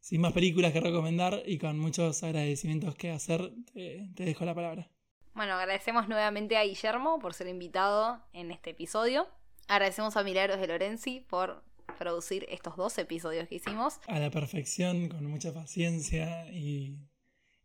Sin 0.00 0.20
más 0.20 0.32
películas 0.32 0.72
que 0.72 0.80
recomendar 0.80 1.42
y 1.46 1.58
con 1.58 1.78
muchos 1.78 2.22
agradecimientos 2.22 2.94
que 2.94 3.10
hacer, 3.10 3.52
te- 3.72 4.08
te 4.14 4.24
dejo 4.24 4.44
la 4.44 4.54
palabra. 4.54 4.88
Bueno, 5.34 5.54
agradecemos 5.54 6.08
nuevamente 6.08 6.56
a 6.56 6.64
Guillermo 6.64 7.18
por 7.18 7.34
ser 7.34 7.48
invitado 7.48 8.22
en 8.32 8.50
este 8.50 8.70
episodio. 8.70 9.26
Agradecemos 9.68 10.16
a 10.16 10.22
Milagros 10.22 10.60
de 10.60 10.66
Lorenzi 10.66 11.20
por 11.20 11.64
producir 11.94 12.46
estos 12.48 12.76
dos 12.76 12.96
episodios 12.98 13.48
que 13.48 13.56
hicimos. 13.56 14.00
a 14.06 14.18
la 14.18 14.30
perfección, 14.30 15.08
con 15.08 15.24
mucha 15.26 15.52
paciencia 15.52 16.50
y, 16.52 16.98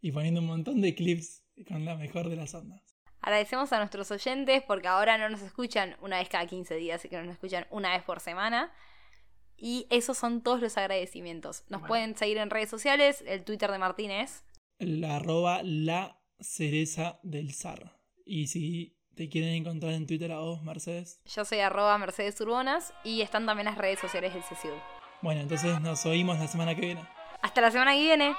y 0.02 0.12
poniendo 0.12 0.42
un 0.42 0.48
montón 0.48 0.82
de 0.82 0.94
clips 0.96 1.44
con 1.68 1.86
la 1.86 1.96
mejor 1.96 2.30
de 2.30 2.36
las 2.36 2.54
ondas. 2.54 2.82
Agradecemos 3.22 3.74
a 3.74 3.80
nuestros 3.80 4.10
oyentes 4.12 4.64
porque 4.66 4.88
ahora 4.88 5.18
no 5.18 5.28
nos 5.30 5.42
escuchan 5.42 5.98
una 6.02 6.20
vez 6.20 6.30
cada 6.30 6.46
15 6.46 6.76
días, 6.76 7.00
así 7.02 7.10
que 7.10 7.22
nos 7.22 7.34
escuchan 7.34 7.66
una 7.72 7.92
vez 7.96 8.04
por 8.04 8.20
semana. 8.20 8.72
Y 9.58 9.88
esos 9.90 10.18
son 10.18 10.42
todos 10.44 10.62
los 10.62 10.78
agradecimientos. 10.78 11.62
Nos 11.70 11.82
Bueno. 11.82 11.88
pueden 11.88 12.16
seguir 12.16 12.38
en 12.38 12.52
redes 12.52 12.70
sociales, 12.70 13.24
el 13.26 13.44
Twitter 13.44 13.72
de 13.72 13.80
Martínez. 13.80 14.44
La 14.78 15.16
arroba 15.16 15.64
la 15.64 16.22
cereza 16.40 17.20
del 17.24 17.54
zar. 17.56 18.00
Y 18.24 18.48
si 18.48 18.97
te 19.18 19.28
quieren 19.30 19.50
encontrar 19.56 19.94
en 19.94 20.06
Twitter 20.06 20.32
a 20.32 20.38
vos, 20.38 20.62
Mercedes. 20.62 21.20
Yo 21.26 21.44
soy 21.44 21.60
arroba 21.60 21.98
Mercedes 21.98 22.40
Urbonas 22.40 22.94
y 23.04 23.22
están 23.22 23.48
también 23.48 23.66
las 23.66 23.78
redes 23.78 24.00
sociales 24.00 24.32
del 24.32 24.44
CSU. 24.44 24.70
Bueno, 25.22 25.42
entonces 25.42 25.82
nos 25.82 26.06
oímos 26.06 26.38
la 26.38 26.48
semana 26.48 26.76
que 26.76 26.82
viene. 26.82 27.02
Hasta 27.42 27.60
la 27.62 27.72
semana 27.72 27.94
que 27.94 28.00
viene. 28.00 28.36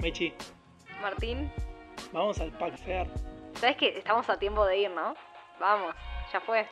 Mechi, 0.00 0.34
Martín, 1.00 1.50
vamos 2.12 2.40
al 2.40 2.50
Pack 2.58 2.76
Fair. 2.78 3.08
¿sabes 3.54 3.76
que 3.76 3.96
estamos 3.96 4.28
a 4.28 4.36
tiempo 4.36 4.66
de 4.66 4.78
ir, 4.78 4.90
no? 4.90 5.14
Vamos, 5.60 5.94
ya 6.32 6.40
fue. 6.40 6.66